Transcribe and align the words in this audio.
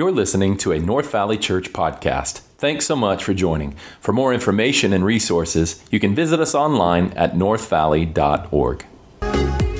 You're 0.00 0.12
listening 0.12 0.56
to 0.56 0.72
a 0.72 0.78
North 0.78 1.12
Valley 1.12 1.36
Church 1.36 1.74
podcast. 1.74 2.38
Thanks 2.56 2.86
so 2.86 2.96
much 2.96 3.22
for 3.22 3.34
joining. 3.34 3.72
For 4.00 4.14
more 4.14 4.32
information 4.32 4.94
and 4.94 5.04
resources, 5.04 5.84
you 5.90 6.00
can 6.00 6.14
visit 6.14 6.40
us 6.40 6.54
online 6.54 7.12
at 7.18 7.34
northvalley.org. 7.34 8.86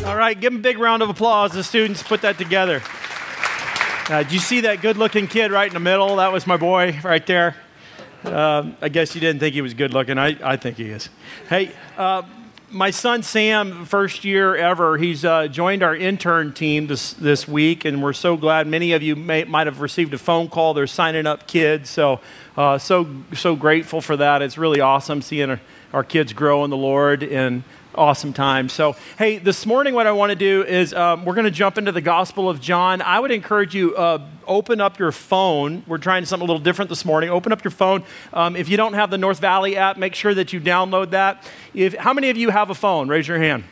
All 0.04 0.16
right, 0.16 0.38
give 0.38 0.52
them 0.52 0.60
a 0.60 0.62
big 0.62 0.76
round 0.76 1.02
of 1.02 1.08
applause. 1.08 1.52
The 1.52 1.64
students 1.64 2.02
put 2.02 2.20
that 2.20 2.36
together. 2.36 2.82
Uh, 4.10 4.22
did 4.24 4.32
you 4.32 4.40
see 4.40 4.60
that 4.60 4.82
good 4.82 4.98
looking 4.98 5.26
kid 5.26 5.52
right 5.52 5.68
in 5.68 5.72
the 5.72 5.80
middle? 5.80 6.16
That 6.16 6.34
was 6.34 6.46
my 6.46 6.58
boy 6.58 7.00
right 7.02 7.26
there. 7.26 7.56
Uh, 8.22 8.72
I 8.82 8.90
guess 8.90 9.14
you 9.14 9.22
didn't 9.22 9.40
think 9.40 9.54
he 9.54 9.62
was 9.62 9.72
good 9.72 9.94
looking. 9.94 10.18
I, 10.18 10.36
I 10.44 10.58
think 10.58 10.76
he 10.76 10.90
is. 10.90 11.08
Hey, 11.48 11.72
uh, 11.96 12.24
my 12.70 12.90
son 12.90 13.22
Sam, 13.22 13.84
first 13.84 14.24
year 14.24 14.54
ever, 14.54 14.96
he's 14.96 15.24
uh, 15.24 15.48
joined 15.48 15.82
our 15.82 15.94
intern 15.94 16.52
team 16.52 16.86
this, 16.86 17.12
this 17.14 17.48
week, 17.48 17.84
and 17.84 18.02
we're 18.02 18.12
so 18.12 18.36
glad. 18.36 18.66
Many 18.66 18.92
of 18.92 19.02
you 19.02 19.16
may, 19.16 19.44
might 19.44 19.66
have 19.66 19.80
received 19.80 20.14
a 20.14 20.18
phone 20.18 20.48
call. 20.48 20.74
They're 20.74 20.86
signing 20.86 21.26
up 21.26 21.46
kids, 21.46 21.90
so 21.90 22.20
uh, 22.56 22.78
so 22.78 23.08
so 23.34 23.56
grateful 23.56 24.00
for 24.00 24.16
that. 24.16 24.42
It's 24.42 24.58
really 24.58 24.80
awesome 24.80 25.22
seeing 25.22 25.50
our, 25.50 25.60
our 25.92 26.04
kids 26.04 26.32
grow 26.32 26.64
in 26.64 26.70
the 26.70 26.76
Lord 26.76 27.22
and 27.22 27.64
awesome 27.94 28.32
time. 28.32 28.68
So, 28.68 28.96
hey, 29.18 29.38
this 29.38 29.66
morning, 29.66 29.94
what 29.94 30.06
I 30.06 30.12
want 30.12 30.30
to 30.30 30.36
do 30.36 30.62
is 30.64 30.94
um, 30.94 31.24
we're 31.24 31.34
going 31.34 31.44
to 31.44 31.50
jump 31.50 31.78
into 31.78 31.92
the 31.92 32.00
Gospel 32.00 32.48
of 32.48 32.60
John. 32.60 33.02
I 33.02 33.18
would 33.18 33.30
encourage 33.30 33.74
you 33.74 33.96
uh, 33.96 34.26
open 34.46 34.80
up 34.80 34.98
your 34.98 35.12
phone. 35.12 35.82
We're 35.86 35.98
trying 35.98 36.24
something 36.24 36.46
a 36.46 36.50
little 36.50 36.62
different 36.62 36.88
this 36.88 37.04
morning. 37.04 37.30
Open 37.30 37.52
up 37.52 37.64
your 37.64 37.70
phone. 37.70 38.04
Um, 38.32 38.56
if 38.56 38.68
you 38.68 38.76
don't 38.76 38.94
have 38.94 39.10
the 39.10 39.18
North 39.18 39.40
Valley 39.40 39.76
app, 39.76 39.96
make 39.96 40.14
sure 40.14 40.34
that 40.34 40.52
you 40.52 40.60
download 40.60 41.10
that. 41.10 41.48
If 41.74 41.94
how 41.94 42.12
many 42.12 42.30
of 42.30 42.36
you 42.36 42.50
have 42.50 42.70
a 42.70 42.74
phone? 42.74 43.08
Raise 43.08 43.26
your 43.26 43.38
hand. 43.38 43.64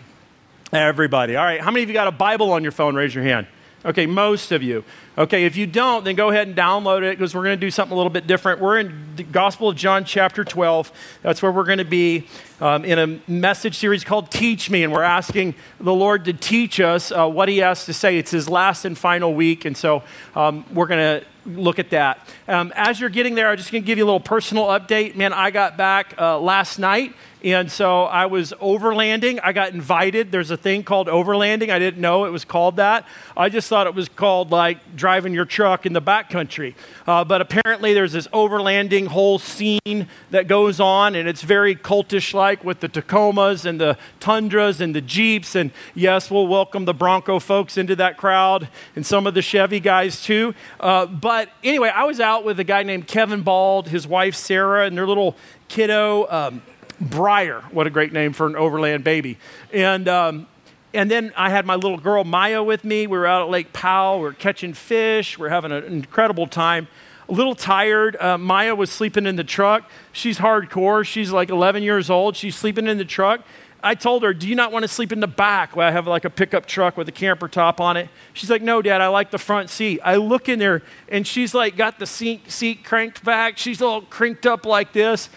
Everybody. 0.73 1.37
All 1.37 1.45
right. 1.45 1.61
How 1.61 1.71
many 1.71 1.83
of 1.83 1.89
you 1.89 1.95
got 1.95 2.09
a 2.09 2.13
Bible 2.13 2.53
on 2.53 2.63
your 2.63 2.73
phone? 2.73 2.95
Raise 2.95 3.15
your 3.15 3.25
hand. 3.25 3.47
Okay, 3.85 4.07
most 4.07 4.51
of 4.51 4.63
you. 4.63 4.85
Okay, 5.19 5.47
if 5.47 5.57
you 5.57 5.67
don't, 5.67 6.05
then 6.05 6.15
go 6.15 6.31
ahead 6.31 6.47
and 6.47 6.57
download 6.57 7.03
it 7.03 7.19
because 7.19 7.35
we're 7.35 7.43
going 7.43 7.59
to 7.59 7.61
do 7.61 7.73
something 7.73 7.93
a 7.93 7.97
little 7.97 8.09
bit 8.09 8.29
different. 8.29 8.61
We're 8.61 8.79
in 8.79 9.17
the 9.17 9.25
Gospel 9.25 9.69
of 9.69 9.75
John, 9.75 10.05
chapter 10.05 10.45
12. 10.45 10.93
That's 11.23 11.43
where 11.43 11.51
we're 11.51 11.65
going 11.65 11.79
to 11.79 11.85
be 11.85 12.29
um, 12.61 12.85
in 12.85 13.01
a 13.01 13.21
message 13.29 13.77
series 13.77 14.05
called 14.05 14.31
Teach 14.31 14.71
Me, 14.71 14.85
and 14.85 14.93
we're 14.93 15.03
asking 15.03 15.57
the 15.81 15.93
Lord 15.93 16.25
to 16.27 16.33
teach 16.33 16.79
us 16.79 17.11
uh, 17.11 17.29
what 17.29 17.49
He 17.49 17.59
has 17.59 17.85
to 17.87 17.93
say. 17.93 18.17
It's 18.17 18.31
His 18.31 18.49
last 18.49 18.85
and 18.85 18.97
final 18.97 19.35
week, 19.35 19.65
and 19.65 19.77
so 19.77 20.05
um, 20.37 20.65
we're 20.73 20.87
going 20.87 21.21
to 21.21 21.27
look 21.47 21.81
at 21.81 21.91
that. 21.91 22.25
Um, 22.47 22.73
as 22.77 23.01
you're 23.01 23.11
getting 23.11 23.35
there, 23.35 23.49
I'm 23.49 23.57
just 23.57 23.73
going 23.73 23.83
to 23.83 23.87
give 23.87 23.99
you 23.99 24.05
a 24.05 24.07
little 24.07 24.21
personal 24.21 24.67
update. 24.67 25.17
Man, 25.17 25.33
I 25.33 25.51
got 25.51 25.77
back 25.77 26.15
uh, 26.17 26.39
last 26.39 26.79
night. 26.79 27.13
And 27.45 27.71
so 27.71 28.03
I 28.03 28.27
was 28.27 28.53
overlanding. 28.61 29.39
I 29.45 29.53
got 29.53 29.73
invited. 29.73 30.33
There's 30.33 30.51
a 30.51 30.57
thing 30.57 30.83
called 30.83 31.07
overlanding. 31.07 31.71
I 31.71 31.79
didn't 31.79 32.01
know 32.01 32.25
it 32.25 32.31
was 32.31 32.45
called 32.45 32.77
that. 32.77 33.07
I 33.37 33.49
just 33.49 33.69
thought 33.69 33.87
it 33.87 33.95
was 33.95 34.09
called 34.09 34.51
like 34.51 34.97
driving 34.97 35.35
your 35.35 35.45
truck 35.45 35.87
in 35.87 35.93
the 35.93 36.03
backcountry. 36.03 36.75
Uh, 37.07 37.25
but 37.25 37.41
apparently, 37.41 37.95
there's 37.95 38.13
this 38.13 38.27
overlanding 38.29 39.07
whole 39.07 39.39
scene 39.39 40.09
that 40.31 40.49
goes 40.49 40.81
on, 40.81 41.15
and 41.15 41.29
it's 41.29 41.43
very 41.43 41.77
cultish 41.77 42.35
like 42.35 42.65
with 42.65 42.81
the 42.81 42.89
Tacomas 42.89 43.65
and 43.65 43.81
the 43.81 43.97
Tundras 44.19 44.81
and 44.81 44.93
the 44.95 45.01
Jeeps. 45.01 45.55
And 45.55 45.71
yes, 45.95 46.33
we'll 46.33 46.49
welcome 46.49 46.87
the 46.87 46.95
Bronco 46.95 47.39
folks 47.39 47.79
into 47.79 47.95
that 47.97 48.17
crowd 48.17 48.69
and 48.97 49.07
some 49.07 49.29
of 49.29 49.35
the 49.35 49.43
Chevy 49.43 49.79
guys 49.79 50.23
too. 50.23 50.55
Uh, 50.81 51.07
but 51.07 51.51
anyway, 51.63 51.91
I 51.95 52.03
was 52.03 52.19
out 52.19 52.45
with 52.45 52.59
a 52.59 52.65
guy 52.65 52.83
named 52.83 53.07
Kevin 53.07 53.43
Bald, 53.43 53.89
his 53.89 54.09
wife 54.09 54.35
Sarah, 54.35 54.87
and 54.87 54.97
their 54.97 55.07
little 55.07 55.37
kiddo. 55.69 56.27
Um, 56.29 56.63
Briar. 57.01 57.61
What 57.71 57.87
a 57.87 57.91
great 57.91 58.13
name 58.13 58.33
for 58.33 58.47
an 58.47 58.57
overland 58.57 59.05
baby. 59.05 59.39
And, 59.73 60.09
um, 60.09 60.47
and 60.95 61.11
then 61.11 61.33
I 61.37 61.51
had 61.51 61.67
my 61.67 61.75
little 61.75 61.99
girl 61.99 62.25
Maya 62.25 62.63
with 62.63 62.85
me. 62.85 63.07
We 63.07 63.19
were 63.19 63.27
out 63.27 63.43
at 63.43 63.51
Lake 63.51 63.73
Powell. 63.73 64.19
We 64.19 64.25
were 64.25 64.33
catching 64.33 64.75
fish. 64.75 65.39
We 65.39 65.47
are 65.47 65.51
having 65.51 65.73
an 65.73 65.85
incredible 65.85 66.47
time. 66.47 66.89
A 67.29 67.33
little 67.33 67.55
tired. 67.55 68.17
Uh, 68.17 68.39
Maya 68.39 68.75
was 68.75 68.91
sleeping 68.91 69.27
in 69.27 69.37
the 69.37 69.45
truck. 69.45 69.89
She's 70.13 70.39
hardcore. 70.39 71.05
She's 71.05 71.31
like 71.31 71.51
11 71.51 71.83
years 71.83 72.09
old. 72.09 72.37
She's 72.37 72.57
sleeping 72.57 72.87
in 72.87 72.97
the 72.97 73.05
truck. 73.05 73.43
I 73.83 73.95
told 73.95 74.23
her, 74.23 74.35
Do 74.35 74.49
you 74.49 74.55
not 74.55 74.73
want 74.73 74.83
to 74.83 74.89
sleep 74.89 75.13
in 75.13 75.21
the 75.21 75.29
back 75.29 75.77
where 75.77 75.87
I 75.87 75.91
have 75.91 76.07
like 76.07 76.25
a 76.25 76.31
pickup 76.31 76.67
truck 76.67 76.97
with 76.97 77.09
a 77.09 77.13
camper 77.13 77.49
top 77.49 77.81
on 77.81 77.97
it? 77.97 78.09
She's 78.33 78.51
like, 78.51 78.63
No, 78.63 78.83
Dad, 78.83 79.01
I 79.01 79.09
like 79.09 79.31
the 79.31 79.39
front 79.39 79.71
seat. 79.71 80.01
I 80.05 80.17
look 80.17 80.49
in 80.49 80.59
there 80.59 80.83
and 81.09 81.27
she's 81.27 81.55
like 81.55 81.77
got 81.77 81.99
the 81.99 82.07
seat, 82.07 82.51
seat 82.51 82.85
cranked 82.85 83.25
back. 83.25 83.57
She's 83.57 83.81
all 83.81 84.03
crinked 84.03 84.47
up 84.47 84.67
like 84.67 84.93
this. 84.93 85.29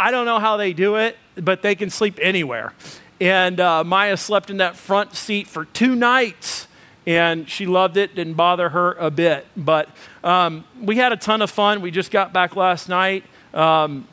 I 0.00 0.10
don't 0.10 0.24
know 0.24 0.38
how 0.38 0.56
they 0.56 0.72
do 0.72 0.96
it, 0.96 1.18
but 1.36 1.60
they 1.60 1.74
can 1.74 1.90
sleep 1.90 2.18
anywhere. 2.22 2.72
And 3.20 3.60
uh, 3.60 3.84
Maya 3.84 4.16
slept 4.16 4.48
in 4.48 4.56
that 4.56 4.74
front 4.74 5.14
seat 5.14 5.46
for 5.46 5.66
two 5.66 5.94
nights, 5.94 6.68
and 7.06 7.46
she 7.46 7.66
loved 7.66 7.98
it. 7.98 8.14
Didn't 8.14 8.32
bother 8.32 8.70
her 8.70 8.94
a 8.94 9.10
bit. 9.10 9.46
But 9.58 9.90
um, 10.24 10.64
we 10.80 10.96
had 10.96 11.12
a 11.12 11.18
ton 11.18 11.42
of 11.42 11.50
fun. 11.50 11.82
We 11.82 11.90
just 11.90 12.10
got 12.10 12.32
back 12.32 12.56
last 12.56 12.88
night. 12.88 13.24
Um, 13.52 14.08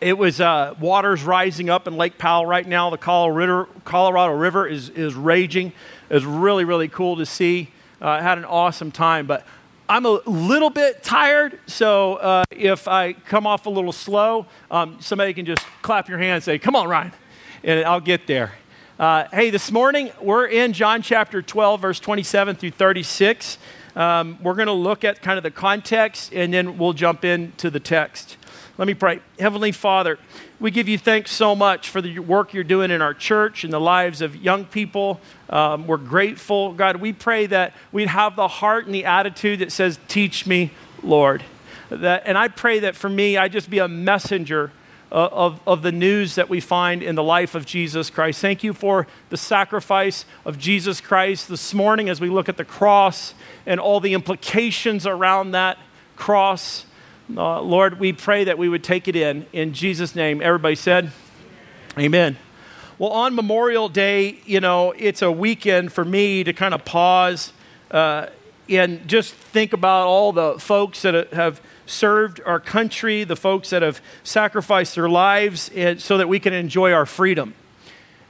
it 0.00 0.16
was 0.16 0.40
uh, 0.40 0.74
waters 0.80 1.22
rising 1.24 1.68
up 1.68 1.86
in 1.86 1.98
Lake 1.98 2.16
Powell 2.16 2.46
right 2.46 2.66
now. 2.66 2.88
The 2.88 2.96
Colorado, 2.96 4.32
River 4.32 4.66
is, 4.66 4.88
is 4.88 5.14
raging. 5.14 5.74
It's 6.08 6.24
really, 6.24 6.64
really 6.64 6.88
cool 6.88 7.16
to 7.16 7.26
see. 7.26 7.68
Uh, 8.00 8.08
I 8.08 8.22
had 8.22 8.38
an 8.38 8.46
awesome 8.46 8.90
time. 8.90 9.26
But 9.26 9.46
I'm 9.92 10.06
a 10.06 10.20
little 10.24 10.70
bit 10.70 11.02
tired, 11.02 11.60
so 11.66 12.14
uh, 12.14 12.44
if 12.50 12.88
I 12.88 13.12
come 13.12 13.46
off 13.46 13.66
a 13.66 13.68
little 13.68 13.92
slow, 13.92 14.46
um, 14.70 14.96
somebody 15.02 15.34
can 15.34 15.44
just 15.44 15.66
clap 15.82 16.08
your 16.08 16.16
hand 16.16 16.36
and 16.36 16.42
say, 16.42 16.58
Come 16.58 16.74
on, 16.74 16.88
Ryan, 16.88 17.12
and 17.62 17.84
I'll 17.84 18.00
get 18.00 18.26
there. 18.26 18.54
Uh, 18.98 19.26
hey, 19.30 19.50
this 19.50 19.70
morning 19.70 20.10
we're 20.18 20.46
in 20.46 20.72
John 20.72 21.02
chapter 21.02 21.42
12, 21.42 21.82
verse 21.82 22.00
27 22.00 22.56
through 22.56 22.70
36. 22.70 23.58
Um, 23.94 24.38
we're 24.42 24.54
going 24.54 24.68
to 24.68 24.72
look 24.72 25.04
at 25.04 25.20
kind 25.20 25.36
of 25.36 25.42
the 25.42 25.50
context 25.50 26.32
and 26.32 26.54
then 26.54 26.78
we'll 26.78 26.94
jump 26.94 27.22
into 27.22 27.68
the 27.68 27.78
text. 27.78 28.38
Let 28.78 28.88
me 28.88 28.94
pray. 28.94 29.20
Heavenly 29.38 29.70
Father, 29.70 30.18
we 30.58 30.70
give 30.70 30.88
you 30.88 30.96
thanks 30.96 31.30
so 31.30 31.54
much 31.54 31.90
for 31.90 32.00
the 32.00 32.20
work 32.20 32.54
you're 32.54 32.64
doing 32.64 32.90
in 32.90 33.02
our 33.02 33.12
church 33.12 33.64
and 33.64 33.72
the 33.72 33.80
lives 33.80 34.22
of 34.22 34.34
young 34.36 34.64
people. 34.64 35.20
Um, 35.50 35.86
we're 35.86 35.98
grateful. 35.98 36.72
God, 36.72 36.96
we 36.96 37.12
pray 37.12 37.44
that 37.46 37.74
we'd 37.92 38.08
have 38.08 38.34
the 38.34 38.48
heart 38.48 38.86
and 38.86 38.94
the 38.94 39.04
attitude 39.04 39.58
that 39.58 39.72
says, 39.72 39.98
Teach 40.08 40.46
me, 40.46 40.70
Lord. 41.02 41.44
That, 41.90 42.22
and 42.24 42.38
I 42.38 42.48
pray 42.48 42.78
that 42.78 42.96
for 42.96 43.10
me, 43.10 43.36
I 43.36 43.48
just 43.48 43.68
be 43.68 43.78
a 43.78 43.88
messenger 43.88 44.72
uh, 45.10 45.28
of, 45.30 45.60
of 45.66 45.82
the 45.82 45.92
news 45.92 46.36
that 46.36 46.48
we 46.48 46.58
find 46.58 47.02
in 47.02 47.14
the 47.14 47.22
life 47.22 47.54
of 47.54 47.66
Jesus 47.66 48.08
Christ. 48.08 48.40
Thank 48.40 48.64
you 48.64 48.72
for 48.72 49.06
the 49.28 49.36
sacrifice 49.36 50.24
of 50.46 50.58
Jesus 50.58 51.02
Christ 51.02 51.50
this 51.50 51.74
morning 51.74 52.08
as 52.08 52.22
we 52.22 52.30
look 52.30 52.48
at 52.48 52.56
the 52.56 52.64
cross 52.64 53.34
and 53.66 53.78
all 53.78 54.00
the 54.00 54.14
implications 54.14 55.06
around 55.06 55.50
that 55.50 55.76
cross. 56.16 56.86
Uh, 57.34 57.60
Lord, 57.62 58.00
we 58.00 58.12
pray 58.12 58.44
that 58.44 58.58
we 58.58 58.68
would 58.68 58.82
take 58.82 59.06
it 59.06 59.14
in. 59.14 59.46
In 59.52 59.72
Jesus' 59.72 60.14
name, 60.14 60.42
everybody 60.42 60.74
said, 60.74 61.12
Amen. 61.96 62.36
Well, 62.98 63.10
on 63.10 63.34
Memorial 63.34 63.88
Day, 63.88 64.40
you 64.44 64.60
know, 64.60 64.92
it's 64.92 65.22
a 65.22 65.30
weekend 65.30 65.92
for 65.92 66.04
me 66.04 66.42
to 66.44 66.52
kind 66.52 66.74
of 66.74 66.84
pause 66.84 67.52
uh, 67.90 68.26
and 68.68 69.06
just 69.06 69.34
think 69.34 69.72
about 69.72 70.06
all 70.06 70.32
the 70.32 70.58
folks 70.58 71.02
that 71.02 71.32
have 71.32 71.60
served 71.86 72.40
our 72.44 72.60
country, 72.60 73.24
the 73.24 73.36
folks 73.36 73.70
that 73.70 73.82
have 73.82 74.00
sacrificed 74.24 74.94
their 74.94 75.08
lives 75.08 75.70
so 75.98 76.18
that 76.18 76.28
we 76.28 76.40
can 76.40 76.52
enjoy 76.52 76.92
our 76.92 77.06
freedom. 77.06 77.54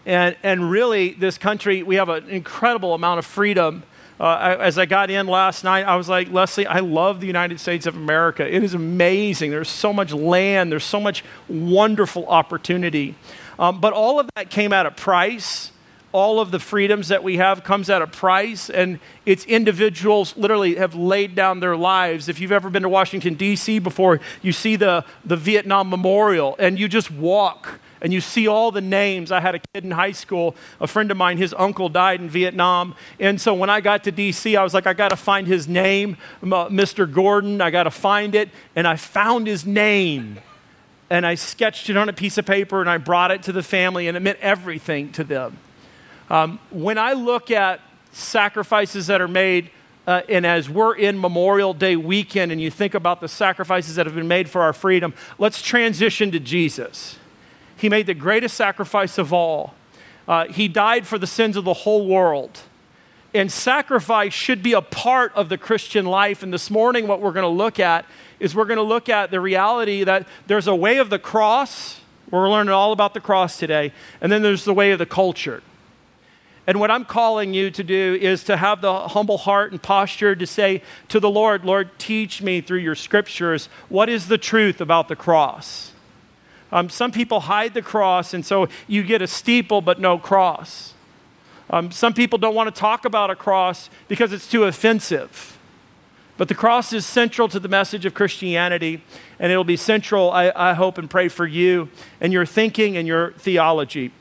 And, 0.05 0.37
and 0.43 0.71
really, 0.71 1.13
this 1.15 1.39
country, 1.39 1.83
we 1.83 1.97
have 1.97 2.09
an 2.09 2.29
incredible 2.29 2.95
amount 2.95 3.21
of 3.21 3.27
freedom 3.27 3.85
uh, 4.23 4.57
as 4.61 4.79
I 4.79 4.87
got 4.87 5.11
in 5.11 5.27
last 5.27 5.65
night, 5.65 5.85
I 5.85 5.97
was 5.97 6.09
like, 6.09 6.31
Leslie, 6.31 6.65
I 6.65 6.79
love 6.79 7.21
the 7.21 7.27
United 7.27 7.59
States 7.59 7.87
of 7.87 7.97
America. 7.97 8.47
It 8.47 8.63
is 8.63 8.73
amazing. 8.73 9.51
There's 9.51 9.69
so 9.69 9.93
much 9.93 10.13
land, 10.13 10.71
there's 10.71 10.85
so 10.85 11.01
much 11.01 11.25
wonderful 11.49 12.27
opportunity. 12.29 13.17
Um, 13.59 13.81
but 13.81 13.93
all 13.93 14.21
of 14.21 14.31
that 14.37 14.49
came 14.49 14.73
at 14.73 14.87
a 14.87 14.93
price. 14.93 15.72
All 16.13 16.41
of 16.41 16.51
the 16.51 16.59
freedoms 16.59 17.09
that 17.09 17.25
we 17.25 17.39
have 17.39 17.65
comes 17.65 17.89
at 17.89 18.03
a 18.03 18.07
price, 18.07 18.69
and 18.69 18.99
it's 19.25 19.45
individuals 19.47 20.37
literally 20.37 20.77
have 20.77 20.95
laid 20.95 21.35
down 21.35 21.61
their 21.61 21.77
lives. 21.77 22.29
If 22.29 22.39
you've 22.39 22.53
ever 22.53 22.69
been 22.71 22.83
to 22.83 22.89
Washington, 22.89 23.35
D.C. 23.35 23.79
before, 23.79 24.21
you 24.43 24.53
see 24.53 24.77
the, 24.77 25.05
the 25.25 25.37
Vietnam 25.37 25.89
Memorial, 25.89 26.55
and 26.59 26.79
you 26.79 26.87
just 26.87 27.11
walk 27.11 27.81
and 28.03 28.13
you 28.13 28.21
see 28.21 28.49
all 28.49 28.71
the 28.73 28.81
names. 28.81 29.33
I 29.33 29.41
had 29.41 29.55
a 29.55 29.61
kid 29.61 29.85
in 29.85 29.93
high 29.93 30.13
school, 30.13 30.57
a 30.81 30.87
friend 30.87 31.11
of 31.11 31.17
mine, 31.17 31.39
his 31.39 31.55
uncle 31.57 31.89
died 31.89 32.21
in 32.21 32.29
Vietnam. 32.29 32.95
And 33.21 33.41
so 33.41 33.55
when 33.55 33.71
I 33.71 33.81
got 33.81 34.05
to 34.05 34.13
DC, 34.13 34.59
I 34.59 34.65
was 34.65 34.75
like, 34.75 34.89
I 34.89 34.93
got 34.93 35.11
to 35.11 35.17
find 35.17 35.47
his 35.47 35.69
name, 35.69 36.19
Mr. 36.43 37.05
Uh, 37.05 37.07
Gordon. 37.07 37.61
I 37.61 37.71
got 37.71 37.85
to 37.85 37.91
find 37.91 38.35
it. 38.35 38.51
And 38.75 38.89
I 38.89 38.97
found 38.97 39.47
his 39.47 39.65
name. 39.65 40.41
And 41.09 41.25
I 41.25 41.37
sketched 41.37 41.89
it 41.89 41.97
on 41.97 42.09
a 42.09 42.13
piece 42.13 42.39
of 42.39 42.45
paper 42.45 42.81
and 42.81 42.91
I 42.91 42.99
brought 42.99 43.31
it 43.31 43.45
to 43.45 43.53
the 43.53 43.63
family, 43.63 44.09
and 44.09 44.17
it 44.17 44.21
meant 44.21 44.39
everything 44.41 45.13
to 45.13 45.25
them. 45.25 45.59
Um, 46.31 46.59
when 46.71 46.99
I 46.99 47.13
look 47.13 47.51
at 47.51 47.81
sacrifices 48.13 49.07
that 49.09 49.21
are 49.21 49.29
made, 49.29 49.71
uh, 50.07 50.23
and 50.29 50.45
as 50.45 50.69
we're 50.69 50.95
in 50.95 51.21
Memorial 51.21 51.75
Day 51.75 51.97
weekend 51.97 52.51
and 52.51 52.61
you 52.61 52.71
think 52.71 52.95
about 52.95 53.21
the 53.21 53.29
sacrifices 53.29 53.97
that 53.97 54.07
have 54.07 54.15
been 54.15 54.29
made 54.29 54.49
for 54.49 54.63
our 54.63 54.73
freedom, 54.73 55.15
let's 55.39 55.63
transition 55.63 56.31
to 56.33 56.41
Jesus. 56.41 57.19
He 57.77 57.89
made 57.89 58.07
the 58.07 58.15
greatest 58.15 58.57
sacrifice 58.57 59.19
of 59.19 59.33
all. 59.33 59.75
Uh, 60.27 60.47
he 60.47 60.69
died 60.69 61.07
for 61.07 61.19
the 61.19 61.27
sins 61.27 61.57
of 61.57 61.65
the 61.65 61.75
whole 61.75 62.07
world. 62.07 62.61
and 63.35 63.51
sacrifice 63.51 64.33
should 64.33 64.63
be 64.63 64.73
a 64.73 64.83
part 64.83 65.33
of 65.35 65.49
the 65.49 65.57
Christian 65.57 66.05
life. 66.05 66.43
And 66.43 66.53
this 66.53 66.71
morning, 66.71 67.07
what 67.07 67.21
we're 67.21 67.33
going 67.33 67.45
to 67.45 67.49
look 67.49 67.81
at 67.81 68.05
is 68.39 68.55
we're 68.55 68.67
going 68.67 68.77
to 68.77 68.83
look 68.83 69.09
at 69.09 69.31
the 69.31 69.41
reality 69.41 70.05
that 70.05 70.27
there's 70.47 70.67
a 70.67 70.75
way 70.75 70.99
of 70.99 71.11
the 71.11 71.19
cross. 71.19 72.01
We're 72.31 72.51
learning 72.51 72.73
all 72.73 72.93
about 72.93 73.15
the 73.15 73.21
cross 73.21 73.59
today. 73.59 73.93
And 74.21 74.31
then 74.31 74.43
there's 74.43 74.65
the 74.65 74.75
way 74.75 74.91
of 74.93 74.99
the 74.99 75.07
culture. 75.07 75.63
And 76.67 76.79
what 76.79 76.91
I'm 76.91 77.05
calling 77.05 77.55
you 77.55 77.71
to 77.73 77.83
do 77.83 78.17
is 78.21 78.45
to 78.45 78.57
have 78.57 78.81
the 78.81 79.09
humble 79.09 79.39
heart 79.39 79.73
and 79.73 79.83
posture 79.83 80.37
to 80.37 80.47
say 80.47 80.83
to 81.09 81.19
the 81.19 81.31
Lord, 81.31 81.65
Lord, 81.65 81.91
teach 81.99 82.41
me 82.41 82.61
through 82.61 82.79
your 82.79 82.95
scriptures 82.95 83.69
what 83.89 84.09
is 84.09 84.29
the 84.29 84.39
truth 84.39 84.81
about 84.81 85.09
the 85.09 85.17
cross. 85.17 85.93
Um, 86.71 86.89
some 86.89 87.11
people 87.11 87.41
hide 87.41 87.75
the 87.75 87.83
cross, 87.83 88.33
and 88.33 88.47
so 88.47 88.69
you 88.87 89.03
get 89.03 89.21
a 89.21 89.27
steeple 89.27 89.81
but 89.81 90.01
no 90.01 90.19
cross. 90.19 90.95
Um, 91.69 91.91
some 91.91 92.15
people 92.15 92.39
don't 92.39 92.55
want 92.55 92.73
to 92.73 92.79
talk 92.79 93.05
about 93.05 93.31
a 93.31 93.37
cross 93.37 93.91
because 94.09 94.33
it's 94.33 94.49
too 94.49 94.65
offensive. 94.65 95.59
But 96.39 96.49
the 96.49 96.55
cross 96.55 96.93
is 96.93 97.05
central 97.05 97.49
to 97.49 97.61
the 97.61 97.69
message 97.69 98.07
of 98.07 98.15
Christianity, 98.15 99.03
and 99.39 99.53
it'll 99.53 99.65
be 99.65 99.77
central, 99.77 100.31
I, 100.31 100.53
I 100.55 100.75
hope, 100.75 100.97
and 100.97 101.11
pray 101.11 101.29
for 101.29 101.47
you 101.47 101.89
and 102.21 102.33
your 102.33 102.47
thinking 102.47 102.97
and 102.97 103.07
your 103.07 103.33
theology. 103.33 104.13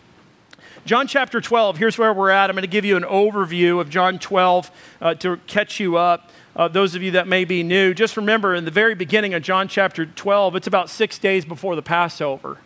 John 0.84 1.06
chapter 1.06 1.40
12, 1.40 1.78
here's 1.78 2.00
where 2.00 2.12
we're 2.12 2.32
at. 2.32 2.50
I'm 2.50 2.56
going 2.56 2.64
to 2.64 2.68
give 2.68 2.86
you 2.86 2.98
an 2.98 3.04
overview 3.04 3.80
of 3.80 3.92
John 3.92 4.18
12 4.18 4.72
uh, 5.00 5.14
to 5.16 5.38
catch 5.46 5.80
you 5.80 5.96
up. 5.96 6.32
Uh, 6.56 6.68
those 6.70 6.96
of 6.96 7.04
you 7.04 7.12
that 7.12 7.28
may 7.28 7.46
be 7.46 7.62
new, 7.62 7.94
just 7.94 8.18
remember 8.18 8.56
in 8.56 8.66
the 8.66 8.72
very 8.72 8.96
beginning 8.96 9.36
of 9.36 9.44
John 9.44 9.68
chapter 9.68 10.08
12, 10.08 10.56
it's 10.56 10.66
about 10.66 10.90
six 10.90 11.20
days 11.20 11.46
before 11.46 11.76
the 11.76 11.84
Passover. 11.84 12.58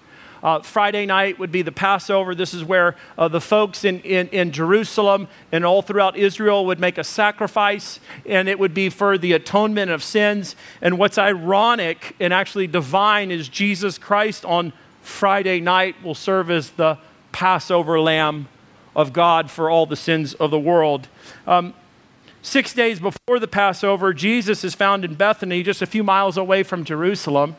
Uh, 0.42 0.62
Friday 0.62 1.06
night 1.06 1.38
would 1.40 1.52
be 1.52 1.62
the 1.62 1.74
Passover. 1.74 2.34
This 2.34 2.54
is 2.54 2.64
where 2.64 2.96
uh, 3.18 3.28
the 3.28 3.42
folks 3.42 3.84
in, 3.84 4.00
in, 4.02 4.30
in, 4.30 4.54
Jerusalem 4.54 5.28
and 5.52 5.66
all 5.66 5.82
throughout 5.82 6.16
Israel 6.16 6.66
would 6.68 6.80
make 6.80 6.98
a 6.98 7.04
sacrifice, 7.04 8.00
and 8.26 8.48
it 8.48 8.58
would 8.60 8.74
be 8.74 8.90
for 8.90 9.18
the 9.18 9.34
atonement 9.34 9.92
of 9.92 10.02
sins. 10.02 10.56
And 10.82 10.98
what's 10.98 11.18
ironic 11.18 12.16
and 12.22 12.34
actually 12.34 12.68
divine 12.68 13.30
is 13.30 13.50
Jesus 13.50 13.98
Christ 13.98 14.46
on 14.46 14.72
Friday 15.02 15.60
night 15.60 16.02
will 16.02 16.16
serve 16.16 16.50
as 16.50 16.70
the 16.72 16.98
Passover 17.36 18.00
lamb 18.00 18.48
of 18.96 19.12
God 19.12 19.52
for 19.52 19.70
all 19.70 19.86
the 19.86 19.98
sins 19.98 20.34
of 20.36 20.52
the 20.52 20.60
world. 20.60 21.10
Um, 21.46 21.74
six 22.42 22.74
days 22.74 23.02
before 23.02 23.40
the 23.40 23.48
Passover, 23.48 24.14
Jesus 24.14 24.64
is 24.64 24.74
found 24.74 25.04
in 25.04 25.16
Bethany, 25.16 25.62
just 25.62 25.82
a 25.82 25.86
few 25.86 26.02
miles 26.02 26.38
away 26.38 26.64
from 26.64 26.86
Jerusalem. 26.86 27.58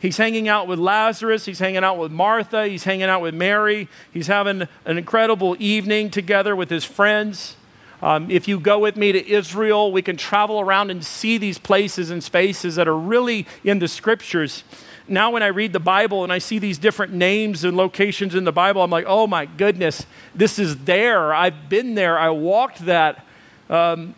He's 0.00 0.16
hanging 0.16 0.48
out 0.48 0.66
with 0.66 0.78
Lazarus. 0.78 1.44
He's 1.44 1.58
hanging 1.58 1.84
out 1.84 1.98
with 1.98 2.12
Martha. 2.12 2.66
He's 2.66 2.84
hanging 2.84 3.04
out 3.10 3.20
with 3.20 3.34
Mary. 3.34 3.88
He's 4.10 4.28
having 4.28 4.68
an 4.86 4.96
incredible 4.96 5.54
evening 5.58 6.08
together 6.08 6.56
with 6.56 6.70
his 6.70 6.86
friends. 6.86 7.58
Um, 8.04 8.30
if 8.30 8.46
you 8.46 8.60
go 8.60 8.78
with 8.78 8.96
me 8.96 9.12
to 9.12 9.28
Israel, 9.28 9.90
we 9.90 10.02
can 10.02 10.16
travel 10.16 10.60
around 10.60 10.90
and 10.90 11.04
see 11.04 11.38
these 11.38 11.58
places 11.58 12.10
and 12.10 12.22
spaces 12.22 12.76
that 12.76 12.86
are 12.86 12.96
really 12.96 13.46
in 13.64 13.78
the 13.78 13.88
scriptures 13.88 14.62
now 15.06 15.30
when 15.30 15.42
I 15.42 15.48
read 15.48 15.72
the 15.72 15.80
Bible 15.80 16.24
and 16.24 16.32
I 16.32 16.38
see 16.38 16.58
these 16.58 16.78
different 16.78 17.12
names 17.12 17.64
and 17.64 17.76
locations 17.76 18.34
in 18.34 18.44
the 18.44 18.52
Bible, 18.52 18.82
I'm 18.82 18.90
like, 18.90 19.04
oh 19.06 19.26
my 19.26 19.44
goodness, 19.44 20.06
this 20.34 20.58
is 20.58 20.84
there. 20.84 21.34
I've 21.34 21.68
been 21.68 21.94
there. 21.94 22.18
I 22.18 22.30
walked 22.30 22.86
that. 22.86 23.24
Um, 23.68 24.14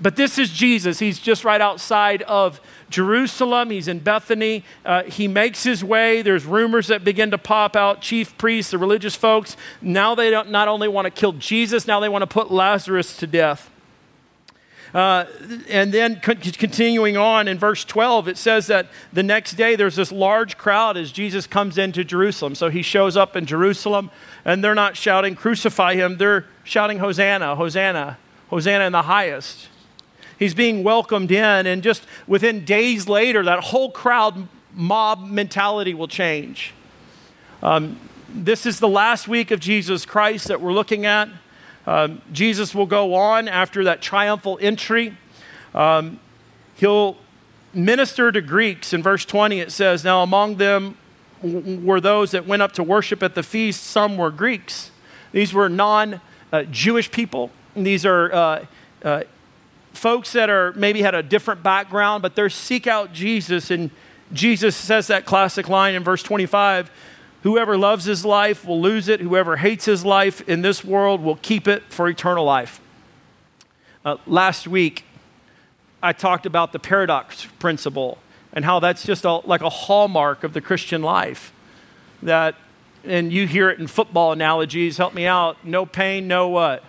but 0.00 0.16
this 0.16 0.38
is 0.38 0.50
Jesus. 0.50 0.98
He's 0.98 1.18
just 1.18 1.44
right 1.44 1.60
outside 1.60 2.22
of 2.22 2.60
Jerusalem. 2.90 3.70
He's 3.70 3.88
in 3.88 4.00
Bethany. 4.00 4.64
Uh, 4.84 5.04
he 5.04 5.26
makes 5.26 5.64
his 5.64 5.82
way. 5.82 6.22
There's 6.22 6.44
rumors 6.44 6.88
that 6.88 7.02
begin 7.02 7.30
to 7.30 7.38
pop 7.38 7.76
out. 7.76 8.02
Chief 8.02 8.36
priests, 8.36 8.72
the 8.72 8.78
religious 8.78 9.16
folks, 9.16 9.56
now 9.80 10.14
they 10.14 10.30
don't 10.30 10.50
not 10.50 10.68
only 10.68 10.88
want 10.88 11.06
to 11.06 11.10
kill 11.10 11.32
Jesus, 11.32 11.86
now 11.86 12.00
they 12.00 12.08
want 12.08 12.22
to 12.22 12.26
put 12.26 12.50
Lazarus 12.50 13.16
to 13.18 13.26
death. 13.26 13.70
Uh, 14.94 15.26
and 15.68 15.92
then 15.92 16.20
continuing 16.20 17.16
on 17.16 17.48
in 17.48 17.58
verse 17.58 17.84
12, 17.84 18.28
it 18.28 18.38
says 18.38 18.66
that 18.68 18.86
the 19.12 19.22
next 19.22 19.54
day 19.54 19.76
there's 19.76 19.96
this 19.96 20.12
large 20.12 20.56
crowd 20.56 20.96
as 20.96 21.12
Jesus 21.12 21.46
comes 21.46 21.76
into 21.76 22.04
Jerusalem. 22.04 22.54
So 22.54 22.70
he 22.70 22.82
shows 22.82 23.16
up 23.16 23.36
in 23.36 23.46
Jerusalem, 23.46 24.10
and 24.44 24.62
they're 24.62 24.74
not 24.74 24.96
shouting, 24.96 25.34
Crucify 25.34 25.96
him. 25.96 26.18
They're 26.18 26.46
shouting, 26.64 26.98
Hosanna, 26.98 27.56
Hosanna, 27.56 28.18
Hosanna 28.48 28.84
in 28.84 28.92
the 28.92 29.02
highest. 29.02 29.68
He's 30.38 30.54
being 30.54 30.84
welcomed 30.84 31.30
in, 31.30 31.66
and 31.66 31.82
just 31.82 32.04
within 32.26 32.64
days 32.64 33.08
later, 33.08 33.42
that 33.44 33.64
whole 33.64 33.90
crowd 33.90 34.48
mob 34.74 35.26
mentality 35.26 35.94
will 35.94 36.08
change. 36.08 36.74
Um, 37.62 37.98
this 38.28 38.66
is 38.66 38.78
the 38.78 38.88
last 38.88 39.28
week 39.28 39.50
of 39.50 39.60
Jesus 39.60 40.04
Christ 40.04 40.48
that 40.48 40.60
we're 40.60 40.72
looking 40.72 41.06
at. 41.06 41.28
Um, 41.86 42.20
Jesus 42.32 42.74
will 42.74 42.86
go 42.86 43.14
on 43.14 43.48
after 43.48 43.84
that 43.84 44.02
triumphal 44.02 44.58
entry. 44.60 45.16
Um, 45.74 46.20
he'll 46.74 47.16
minister 47.72 48.32
to 48.32 48.40
Greeks. 48.40 48.92
In 48.92 49.02
verse 49.02 49.24
20, 49.24 49.60
it 49.60 49.72
says, 49.72 50.04
Now 50.04 50.22
among 50.22 50.56
them 50.56 50.96
were 51.42 52.00
those 52.00 52.32
that 52.32 52.46
went 52.46 52.62
up 52.62 52.72
to 52.72 52.82
worship 52.82 53.22
at 53.22 53.34
the 53.34 53.42
feast. 53.42 53.84
Some 53.84 54.16
were 54.16 54.30
Greeks. 54.30 54.90
These 55.32 55.54
were 55.54 55.68
non 55.68 56.20
uh, 56.52 56.64
Jewish 56.64 57.10
people. 57.10 57.50
These 57.74 58.04
are 58.04 58.32
uh, 58.32 58.66
uh, 59.02 59.22
folks 59.96 60.32
that 60.32 60.50
are 60.50 60.72
maybe 60.74 61.02
had 61.02 61.14
a 61.14 61.22
different 61.22 61.62
background, 61.62 62.22
but 62.22 62.36
they're 62.36 62.50
seek 62.50 62.86
out 62.86 63.12
Jesus. 63.12 63.70
And 63.70 63.90
Jesus 64.32 64.76
says 64.76 65.06
that 65.08 65.24
classic 65.24 65.68
line 65.68 65.94
in 65.94 66.04
verse 66.04 66.22
25 66.22 66.90
Whoever 67.42 67.78
loves 67.78 68.06
his 68.06 68.24
life 68.24 68.64
will 68.64 68.80
lose 68.80 69.06
it. 69.08 69.20
Whoever 69.20 69.56
hates 69.56 69.84
his 69.84 70.04
life 70.04 70.40
in 70.48 70.62
this 70.62 70.82
world 70.82 71.22
will 71.22 71.36
keep 71.36 71.68
it 71.68 71.84
for 71.90 72.08
eternal 72.08 72.44
life. 72.44 72.80
Uh, 74.04 74.16
last 74.26 74.66
week, 74.66 75.04
I 76.02 76.12
talked 76.12 76.44
about 76.44 76.72
the 76.72 76.80
paradox 76.80 77.46
principle 77.60 78.18
and 78.52 78.64
how 78.64 78.80
that's 78.80 79.04
just 79.04 79.24
a, 79.24 79.34
like 79.46 79.60
a 79.60 79.68
hallmark 79.68 80.42
of 80.42 80.54
the 80.54 80.60
Christian 80.60 81.02
life. 81.02 81.52
That, 82.22 82.56
and 83.04 83.32
you 83.32 83.46
hear 83.46 83.70
it 83.70 83.78
in 83.78 83.86
football 83.86 84.32
analogies. 84.32 84.96
Help 84.96 85.14
me 85.14 85.26
out. 85.26 85.64
No 85.64 85.86
pain, 85.86 86.26
no 86.26 86.48
what? 86.48 86.82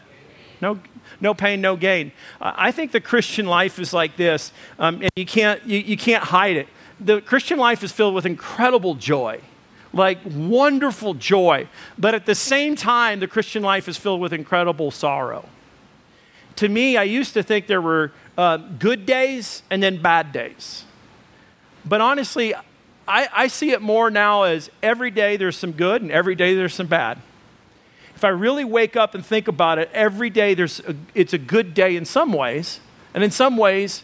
No, 0.60 0.80
no 1.20 1.34
pain, 1.34 1.62
no 1.62 1.76
gain. 1.76 2.12
I 2.40 2.72
think 2.72 2.92
the 2.92 3.02
Christian 3.02 3.46
life 3.46 3.80
is 3.80 3.94
like 3.94 4.18
this, 4.18 4.52
um, 4.80 5.02
and 5.02 5.12
you 5.16 5.26
can't, 5.26 5.64
you, 5.66 5.80
you 5.80 5.98
can't 5.98 6.24
hide 6.24 6.58
it. 6.58 6.68
The 7.00 7.22
Christian 7.22 7.60
life 7.60 7.84
is 7.84 7.92
filled 7.92 8.16
with 8.16 8.26
incredible 8.26 8.96
joy 8.96 9.42
like 9.94 10.20
wonderful 10.26 11.14
joy. 11.14 11.68
But 11.98 12.14
at 12.14 12.26
the 12.26 12.36
same 12.36 12.76
time, 12.76 13.20
the 13.20 13.28
Christian 13.28 13.64
life 13.64 13.88
is 13.88 13.98
filled 13.98 14.22
with 14.22 14.34
incredible 14.34 14.92
sorrow. 14.92 15.48
To 16.58 16.70
me, 16.70 16.98
I 16.98 17.04
used 17.04 17.34
to 17.34 17.44
think 17.44 17.68
there 17.68 17.82
were 17.82 18.12
uh, 18.38 18.58
good 18.58 19.06
days 19.06 19.64
and 19.70 19.82
then 19.82 20.02
bad 20.02 20.32
days. 20.32 20.86
But 21.86 22.02
honestly, 22.02 22.54
I, 23.08 23.30
I 23.34 23.48
see 23.48 23.72
it 23.72 23.82
more 23.82 24.10
now 24.10 24.44
as 24.44 24.70
every 24.82 25.12
day 25.12 25.38
there's 25.38 25.58
some 25.58 25.72
good 25.72 26.02
and 26.02 26.12
every 26.12 26.36
day 26.36 26.56
there's 26.56 26.74
some 26.74 26.88
bad. 26.88 27.20
If 28.18 28.24
I 28.24 28.30
really 28.30 28.66
wake 28.66 28.96
up 28.96 29.14
and 29.14 29.24
think 29.24 29.48
about 29.48 29.78
it, 29.78 29.92
every 29.94 30.32
day 30.32 30.56
there's 30.56 30.80
a, 30.80 30.96
it's 31.14 31.34
a 31.34 31.38
good 31.38 31.76
day 31.76 31.96
in 31.96 32.04
some 32.04 32.34
ways, 32.34 32.80
and 33.14 33.24
in 33.24 33.30
some 33.30 33.58
ways, 33.58 34.04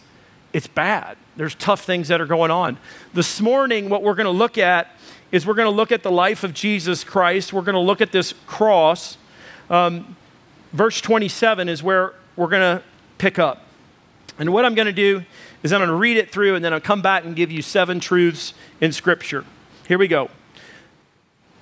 it's 0.53 0.67
bad. 0.67 1.17
There's 1.35 1.55
tough 1.55 1.83
things 1.83 2.09
that 2.09 2.21
are 2.21 2.27
going 2.27 2.51
on. 2.51 2.77
This 3.15 3.41
morning, 3.41 3.89
what 3.89 4.03
we're 4.03 4.13
going 4.13 4.27
to 4.27 4.29
look 4.29 4.59
at 4.59 4.91
is 5.31 5.47
we're 5.47 5.55
going 5.55 5.65
to 5.65 5.75
look 5.75 5.91
at 5.91 6.03
the 6.03 6.11
life 6.11 6.43
of 6.43 6.53
Jesus 6.53 7.03
Christ. 7.03 7.53
We're 7.53 7.63
going 7.63 7.73
to 7.73 7.79
look 7.79 8.01
at 8.01 8.11
this 8.11 8.35
cross. 8.45 9.17
Um, 9.67 10.15
verse 10.73 11.01
27 11.01 11.67
is 11.67 11.81
where 11.81 12.13
we're 12.35 12.49
going 12.49 12.77
to 12.77 12.83
pick 13.17 13.39
up. 13.39 13.65
And 14.37 14.53
what 14.53 14.63
I'm 14.63 14.75
going 14.75 14.85
to 14.85 14.91
do 14.91 15.23
is 15.63 15.73
I'm 15.73 15.79
going 15.79 15.89
to 15.89 15.95
read 15.95 16.17
it 16.17 16.29
through 16.29 16.53
and 16.53 16.63
then 16.63 16.71
I'll 16.71 16.79
come 16.79 17.01
back 17.01 17.25
and 17.25 17.35
give 17.35 17.49
you 17.49 17.63
seven 17.63 17.99
truths 17.99 18.53
in 18.79 18.91
Scripture. 18.91 19.43
Here 19.87 19.97
we 19.97 20.07
go. 20.07 20.29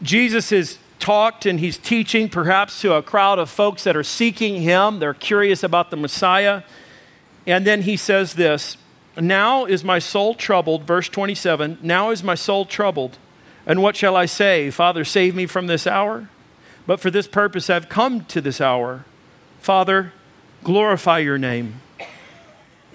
Jesus 0.02 0.50
has 0.50 0.78
talked 1.02 1.46
and 1.46 1.60
he's 1.60 1.78
teaching 1.78 2.30
perhaps 2.30 2.80
to 2.82 2.94
a 2.94 3.04
crowd 3.04 3.40
of 3.40 3.50
folks 3.50 3.84
that 3.84 3.98
are 3.98 4.04
seeking 4.04 4.62
him. 4.62 5.00
They're 5.00 5.14
curious 5.14 5.64
about 5.64 5.90
the 5.92 5.98
Messiah. 5.98 6.64
And 7.46 7.68
then 7.68 7.82
he 7.82 7.98
says 7.98 8.36
this 8.36 8.78
Now 9.20 9.66
is 9.66 9.84
my 9.84 10.00
soul 10.00 10.36
troubled, 10.36 10.84
verse 10.84 11.10
27. 11.10 11.80
Now 11.82 12.12
is 12.12 12.24
my 12.24 12.36
soul 12.36 12.66
troubled. 12.66 13.18
And 13.66 13.82
what 13.82 13.96
shall 13.96 14.16
I 14.16 14.26
say? 14.26 14.72
Father, 14.72 15.04
save 15.04 15.36
me 15.36 15.46
from 15.46 15.68
this 15.68 15.86
hour? 15.86 16.30
But 16.88 17.00
for 17.00 17.12
this 17.12 17.28
purpose 17.28 17.70
I've 17.70 17.90
come 17.90 18.24
to 18.26 18.40
this 18.40 18.62
hour. 18.62 19.04
Father, 19.60 20.14
glorify 20.64 21.20
your 21.20 21.38
name. 21.38 21.82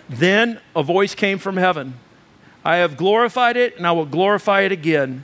Then 0.09 0.61
a 0.75 0.83
voice 0.83 1.15
came 1.15 1.39
from 1.39 1.57
heaven 1.57 1.95
I 2.65 2.77
have 2.79 2.97
glorified 2.97 3.57
it, 3.57 3.77
and 3.77 3.87
I 3.87 3.93
will 3.93 4.07
glorify 4.07 4.63
it 4.63 4.73
again. 4.73 5.23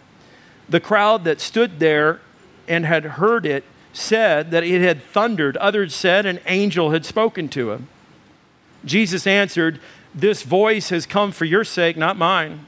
The 0.68 0.78
crowd 0.78 1.24
that 1.24 1.40
stood 1.40 1.80
there 1.80 2.20
and 2.69 2.87
had 2.87 3.04
heard 3.04 3.47
it 3.47 3.64
said 3.92 4.50
that 4.50 4.64
it 4.64 4.81
had 4.81 5.02
thundered. 5.02 5.57
Others 5.59 5.95
said 5.95 6.26
an 6.26 6.40
angel 6.47 6.90
had 6.90 7.04
spoken 7.04 7.49
to 7.50 7.73
him. 7.73 7.88
Jesus 8.85 9.26
answered, 9.26 9.81
This 10.14 10.42
voice 10.42 10.88
has 10.88 11.07
come 11.07 11.33
for 11.33 11.45
your 11.45 11.64
sake, 11.64 11.97
not 11.97 12.16
mine. 12.16 12.66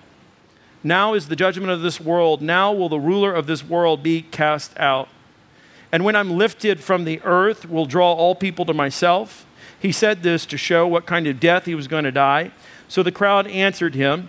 Now 0.82 1.14
is 1.14 1.28
the 1.28 1.36
judgment 1.36 1.72
of 1.72 1.80
this 1.80 2.00
world. 2.00 2.42
Now 2.42 2.72
will 2.72 2.90
the 2.90 3.00
ruler 3.00 3.32
of 3.32 3.46
this 3.46 3.64
world 3.64 4.02
be 4.02 4.22
cast 4.22 4.78
out. 4.78 5.08
And 5.90 6.04
when 6.04 6.14
I'm 6.14 6.32
lifted 6.32 6.80
from 6.80 7.04
the 7.04 7.22
earth, 7.22 7.68
will 7.68 7.86
draw 7.86 8.12
all 8.12 8.34
people 8.34 8.64
to 8.66 8.74
myself. 8.74 9.46
He 9.78 9.92
said 9.92 10.22
this 10.22 10.44
to 10.46 10.58
show 10.58 10.86
what 10.86 11.06
kind 11.06 11.26
of 11.26 11.40
death 11.40 11.64
he 11.64 11.74
was 11.74 11.88
going 11.88 12.04
to 12.04 12.12
die. 12.12 12.50
So 12.88 13.02
the 13.02 13.12
crowd 13.12 13.46
answered 13.46 13.94
him, 13.94 14.28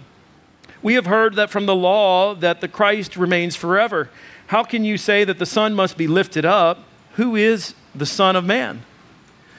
We 0.82 0.94
have 0.96 1.06
heard 1.06 1.36
that 1.36 1.50
from 1.50 1.66
the 1.66 1.76
law 1.76 2.36
that 2.36 2.62
the 2.62 2.68
Christ 2.68 3.18
remains 3.18 3.56
forever. 3.56 4.10
How 4.48 4.64
can 4.64 4.84
you 4.84 4.98
say 4.98 5.24
that 5.24 5.40
the 5.40 5.46
Son 5.46 5.74
must 5.74 5.98
be 5.98 6.08
lifted 6.08 6.46
up? 6.46 6.80
Who 7.14 7.36
is 7.36 7.74
the 7.94 8.06
Son 8.06 8.36
of 8.36 8.46
Man? 8.46 8.84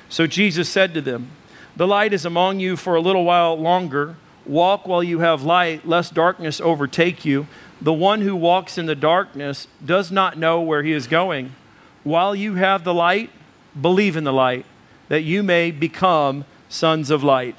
So 0.09 0.27
Jesus 0.27 0.69
said 0.69 0.95
to 0.95 1.01
them, 1.01 1.31
The 1.75 1.87
light 1.87 2.13
is 2.13 2.25
among 2.25 2.61
you 2.61 2.77
for 2.77 2.95
a 2.95 3.01
little 3.01 3.25
while 3.25 3.59
longer. 3.59 4.17
Walk 4.45 4.87
while 4.87 5.03
you 5.03 5.21
have 5.21 5.43
light, 5.43 5.87
lest 5.87 6.15
darkness 6.15 6.61
overtake 6.61 7.25
you. 7.25 7.49
The 7.81 7.93
one 7.93 8.21
who 8.21 8.37
walks 8.37 8.79
in 8.79 8.87
the 8.87 8.95
darkness 8.95 9.67
does 9.85 10.13
not 10.13 10.39
know 10.39 10.61
where 10.61 10.83
he 10.83 10.93
is 10.93 11.09
going. 11.09 11.55
While 12.05 12.37
you 12.37 12.55
have 12.55 12.85
the 12.85 12.95
light, 12.95 13.31
believe 13.79 14.17
in 14.17 14.25
the 14.25 14.33
light 14.33 14.65
that 15.09 15.23
you 15.23 15.43
may 15.43 15.71
become 15.71 16.45
sons 16.69 17.11
of 17.11 17.23
light. 17.23 17.57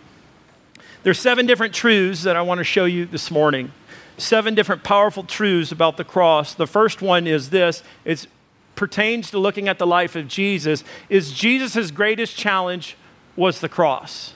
There's 1.03 1.19
seven 1.19 1.45
different 1.45 1.73
truths 1.73 2.23
that 2.23 2.35
I 2.35 2.41
want 2.41 2.59
to 2.59 2.63
show 2.63 2.85
you 2.85 3.05
this 3.05 3.31
morning. 3.31 3.71
Seven 4.17 4.55
different 4.55 4.83
powerful 4.83 5.23
truths 5.23 5.71
about 5.71 5.97
the 5.97 6.03
cross. 6.03 6.53
The 6.53 6.67
first 6.67 7.01
one 7.01 7.27
is 7.27 7.49
this 7.51 7.83
it 8.03 8.27
pertains 8.75 9.31
to 9.31 9.39
looking 9.39 9.67
at 9.67 9.77
the 9.77 9.87
life 9.87 10.15
of 10.15 10.27
Jesus. 10.27 10.83
Is 11.09 11.31
Jesus' 11.31 11.91
greatest 11.91 12.35
challenge 12.35 12.97
was 13.35 13.61
the 13.61 13.69
cross. 13.69 14.33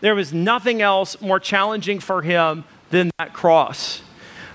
There 0.00 0.14
was 0.14 0.32
nothing 0.32 0.80
else 0.80 1.20
more 1.20 1.40
challenging 1.40 1.98
for 1.98 2.22
him 2.22 2.64
than 2.90 3.10
that 3.18 3.32
cross. 3.32 4.02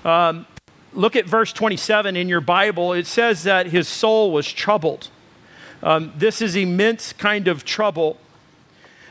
Um, 0.04 0.46
look 0.94 1.16
at 1.16 1.26
verse 1.26 1.52
27 1.52 2.16
in 2.16 2.28
your 2.28 2.40
Bible. 2.40 2.92
It 2.92 3.06
says 3.06 3.42
that 3.42 3.66
his 3.66 3.88
soul 3.88 4.32
was 4.32 4.50
troubled. 4.50 5.08
Um, 5.82 6.12
this 6.16 6.40
is 6.40 6.56
immense 6.56 7.12
kind 7.12 7.48
of 7.48 7.64
trouble. 7.64 8.18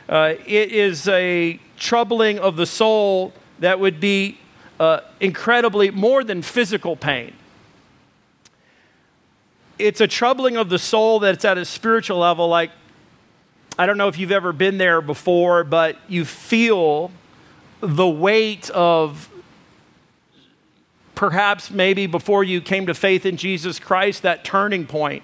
Uh, 0.08 0.36
it 0.46 0.72
is 0.72 1.08
a 1.08 1.60
troubling 1.80 2.38
of 2.40 2.56
the 2.56 2.66
soul 2.66 3.34
that 3.60 3.80
would 3.80 4.00
be 4.00 4.38
uh, 4.80 5.02
incredibly 5.20 5.92
more 5.92 6.24
than 6.24 6.42
physical 6.42 6.96
pain. 6.96 7.34
It's 9.78 10.02
a 10.02 10.08
troubling 10.08 10.58
of 10.58 10.70
the 10.70 10.80
soul 10.80 11.20
that's 11.20 11.46
at 11.46 11.58
a 11.58 11.66
spiritual 11.66 12.20
level. 12.20 12.48
Like, 12.48 12.72
I 13.78 13.86
don't 13.86 13.98
know 13.98 14.10
if 14.10 14.18
you've 14.18 14.32
ever 14.32 14.52
been 14.52 14.78
there 14.78 15.02
before, 15.02 15.64
but 15.64 15.98
you 16.08 16.26
feel 16.26 17.12
the 17.80 18.08
weight 18.08 18.70
of 18.72 19.30
perhaps 21.16 21.72
maybe 21.72 22.08
before 22.08 22.44
you 22.44 22.62
came 22.62 22.86
to 22.88 22.94
faith 22.94 23.26
in 23.26 23.38
Jesus 23.38 23.80
Christ, 23.80 24.24
that 24.24 24.44
turning 24.44 24.86
point 24.86 25.24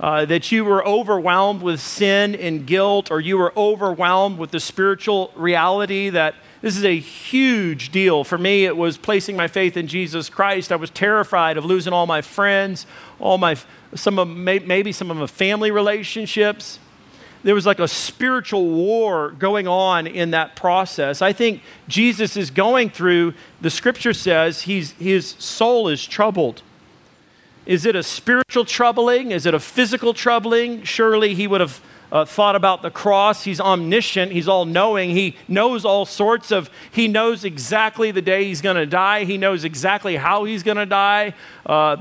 uh, 0.00 0.24
that 0.24 0.52
you 0.52 0.64
were 0.64 0.84
overwhelmed 0.86 1.62
with 1.62 1.80
sin 1.80 2.34
and 2.34 2.66
guilt, 2.66 3.10
or 3.10 3.20
you 3.20 3.36
were 3.36 3.52
overwhelmed 3.56 4.38
with 4.38 4.50
the 4.50 4.60
spiritual 4.60 5.32
reality 5.34 6.08
that 6.10 6.34
this 6.60 6.76
is 6.76 6.84
a 6.84 6.98
huge 6.98 7.90
deal. 7.90 8.24
For 8.24 8.38
me, 8.38 8.64
it 8.64 8.76
was 8.76 8.96
placing 8.96 9.36
my 9.36 9.48
faith 9.48 9.76
in 9.76 9.86
Jesus 9.86 10.28
Christ. 10.28 10.72
I 10.72 10.76
was 10.76 10.90
terrified 10.90 11.56
of 11.56 11.64
losing 11.64 11.92
all 11.92 12.06
my 12.06 12.20
friends, 12.20 12.86
all 13.20 13.38
my, 13.38 13.56
some 13.94 14.18
of, 14.18 14.28
maybe 14.28 14.92
some 14.92 15.10
of 15.10 15.16
my 15.16 15.26
family 15.26 15.70
relationships. 15.70 16.78
There 17.44 17.54
was 17.54 17.66
like 17.66 17.78
a 17.78 17.86
spiritual 17.86 18.68
war 18.68 19.30
going 19.30 19.68
on 19.68 20.08
in 20.08 20.32
that 20.32 20.56
process. 20.56 21.22
I 21.22 21.32
think 21.32 21.62
Jesus 21.86 22.36
is 22.36 22.50
going 22.50 22.90
through, 22.90 23.34
the 23.60 23.70
scripture 23.70 24.12
says, 24.12 24.62
he's, 24.62 24.92
his 24.92 25.36
soul 25.38 25.88
is 25.88 26.04
troubled. 26.04 26.62
Is 27.68 27.84
it 27.84 27.94
a 27.94 28.02
spiritual 28.02 28.64
troubling? 28.64 29.30
Is 29.30 29.44
it 29.44 29.52
a 29.52 29.60
physical 29.60 30.14
troubling? 30.14 30.84
Surely 30.84 31.34
he 31.34 31.46
would 31.46 31.60
have 31.60 31.82
uh, 32.10 32.24
thought 32.24 32.56
about 32.56 32.80
the 32.80 32.90
cross. 32.90 33.44
He's 33.44 33.60
omniscient, 33.60 34.32
he's 34.32 34.48
all 34.48 34.64
knowing. 34.64 35.10
He 35.10 35.36
knows 35.46 35.84
all 35.84 36.06
sorts 36.06 36.50
of, 36.50 36.70
he 36.90 37.08
knows 37.08 37.44
exactly 37.44 38.10
the 38.10 38.22
day 38.22 38.44
he's 38.44 38.62
going 38.62 38.76
to 38.76 38.86
die, 38.86 39.24
he 39.24 39.36
knows 39.36 39.64
exactly 39.64 40.16
how 40.16 40.44
he's 40.44 40.62
going 40.62 40.78
to 40.78 40.86
die. 40.86 41.34
Uh, 41.66 41.98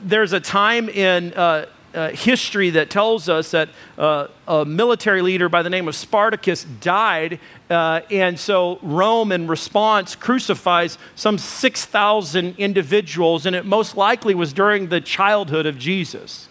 there's 0.00 0.32
a 0.32 0.38
time 0.38 0.88
in 0.88 1.34
uh, 1.34 1.66
uh, 1.94 2.10
history 2.10 2.70
that 2.70 2.90
tells 2.90 3.28
us 3.28 3.50
that 3.50 3.68
uh, 3.98 4.28
a 4.48 4.64
military 4.64 5.22
leader 5.22 5.48
by 5.48 5.62
the 5.62 5.70
name 5.70 5.88
of 5.88 5.94
Spartacus 5.94 6.64
died, 6.64 7.38
uh, 7.70 8.00
and 8.10 8.38
so 8.38 8.78
Rome, 8.82 9.32
in 9.32 9.46
response, 9.46 10.14
crucifies 10.14 10.98
some 11.14 11.38
6,000 11.38 12.54
individuals, 12.58 13.46
and 13.46 13.54
it 13.54 13.64
most 13.64 13.96
likely 13.96 14.34
was 14.34 14.52
during 14.52 14.88
the 14.88 15.00
childhood 15.00 15.66
of 15.66 15.78
Jesus. 15.78 16.48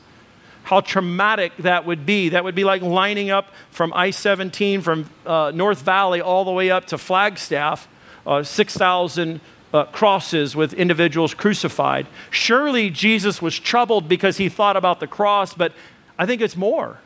How 0.64 0.82
traumatic 0.82 1.58
that 1.58 1.86
would 1.86 2.06
be. 2.06 2.30
That 2.30 2.44
would 2.44 2.56
be 2.56 2.64
like 2.64 2.82
lining 2.82 3.30
up 3.30 3.48
from 3.72 3.92
I 3.94 4.12
17 4.12 4.82
from 4.82 5.10
uh, 5.26 5.52
North 5.54 5.82
Valley 5.82 6.22
all 6.22 6.46
the 6.46 6.52
way 6.52 6.70
up 6.70 6.86
to 6.88 6.98
Flagstaff, 6.98 7.88
uh, 8.26 8.44
6,000 8.44 9.42
uh, 9.74 9.86
crosses 9.86 10.56
with 10.56 10.74
individuals 10.74 11.34
crucified. 11.34 12.08
Surely 12.30 12.90
Jesus 12.90 13.42
was 13.42 13.58
troubled 13.58 14.10
because 14.10 14.38
he 14.38 14.50
thought 14.50 14.76
about 14.76 15.00
the 15.00 15.08
cross, 15.08 15.54
but 15.54 15.74
I 16.18 16.26
think 16.26 16.42
it's 16.42 16.58
more. 16.58 17.00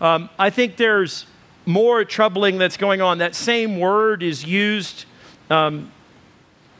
Um, 0.00 0.28
I 0.38 0.50
think 0.50 0.76
there's 0.76 1.26
more 1.66 2.04
troubling 2.04 2.58
that's 2.58 2.76
going 2.76 3.00
on. 3.00 3.18
That 3.18 3.34
same 3.34 3.78
word 3.78 4.22
is 4.22 4.44
used 4.44 5.06
um, 5.50 5.90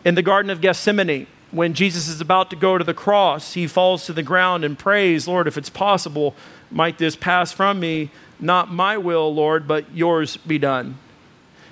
in 0.04 0.14
the 0.14 0.22
Garden 0.22 0.50
of 0.50 0.60
Gethsemane. 0.60 1.26
When 1.50 1.72
Jesus 1.74 2.08
is 2.08 2.20
about 2.20 2.50
to 2.50 2.56
go 2.56 2.76
to 2.76 2.84
the 2.84 2.94
cross, 2.94 3.52
he 3.52 3.68
falls 3.68 4.06
to 4.06 4.12
the 4.12 4.24
ground 4.24 4.64
and 4.64 4.76
prays, 4.76 5.28
Lord, 5.28 5.46
if 5.46 5.56
it's 5.56 5.70
possible, 5.70 6.34
might 6.70 6.98
this 6.98 7.14
pass 7.14 7.52
from 7.52 7.78
me? 7.78 8.10
Not 8.40 8.72
my 8.72 8.96
will, 8.98 9.32
Lord, 9.32 9.68
but 9.68 9.94
yours 9.94 10.36
be 10.36 10.58
done. 10.58 10.98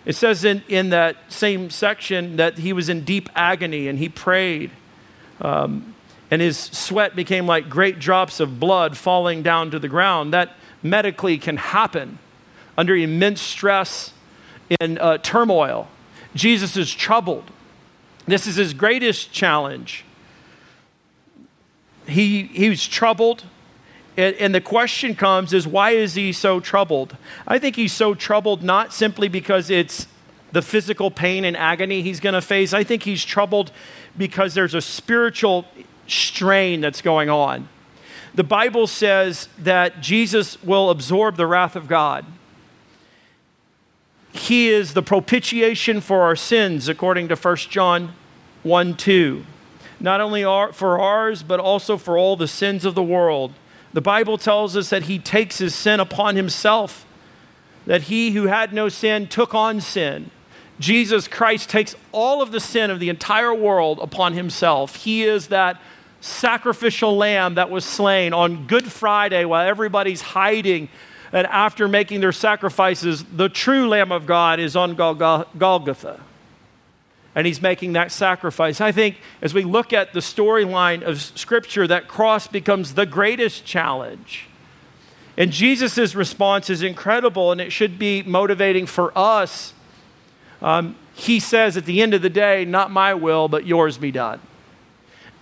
It 0.05 0.15
says 0.15 0.45
in, 0.45 0.63
in 0.69 0.91
that 0.91 1.17
same 1.29 1.71
section 1.71 2.37
that 2.37 2.59
he 2.59 2.73
was 2.73 2.89
in 2.89 3.05
deep 3.05 3.29
agony 3.35 3.89
and 3.89 3.99
he 3.99 4.09
prayed. 4.09 4.71
Um, 5.41 5.95
and 6.31 6.41
his 6.41 6.59
sweat 6.59 7.15
became 7.15 7.47
like 7.47 7.69
great 7.69 7.99
drops 7.99 8.41
of 8.41 8.59
blood 8.59 8.97
falling 8.97 9.43
down 9.43 9.71
to 9.71 9.79
the 9.79 9.89
ground. 9.89 10.33
That 10.33 10.57
medically 10.83 11.39
can 11.39 11.57
happen 11.57 12.19
under 12.77 12.97
immense 12.97 13.41
stress 13.41 14.13
and 14.81 14.99
uh, 14.99 15.19
turmoil. 15.19 15.89
Jesus 16.35 16.77
is 16.77 16.93
troubled. 16.93 17.51
This 18.27 18.47
is 18.47 18.57
his 18.57 18.73
greatest 18.73 19.33
challenge. 19.33 20.05
He, 22.07 22.45
he 22.45 22.69
was 22.69 22.87
troubled. 22.87 23.45
And, 24.17 24.37
and, 24.37 24.55
the 24.55 24.61
question 24.61 25.15
comes 25.15 25.55
is 25.55 25.67
why 25.67 25.93
is 25.93 26.15
he 26.15 26.33
so 26.33 26.61
troubled? 26.61 27.17
I 27.49 27.59
think 27.59 27.77
he's 27.77 27.95
so 27.95 28.15
troubled 28.15 28.63
not 28.63 28.93
simply 28.93 29.29
because 29.29 29.71
it's 29.71 30.07
the 30.53 30.61
physical 30.61 31.11
pain 31.11 31.45
and 31.45 31.57
agony 31.57 32.03
he's 32.03 32.21
going 32.21 32.35
to 32.35 32.43
face. 32.43 32.75
I 32.75 32.85
think 32.85 33.05
he's 33.05 33.25
troubled 33.25 33.73
because 34.17 34.53
there's 34.53 34.75
a 34.75 34.83
spiritual 34.83 35.67
strain 36.07 36.83
that's 36.83 37.01
going 37.01 37.31
on. 37.31 37.69
The 38.35 38.45
Bible 38.45 38.87
says 38.87 39.49
that 39.59 40.01
Jesus 40.01 40.63
will 40.63 40.91
absorb 40.91 41.37
the 41.37 41.47
wrath 41.47 41.77
of 41.77 41.89
God. 41.89 42.25
He 44.33 44.69
is 44.69 44.95
the 44.95 45.03
propitiation 45.03 46.01
for 46.01 46.23
our 46.23 46.37
sins, 46.37 46.89
according 46.89 47.29
to 47.29 47.37
1 47.37 47.57
John 47.57 48.15
1 48.63 48.97
2. 48.97 49.45
Not 50.01 50.21
only 50.21 50.43
for 50.43 50.99
ours, 50.99 51.43
but 51.43 51.61
also 51.61 51.97
for 51.97 52.17
all 52.17 52.37
the 52.37 52.49
sins 52.49 52.85
of 52.85 52.95
the 52.95 53.03
world. 53.03 53.53
The 53.93 54.01
Bible 54.01 54.39
tells 54.39 54.77
us 54.77 54.91
that 54.91 55.05
he 55.05 55.19
takes 55.19 55.59
his 55.59 55.75
sin 55.75 56.01
upon 56.01 56.37
himself, 56.37 57.07
that 57.87 58.03
he 58.03 58.31
who 58.31 58.47
had 58.47 58.73
no 58.73 58.89
sin 58.89 59.27
took 59.27 59.55
on 59.55 59.81
sin. 59.81 60.31
Jesus 60.81 61.29
Christ 61.29 61.69
takes 61.69 61.95
all 62.11 62.41
of 62.43 62.53
the 62.53 62.61
sin 62.61 62.91
of 62.91 63.01
the 63.01 63.09
entire 63.09 63.55
world 63.55 63.99
upon 64.01 64.33
himself. 64.33 64.97
He 64.97 65.23
is 65.23 65.49
that 65.49 65.81
sacrificial 66.21 67.17
lamb 67.17 67.55
that 67.55 67.71
was 67.71 67.85
slain 67.85 68.33
on 68.33 68.67
Good 68.67 68.91
Friday 68.91 69.45
while 69.45 69.67
everybody's 69.67 70.23
hiding. 70.23 70.89
And 71.33 71.47
after 71.47 71.89
making 71.89 72.21
their 72.21 72.33
sacrifices, 72.33 73.25
the 73.25 73.49
true 73.49 73.89
Lamb 73.89 74.13
of 74.13 74.27
God 74.27 74.61
is 74.61 74.77
on 74.77 74.95
Golgotha 74.95 76.21
and 77.35 77.47
he's 77.47 77.63
making 77.63 77.95
that 77.95 78.13
sacrifice. 78.13 78.81
I 78.81 78.93
think 78.93 79.17
as 79.41 79.55
we 79.55 79.65
look 79.65 79.93
at 79.93 80.13
the 80.13 80.21
storyline 80.21 81.03
of 81.03 81.21
Scripture, 81.21 81.87
that 81.87 82.09
cross 82.09 82.47
becomes 82.47 82.95
the 82.95 83.07
greatest 83.07 83.65
challenge. 83.65 84.49
And 85.37 85.51
Jesus' 85.51 86.15
response 86.15 86.69
is 86.69 86.83
incredible, 86.83 87.53
and 87.53 87.61
it 87.61 87.73
should 87.73 87.99
be 87.99 88.23
motivating 88.23 88.87
for 88.87 89.17
us. 89.17 89.73
Um, 90.61 90.97
he 91.15 91.41
says 91.41 91.77
at 91.77 91.87
the 91.87 92.03
end 92.03 92.13
of 92.13 92.23
the 92.23 92.31
day, 92.31 92.65
Not 92.65 92.91
my 92.91 93.15
will, 93.15 93.49
but 93.49 93.67
yours 93.67 93.97
be 93.97 94.11
done. 94.11 94.41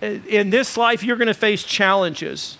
In 0.01 0.49
this 0.49 0.77
life, 0.77 1.03
you're 1.03 1.17
going 1.17 1.27
to 1.27 1.33
face 1.33 1.63
challenges. 1.63 2.57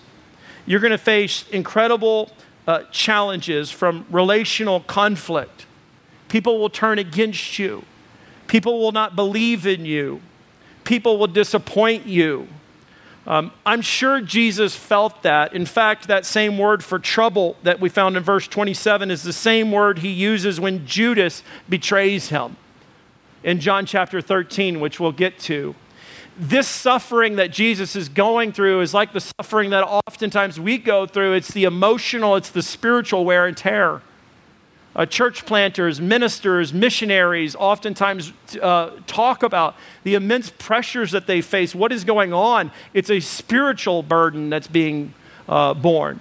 You're 0.65 0.79
going 0.79 0.91
to 0.91 0.97
face 0.97 1.45
incredible 1.49 2.31
uh, 2.67 2.83
challenges 2.91 3.71
from 3.71 4.05
relational 4.09 4.81
conflict. 4.81 5.65
People 6.27 6.59
will 6.59 6.69
turn 6.69 6.99
against 6.99 7.57
you. 7.57 7.83
People 8.51 8.79
will 8.79 8.91
not 8.91 9.15
believe 9.15 9.65
in 9.65 9.85
you. 9.85 10.19
People 10.83 11.17
will 11.17 11.27
disappoint 11.27 12.05
you. 12.05 12.49
Um, 13.25 13.53
I'm 13.65 13.81
sure 13.81 14.19
Jesus 14.19 14.75
felt 14.75 15.23
that. 15.23 15.53
In 15.53 15.65
fact, 15.65 16.09
that 16.09 16.25
same 16.25 16.57
word 16.57 16.83
for 16.83 16.99
trouble 16.99 17.55
that 17.63 17.79
we 17.79 17.87
found 17.87 18.17
in 18.17 18.23
verse 18.23 18.49
27 18.49 19.09
is 19.09 19.23
the 19.23 19.31
same 19.31 19.71
word 19.71 19.99
he 19.99 20.09
uses 20.09 20.59
when 20.59 20.85
Judas 20.85 21.43
betrays 21.69 22.27
him 22.27 22.57
in 23.41 23.61
John 23.61 23.85
chapter 23.85 24.19
13, 24.19 24.81
which 24.81 24.99
we'll 24.99 25.13
get 25.13 25.39
to. 25.39 25.73
This 26.37 26.67
suffering 26.67 27.37
that 27.37 27.51
Jesus 27.51 27.95
is 27.95 28.09
going 28.09 28.51
through 28.51 28.81
is 28.81 28.93
like 28.93 29.13
the 29.13 29.21
suffering 29.21 29.69
that 29.69 29.85
oftentimes 29.85 30.59
we 30.59 30.77
go 30.77 31.05
through. 31.05 31.35
It's 31.35 31.53
the 31.53 31.63
emotional, 31.63 32.35
it's 32.35 32.49
the 32.49 32.63
spiritual 32.63 33.23
wear 33.23 33.45
and 33.45 33.55
tear. 33.55 34.01
Uh, 34.93 35.05
church 35.05 35.45
planters, 35.45 36.01
ministers, 36.01 36.73
missionaries 36.73 37.55
oftentimes 37.55 38.33
uh, 38.61 38.91
talk 39.07 39.41
about 39.41 39.75
the 40.03 40.15
immense 40.15 40.49
pressures 40.49 41.11
that 41.11 41.27
they 41.27 41.39
face. 41.39 41.73
What 41.73 41.93
is 41.93 42.03
going 42.03 42.33
on? 42.33 42.71
It's 42.93 43.09
a 43.09 43.21
spiritual 43.21 44.03
burden 44.03 44.49
that's 44.49 44.67
being 44.67 45.13
uh, 45.47 45.73
borne 45.75 46.19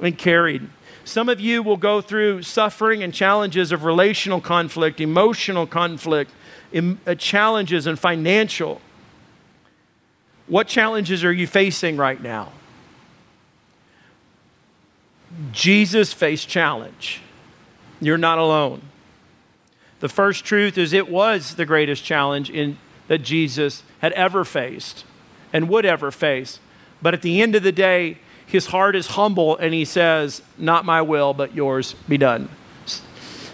and 0.00 0.18
carried. 0.18 0.68
Some 1.04 1.28
of 1.28 1.40
you 1.40 1.62
will 1.62 1.76
go 1.76 2.00
through 2.00 2.42
suffering 2.42 3.02
and 3.02 3.14
challenges 3.14 3.70
of 3.70 3.84
relational 3.84 4.40
conflict, 4.40 5.00
emotional 5.00 5.66
conflict, 5.66 6.32
uh, 6.74 7.14
challenges, 7.14 7.86
and 7.86 7.96
financial. 7.98 8.80
What 10.48 10.66
challenges 10.66 11.24
are 11.24 11.32
you 11.32 11.46
facing 11.46 11.96
right 11.96 12.20
now? 12.20 12.52
Jesus 15.52 16.12
faced 16.12 16.48
challenge. 16.48 17.20
You're 18.02 18.18
not 18.18 18.38
alone. 18.38 18.82
The 20.00 20.08
first 20.08 20.44
truth 20.44 20.76
is 20.76 20.92
it 20.92 21.08
was 21.08 21.54
the 21.54 21.64
greatest 21.64 22.02
challenge 22.04 22.50
in, 22.50 22.76
that 23.06 23.18
Jesus 23.18 23.84
had 24.00 24.12
ever 24.14 24.44
faced 24.44 25.04
and 25.52 25.68
would 25.68 25.86
ever 25.86 26.10
face. 26.10 26.58
But 27.00 27.14
at 27.14 27.22
the 27.22 27.40
end 27.40 27.54
of 27.54 27.62
the 27.62 27.70
day, 27.70 28.18
his 28.44 28.66
heart 28.66 28.96
is 28.96 29.08
humble 29.08 29.56
and 29.56 29.72
he 29.72 29.84
says, 29.84 30.42
Not 30.58 30.84
my 30.84 31.00
will, 31.00 31.32
but 31.32 31.54
yours 31.54 31.94
be 32.08 32.18
done. 32.18 32.48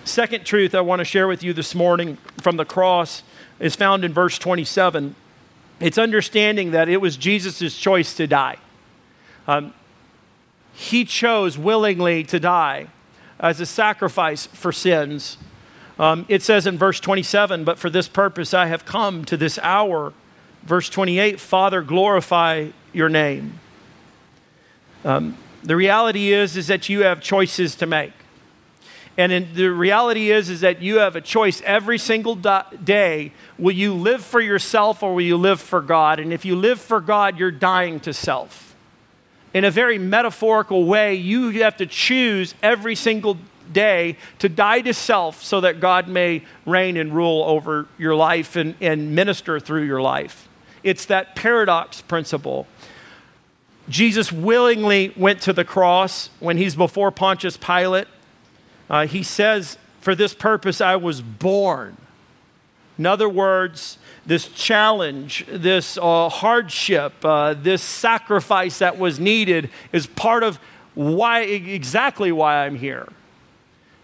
Second 0.05 0.47
truth 0.47 0.75
I 0.75 0.81
want 0.81 1.01
to 1.01 1.05
share 1.05 1.29
with 1.29 1.43
you 1.43 1.53
this 1.53 1.75
morning 1.75 2.17
from 2.41 2.57
the 2.57 2.65
cross 2.65 3.23
is 3.61 3.77
found 3.77 4.03
in 4.03 4.15
verse 4.15 4.39
27. 4.39 5.15
It's 5.81 5.99
understanding 5.99 6.71
that 6.71 6.89
it 6.89 7.03
was 7.03 7.19
Jesus' 7.19 7.77
choice 7.77 8.15
to 8.15 8.27
die. 8.27 8.57
Um, 9.47 9.75
he 10.73 11.05
chose 11.05 11.59
willingly 11.59 12.25
to 12.25 12.41
die 12.41 12.87
as 13.41 13.61
a 13.61 13.67
sacrifice 13.67 14.47
for 14.47 14.73
sins. 14.73 15.37
Um, 15.99 16.27
it 16.29 16.43
says 16.43 16.67
in 16.67 16.79
verse 16.79 17.01
27, 17.01 17.65
But 17.65 17.79
for 17.79 17.91
this 17.91 18.09
purpose 18.09 18.55
I 18.55 18.67
have 18.67 18.85
come 18.85 19.25
to 19.27 19.37
this 19.37 19.59
hour. 19.63 20.13
Verse 20.65 20.89
28, 20.89 21.41
Father, 21.41 21.83
glorify 21.83 22.69
your 22.93 23.09
name. 23.09 23.59
Um, 25.05 25.37
the 25.63 25.77
reality 25.77 26.33
is, 26.33 26.57
is 26.57 26.67
that 26.67 26.89
you 26.89 27.03
have 27.03 27.21
choices 27.21 27.75
to 27.77 27.87
make. 27.87 28.13
And 29.17 29.33
in, 29.33 29.55
the 29.55 29.69
reality 29.69 30.31
is, 30.31 30.49
is 30.49 30.61
that 30.61 30.81
you 30.81 30.99
have 30.99 31.17
a 31.17 31.21
choice 31.21 31.61
every 31.65 31.99
single 31.99 32.37
day. 32.37 33.33
Will 33.59 33.75
you 33.75 33.93
live 33.95 34.25
for 34.25 34.41
yourself 34.41 35.03
or 35.03 35.15
will 35.15 35.23
you 35.23 35.37
live 35.37 35.61
for 35.61 35.81
God? 35.81 36.21
And 36.21 36.33
if 36.33 36.45
you 36.45 36.55
live 36.55 36.81
for 36.81 37.01
God, 37.01 37.39
you're 37.39 37.51
dying 37.51 37.99
to 38.01 38.13
self 38.13 38.68
in 39.55 39.65
a 39.65 39.71
very 39.71 39.99
metaphorical 39.99 40.85
way, 40.85 41.15
you 41.15 41.51
have 41.63 41.77
to 41.79 41.87
choose 41.87 42.55
every 42.63 42.95
single 42.95 43.39
day 43.73 44.17
to 44.39 44.49
die 44.49 44.81
to 44.81 44.95
self 44.95 45.43
so 45.43 45.61
that 45.61 45.81
God 45.81 46.09
may 46.09 46.43
reign 46.67 46.97
and 46.97 47.15
rule 47.15 47.45
over 47.45 47.87
your 47.99 48.15
life 48.15 48.57
and, 48.57 48.75
and 48.81 49.15
minister 49.15 49.61
through 49.61 49.85
your 49.85 50.01
life. 50.01 50.49
It's 50.83 51.07
that 51.07 51.37
paradox 51.37 52.01
principle. 52.01 52.67
Jesus 53.89 54.31
willingly 54.31 55.13
went 55.17 55.41
to 55.43 55.53
the 55.53 55.65
cross 55.65 56.31
when 56.41 56.57
he's 56.59 56.77
before 56.77 57.11
Pontius 57.11 57.57
Pilate. 57.57 58.07
Uh, 58.91 59.07
he 59.07 59.23
says, 59.23 59.79
For 60.01 60.15
this 60.15 60.35
purpose 60.35 60.81
I 60.81 60.97
was 60.97 61.21
born. 61.21 61.97
In 62.99 63.07
other 63.07 63.29
words, 63.29 63.99
this 64.29 64.47
challenge, 64.49 65.47
this 65.49 65.97
uh, 65.97 66.29
hardship, 66.29 67.15
uh, 67.25 67.55
this 67.55 67.83
sacrifice 67.83 68.79
that 68.79 68.99
was 68.99 69.19
needed 69.19 69.71
is 69.91 70.07
part 70.07 70.43
of 70.43 70.59
why, 70.95 71.41
exactly 71.41 72.31
why 72.31 72.67
I'm 72.67 72.75
here. 72.75 73.09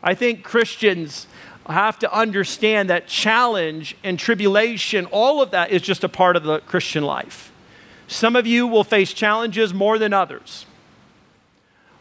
I 0.02 0.14
think 0.14 0.42
Christians 0.42 1.26
have 1.68 1.98
to 1.98 2.10
understand 2.10 2.88
that 2.88 3.06
challenge 3.06 3.98
and 4.02 4.18
tribulation, 4.18 5.04
all 5.06 5.42
of 5.42 5.50
that 5.50 5.70
is 5.70 5.82
just 5.82 6.02
a 6.02 6.08
part 6.08 6.36
of 6.36 6.42
the 6.44 6.60
Christian 6.60 7.04
life. 7.04 7.52
Some 8.08 8.34
of 8.34 8.46
you 8.46 8.66
will 8.66 8.84
face 8.84 9.12
challenges 9.12 9.74
more 9.74 9.98
than 9.98 10.14
others. 10.14 10.64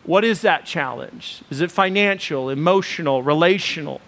What 0.06 0.24
is 0.24 0.41
that 0.43 0.65
challenge? 0.65 1.41
Is 1.50 1.60
it 1.60 1.71
financial, 1.71 2.50
emotional, 2.50 3.21
relational? 3.21 4.00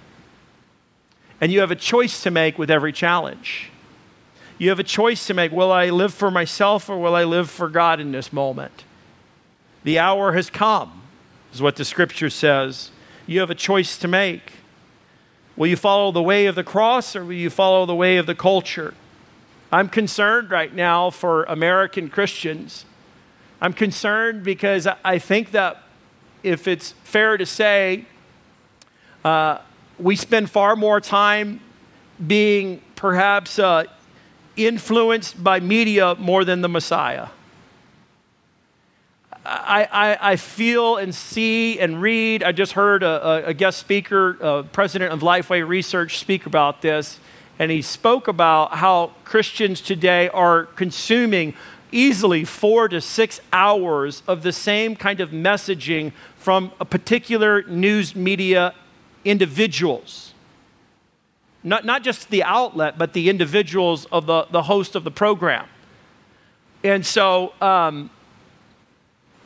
And 1.42 1.52
you 1.52 1.60
have 1.60 1.72
a 1.72 1.76
choice 1.76 2.24
to 2.24 2.32
make 2.32 2.58
with 2.58 2.72
every 2.72 2.94
challenge. 2.94 3.72
You 4.58 4.70
have 4.70 4.80
a 4.80 4.84
choice 4.84 5.28
to 5.28 5.34
make. 5.34 5.52
Will 5.52 5.72
I 5.72 5.90
live 5.90 6.14
for 6.14 6.32
myself 6.32 6.90
or 6.90 6.98
will 6.98 7.16
I 7.16 7.24
live 7.26 7.50
for 7.50 7.68
God 7.68 8.00
in 8.00 8.12
this 8.12 8.32
moment? 8.32 8.86
The 9.84 10.00
hour 10.00 10.34
has 10.34 10.50
come, 10.50 11.04
is 11.54 11.62
what 11.62 11.76
the 11.76 11.86
scripture 11.86 12.30
says. 12.30 12.92
You 13.28 13.42
have 13.42 13.50
a 13.50 13.56
choice 13.56 13.98
to 13.98 14.08
make. 14.08 14.54
Will 15.58 15.68
you 15.68 15.76
follow 15.76 16.12
the 16.12 16.22
way 16.22 16.46
of 16.46 16.56
the 16.56 16.64
cross 16.64 17.16
or 17.16 17.26
will 17.26 17.34
you 17.34 17.50
follow 17.50 17.86
the 17.86 17.96
way 17.96 18.18
of 18.18 18.26
the 18.26 18.36
culture? 18.36 18.94
I'm 19.72 19.90
concerned 19.90 20.52
right 20.52 20.74
now 20.74 21.10
for 21.10 21.44
American 21.44 22.10
Christians. 22.10 22.86
I'm 23.62 23.74
concerned 23.74 24.44
because 24.44 24.88
I 25.04 25.20
think 25.20 25.52
that 25.52 25.84
if 26.44 26.68
it's 26.68 26.92
fair 27.04 27.36
to 27.38 27.46
say, 27.46 28.06
uh, 29.24 29.60
we 29.98 30.16
spend 30.16 30.50
far 30.50 30.76
more 30.76 31.02
time 31.02 31.60
being 32.26 32.82
perhaps 32.96 33.60
uh, 33.60 33.86
influenced 34.56 35.44
by 35.44 35.60
media 35.60 36.16
more 36.16 36.46
than 36.46 36.62
the 36.62 36.70
Messiah. 36.70 37.28
I, 39.46 39.88
I, 39.92 40.32
I, 40.32 40.36
feel 40.38 40.98
and 40.98 41.14
see 41.14 41.80
and 41.80 42.02
read. 42.02 42.44
I 42.44 42.52
just 42.52 42.72
heard 42.72 43.04
a, 43.04 43.48
a 43.48 43.54
guest 43.54 43.78
speaker, 43.78 44.38
uh, 44.42 44.64
president 44.64 45.14
of 45.14 45.20
Lifeway 45.20 45.68
Research, 45.68 46.18
speak 46.18 46.48
about 46.48 46.82
this, 46.82 47.20
and 47.60 47.70
he 47.70 47.84
spoke 47.84 48.28
about 48.28 48.74
how 48.76 49.12
Christians 49.24 49.82
today 49.82 50.30
are 50.30 50.66
consuming 50.66 51.54
easily 51.92 52.44
four 52.44 52.88
to 52.90 53.00
six 53.00 53.40
hours 53.54 54.24
of 54.28 54.42
the 54.42 54.52
same 54.52 54.96
kind 54.96 55.20
of 55.20 55.30
messaging 55.30 56.12
from 56.38 56.72
a 56.80 56.86
particular 56.86 57.62
news 57.64 58.16
media 58.16 58.74
individuals 59.24 60.35
not, 61.66 61.84
not 61.84 62.04
just 62.04 62.30
the 62.30 62.44
outlet, 62.44 62.98
but 62.98 63.14
the 63.14 63.28
individuals 63.28 64.06
of 64.06 64.28
the, 64.28 64.46
the 64.52 64.64
host 64.64 64.96
of 64.96 65.04
the 65.04 65.12
program. 65.12 65.68
And 66.84 67.04
so 67.04 67.54
um, 67.60 68.12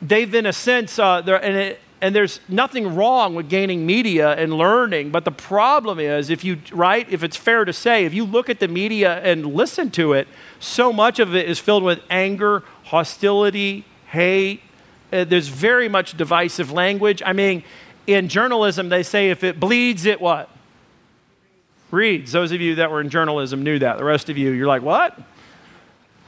they've, 0.02 0.32
in 0.32 0.44
a 0.44 0.52
sense, 0.52 0.98
uh, 0.98 1.22
and, 1.42 1.56
it, 1.56 1.80
and 2.02 2.14
there's 2.14 2.38
nothing 2.46 2.94
wrong 2.94 3.34
with 3.34 3.48
gaining 3.48 3.86
media 3.86 4.34
and 4.34 4.52
learning, 4.52 5.10
but 5.10 5.24
the 5.24 5.32
problem 5.32 5.98
is, 5.98 6.28
if 6.28 6.44
you, 6.44 6.58
right, 6.72 7.10
if 7.10 7.24
it's 7.24 7.38
fair 7.38 7.64
to 7.64 7.72
say, 7.72 8.04
if 8.04 8.12
you 8.12 8.26
look 8.26 8.50
at 8.50 8.60
the 8.60 8.68
media 8.68 9.18
and 9.20 9.54
listen 9.54 9.90
to 9.92 10.12
it, 10.12 10.28
so 10.58 10.92
much 10.92 11.18
of 11.18 11.34
it 11.34 11.48
is 11.48 11.58
filled 11.58 11.82
with 11.82 12.00
anger, 12.10 12.62
hostility, 12.84 13.86
hate. 14.08 14.60
Uh, 15.10 15.24
there's 15.24 15.48
very 15.48 15.88
much 15.88 16.16
divisive 16.18 16.70
language. 16.70 17.22
I 17.24 17.32
mean, 17.32 17.62
in 18.06 18.28
journalism, 18.28 18.90
they 18.90 19.02
say 19.02 19.30
if 19.30 19.42
it 19.42 19.58
bleeds, 19.58 20.04
it 20.04 20.20
what? 20.20 20.50
Reads. 21.90 22.32
Those 22.32 22.52
of 22.52 22.60
you 22.60 22.76
that 22.76 22.90
were 22.90 23.00
in 23.00 23.08
journalism 23.10 23.62
knew 23.62 23.78
that. 23.78 23.98
The 23.98 24.04
rest 24.04 24.28
of 24.28 24.38
you, 24.38 24.50
you're 24.50 24.66
like, 24.66 24.82
what? 24.82 25.18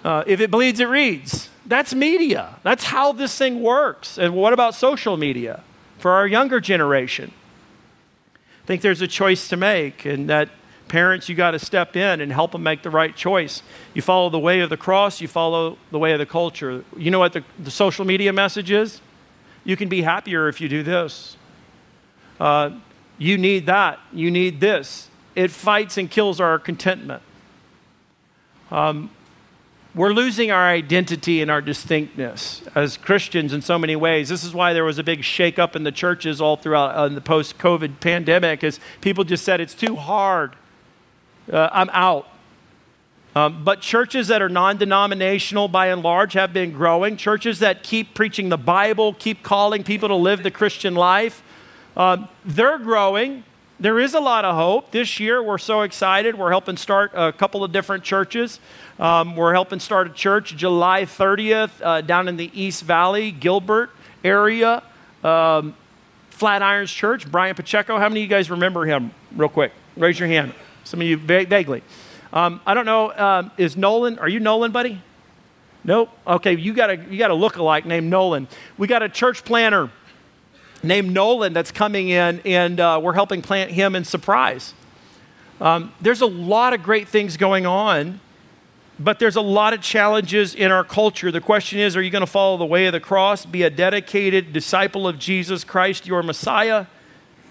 Uh, 0.04 0.24
if 0.26 0.40
it 0.40 0.50
bleeds, 0.50 0.80
it 0.80 0.88
reads. 0.88 1.48
That's 1.66 1.94
media. 1.94 2.56
That's 2.62 2.84
how 2.84 3.12
this 3.12 3.36
thing 3.36 3.62
works. 3.62 4.18
And 4.18 4.34
what 4.34 4.52
about 4.52 4.74
social 4.74 5.16
media 5.16 5.62
for 5.98 6.10
our 6.12 6.26
younger 6.26 6.60
generation? 6.60 7.32
I 8.34 8.66
think 8.66 8.82
there's 8.82 9.00
a 9.00 9.08
choice 9.08 9.48
to 9.48 9.56
make, 9.56 10.04
and 10.04 10.28
that 10.28 10.48
parents, 10.88 11.28
you 11.28 11.34
got 11.34 11.52
to 11.52 11.58
step 11.58 11.96
in 11.96 12.20
and 12.20 12.32
help 12.32 12.52
them 12.52 12.62
make 12.62 12.82
the 12.82 12.90
right 12.90 13.14
choice. 13.14 13.62
You 13.94 14.02
follow 14.02 14.28
the 14.28 14.38
way 14.38 14.60
of 14.60 14.70
the 14.70 14.76
cross, 14.76 15.20
you 15.20 15.28
follow 15.28 15.78
the 15.90 15.98
way 15.98 16.12
of 16.12 16.18
the 16.18 16.26
culture. 16.26 16.84
You 16.96 17.10
know 17.10 17.18
what 17.18 17.32
the, 17.32 17.44
the 17.58 17.70
social 17.70 18.04
media 18.04 18.32
message 18.32 18.70
is? 18.70 19.00
You 19.64 19.76
can 19.76 19.88
be 19.88 20.02
happier 20.02 20.48
if 20.48 20.60
you 20.60 20.68
do 20.68 20.82
this. 20.82 21.36
Uh, 22.38 22.70
you 23.18 23.38
need 23.38 23.66
that. 23.66 24.00
You 24.12 24.30
need 24.30 24.60
this 24.60 25.08
it 25.34 25.50
fights 25.50 25.96
and 25.98 26.10
kills 26.10 26.40
our 26.40 26.58
contentment. 26.58 27.22
Um, 28.70 29.10
we're 29.94 30.12
losing 30.14 30.50
our 30.50 30.66
identity 30.66 31.42
and 31.42 31.50
our 31.50 31.60
distinctness 31.60 32.62
as 32.74 32.96
Christians 32.96 33.52
in 33.52 33.60
so 33.60 33.78
many 33.78 33.94
ways. 33.94 34.30
This 34.30 34.42
is 34.42 34.54
why 34.54 34.72
there 34.72 34.84
was 34.84 34.98
a 34.98 35.04
big 35.04 35.20
shakeup 35.20 35.76
in 35.76 35.82
the 35.82 35.92
churches 35.92 36.40
all 36.40 36.56
throughout 36.56 36.94
uh, 36.94 37.08
the 37.08 37.20
post-COVID 37.20 38.00
pandemic, 38.00 38.64
as 38.64 38.80
people 39.02 39.22
just 39.24 39.44
said 39.44 39.60
it's 39.60 39.74
too 39.74 39.96
hard. 39.96 40.56
Uh, 41.52 41.68
I'm 41.72 41.90
out. 41.90 42.26
Um, 43.34 43.64
but 43.64 43.80
churches 43.80 44.28
that 44.28 44.42
are 44.42 44.48
non 44.48 44.76
denominational 44.76 45.68
by 45.68 45.88
and 45.88 46.02
large 46.02 46.34
have 46.34 46.52
been 46.52 46.72
growing. 46.72 47.16
Churches 47.16 47.58
that 47.60 47.82
keep 47.82 48.14
preaching 48.14 48.48
the 48.48 48.58
Bible, 48.58 49.14
keep 49.14 49.42
calling 49.42 49.84
people 49.84 50.08
to 50.08 50.14
live 50.14 50.42
the 50.42 50.50
Christian 50.50 50.94
life, 50.94 51.42
um, 51.96 52.28
they're 52.44 52.78
growing. 52.78 53.44
There 53.82 53.98
is 53.98 54.14
a 54.14 54.20
lot 54.20 54.44
of 54.44 54.54
hope. 54.54 54.92
This 54.92 55.18
year, 55.18 55.42
we're 55.42 55.58
so 55.58 55.80
excited. 55.80 56.38
We're 56.38 56.50
helping 56.50 56.76
start 56.76 57.10
a 57.14 57.32
couple 57.32 57.64
of 57.64 57.72
different 57.72 58.04
churches. 58.04 58.60
Um, 59.00 59.34
we're 59.34 59.54
helping 59.54 59.80
start 59.80 60.06
a 60.06 60.10
church 60.10 60.56
July 60.56 61.02
30th 61.02 61.70
uh, 61.82 62.00
down 62.00 62.28
in 62.28 62.36
the 62.36 62.48
East 62.54 62.84
Valley, 62.84 63.32
Gilbert 63.32 63.90
area. 64.22 64.84
Um, 65.24 65.74
Flatirons 66.30 66.94
Church, 66.94 67.28
Brian 67.28 67.56
Pacheco. 67.56 67.98
How 67.98 68.08
many 68.08 68.20
of 68.20 68.22
you 68.22 68.28
guys 68.28 68.52
remember 68.52 68.84
him, 68.84 69.10
real 69.34 69.48
quick? 69.48 69.72
Raise 69.96 70.16
your 70.16 70.28
hand. 70.28 70.54
Some 70.84 71.00
of 71.00 71.08
you 71.08 71.16
vaguely. 71.16 71.82
Um, 72.32 72.60
I 72.64 72.74
don't 72.74 72.86
know. 72.86 73.12
Um, 73.12 73.50
is 73.58 73.76
Nolan? 73.76 74.16
Are 74.20 74.28
you 74.28 74.38
Nolan, 74.38 74.70
buddy? 74.70 75.02
Nope. 75.82 76.08
Okay, 76.24 76.56
you 76.56 76.72
got 76.72 76.90
a 76.90 76.96
you 77.10 77.18
got 77.18 77.32
a 77.32 77.34
look-alike 77.34 77.84
named 77.84 78.08
Nolan. 78.08 78.46
We 78.78 78.86
got 78.86 79.02
a 79.02 79.08
church 79.08 79.44
planter 79.44 79.90
named 80.82 81.12
Nolan 81.12 81.52
that's 81.52 81.70
coming 81.70 82.08
in, 82.08 82.40
and 82.44 82.80
uh, 82.80 83.00
we're 83.02 83.12
helping 83.12 83.42
plant 83.42 83.70
him 83.70 83.94
in 83.94 84.04
Surprise. 84.04 84.74
Um, 85.60 85.92
there's 86.00 86.20
a 86.20 86.26
lot 86.26 86.72
of 86.72 86.82
great 86.82 87.08
things 87.08 87.36
going 87.36 87.66
on, 87.66 88.20
but 88.98 89.18
there's 89.18 89.36
a 89.36 89.42
lot 89.42 89.72
of 89.72 89.80
challenges 89.80 90.54
in 90.54 90.72
our 90.72 90.84
culture. 90.84 91.30
The 91.30 91.40
question 91.40 91.78
is 91.78 91.96
are 91.96 92.02
you 92.02 92.10
going 92.10 92.20
to 92.20 92.26
follow 92.26 92.56
the 92.56 92.66
way 92.66 92.86
of 92.86 92.92
the 92.92 93.00
cross, 93.00 93.46
be 93.46 93.62
a 93.62 93.70
dedicated 93.70 94.52
disciple 94.52 95.06
of 95.06 95.18
Jesus 95.18 95.62
Christ, 95.64 96.06
your 96.06 96.22
Messiah, 96.22 96.86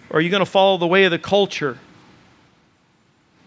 or 0.10 0.18
are 0.18 0.22
you 0.22 0.30
going 0.30 0.44
to 0.44 0.50
follow 0.50 0.78
the 0.78 0.88
way 0.88 1.06
of 1.06 1.12
the 1.12 1.20
culture? 1.20 1.78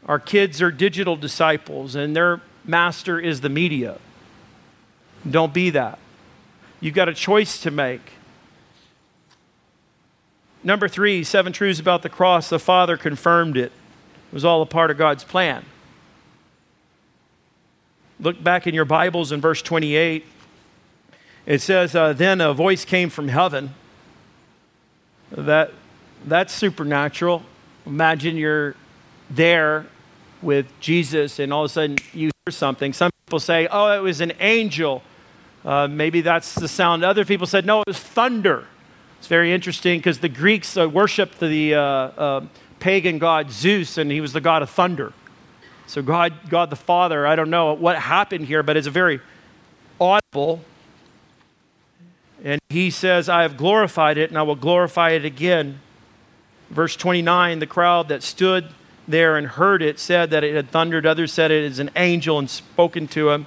Our 0.07 0.19
kids 0.19 0.61
are 0.63 0.71
digital 0.71 1.17
disciples, 1.17 1.95
and 1.95 2.15
their 2.15 2.41
master 2.65 3.19
is 3.19 3.43
the 3.43 3.49
media. 3.49 3.99
Don't 5.31 5.53
be 5.53 5.71
that. 5.71 5.99
You've 6.81 6.95
got 6.95 7.09
a 7.09 7.15
choice 7.15 7.61
to 7.63 7.71
make. 7.71 8.14
Number 10.65 10.89
three, 10.89 11.23
seven 11.23 11.53
truths 11.53 11.79
about 11.79 12.03
the 12.03 12.09
cross. 12.09 12.49
The 12.49 12.59
Father 12.59 12.97
confirmed 12.97 13.57
it. 13.57 13.71
It 13.71 14.33
was 14.33 14.45
all 14.45 14.63
a 14.63 14.67
part 14.67 14.91
of 14.91 14.97
God's 14.97 15.23
plan. 15.23 15.65
Look 18.19 18.43
back 18.43 18.67
in 18.67 18.75
your 18.75 18.87
Bibles 18.87 19.31
in 19.31 19.41
verse 19.41 19.61
28. 19.61 20.25
It 21.47 21.61
says, 21.61 21.95
uh, 21.95 22.15
Then 22.15 22.41
a 22.41 22.55
voice 22.55 22.87
came 22.87 23.11
from 23.11 23.29
heaven. 23.29 23.75
That, 25.31 25.73
that's 26.25 26.55
supernatural. 26.55 27.43
Imagine 27.87 28.39
you're 28.39 28.75
there 29.29 29.87
with 30.41 30.67
Jesus 30.81 31.39
and 31.39 31.53
all 31.53 31.65
of 31.65 31.71
a 31.71 31.73
sudden 31.73 31.97
you 32.13 32.31
hear 32.47 32.53
something. 32.53 32.93
Some 32.93 33.11
people 33.27 33.41
say, 33.41 33.67
oh, 33.71 33.93
it 33.93 34.03
was 34.03 34.21
an 34.21 34.33
angel. 34.41 35.03
Uh, 35.65 35.89
maybe 35.89 36.21
that's 36.21 36.55
the 36.55 36.69
sound. 36.69 37.05
Other 37.05 37.25
people 37.25 37.47
said, 37.47 37.67
no, 37.67 37.81
it 37.81 37.87
was 37.87 37.99
thunder. 37.99 38.67
It's 39.25 39.29
very 39.31 39.55
interesting 39.55 40.01
because 40.01 40.19
the 40.19 40.29
Greeks 40.29 40.77
uh, 40.77 40.87
worshiped 40.87 41.41
the 41.41 41.77
uh, 41.77 41.81
uh, 41.81 42.47
pagan 42.79 43.19
god 43.19 43.51
Zeus, 43.51 43.97
and 43.97 44.11
he 44.11 44.21
was 44.21 44.35
the 44.35 44.41
god 44.43 44.61
of 44.61 44.69
thunder. 44.69 45.15
So, 45.87 46.03
God, 46.03 46.35
God 46.51 46.69
the 46.69 46.77
Father, 46.77 47.27
I 47.27 47.35
don't 47.35 47.49
know 47.49 47.73
what 47.73 47.97
happened 47.97 48.45
here, 48.45 48.63
but 48.63 48.77
it's 48.77 48.87
a 48.87 48.91
very 48.91 49.23
audible. 49.99 50.63
And 52.45 52.61
he 52.69 52.91
says, 52.91 53.31
I 53.31 53.41
have 53.41 53.57
glorified 53.57 54.19
it, 54.19 54.29
and 54.29 54.39
I 54.39 54.43
will 54.43 54.57
glorify 54.57 55.13
it 55.13 55.25
again. 55.25 55.81
Verse 56.69 56.95
29 56.95 57.61
the 57.61 57.67
crowd 57.67 58.09
that 58.09 58.23
stood 58.23 58.69
there 59.09 59.39
and 59.39 59.47
heard 59.47 59.81
it 59.81 59.99
said 59.99 60.29
that 60.33 60.45
it 60.45 60.55
had 60.55 60.69
thundered. 60.69 61.07
Others 61.07 61.33
said 61.33 61.51
it 61.51 61.65
is 61.65 61.79
an 61.79 61.89
angel 61.97 62.39
and 62.39 62.51
spoken 62.51 63.09
to 63.09 63.31
him. 63.31 63.47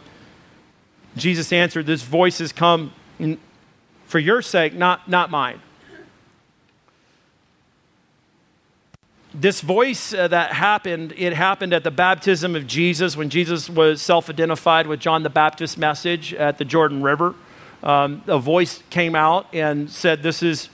Jesus 1.16 1.54
answered, 1.54 1.86
This 1.86 2.02
voice 2.02 2.40
has 2.40 2.52
come 2.52 2.94
for 4.08 4.18
your 4.18 4.42
sake, 4.42 4.74
not, 4.74 5.08
not 5.08 5.30
mine. 5.30 5.62
This 9.40 9.62
voice 9.62 10.16
uh, 10.16 10.28
that 10.30 10.54
happened, 10.54 11.14
it 11.16 11.32
happened 11.32 11.72
at 11.72 11.84
the 11.84 11.92
baptism 11.92 12.56
of 12.56 12.66
Jesus 12.66 13.16
when 13.16 13.30
Jesus 13.30 13.70
was 13.70 14.02
self 14.02 14.32
identified 14.32 14.88
with 14.88 15.00
John 15.00 15.22
the 15.22 15.30
Baptist's 15.30 15.78
message 15.78 16.34
at 16.34 16.58
the 16.58 16.66
Jordan 16.66 17.04
River. 17.04 17.36
Um, 17.84 18.24
a 18.26 18.40
voice 18.40 18.82
came 18.90 19.14
out 19.14 19.46
and 19.54 19.92
said, 19.92 20.24
This 20.24 20.42
is 20.42 20.70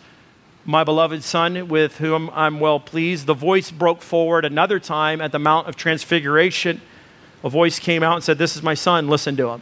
my 0.63 0.85
beloved 0.85 1.25
Son, 1.25 1.67
with 1.67 1.97
whom 1.97 2.29
I'm 2.29 2.61
well 2.61 2.79
pleased. 2.79 3.25
The 3.25 3.33
voice 3.33 3.69
broke 3.69 4.01
forward 4.01 4.45
another 4.45 4.79
time 4.79 5.19
at 5.19 5.33
the 5.33 5.39
Mount 5.39 5.67
of 5.67 5.75
Transfiguration. 5.75 6.79
A 7.43 7.49
voice 7.49 7.79
came 7.79 8.01
out 8.01 8.15
and 8.15 8.23
said, 8.23 8.37
This 8.37 8.55
is 8.55 8.63
my 8.63 8.75
Son, 8.75 9.09
listen 9.09 9.35
to 9.35 9.49
him. 9.49 9.61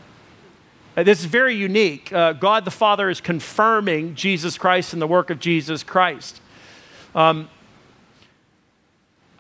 Uh, 0.95 1.01
this 1.01 1.21
is 1.21 1.25
very 1.25 1.55
unique. 1.55 2.13
Uh, 2.13 2.33
God 2.33 2.65
the 2.65 2.69
Father 2.69 3.09
is 3.09 3.19
confirming 3.19 4.13
Jesus 4.13 4.59
Christ 4.59 4.93
and 4.93 5.01
the 5.01 5.07
work 5.07 5.31
of 5.31 5.39
Jesus 5.39 5.81
Christ. 5.81 6.39
Um, 7.15 7.49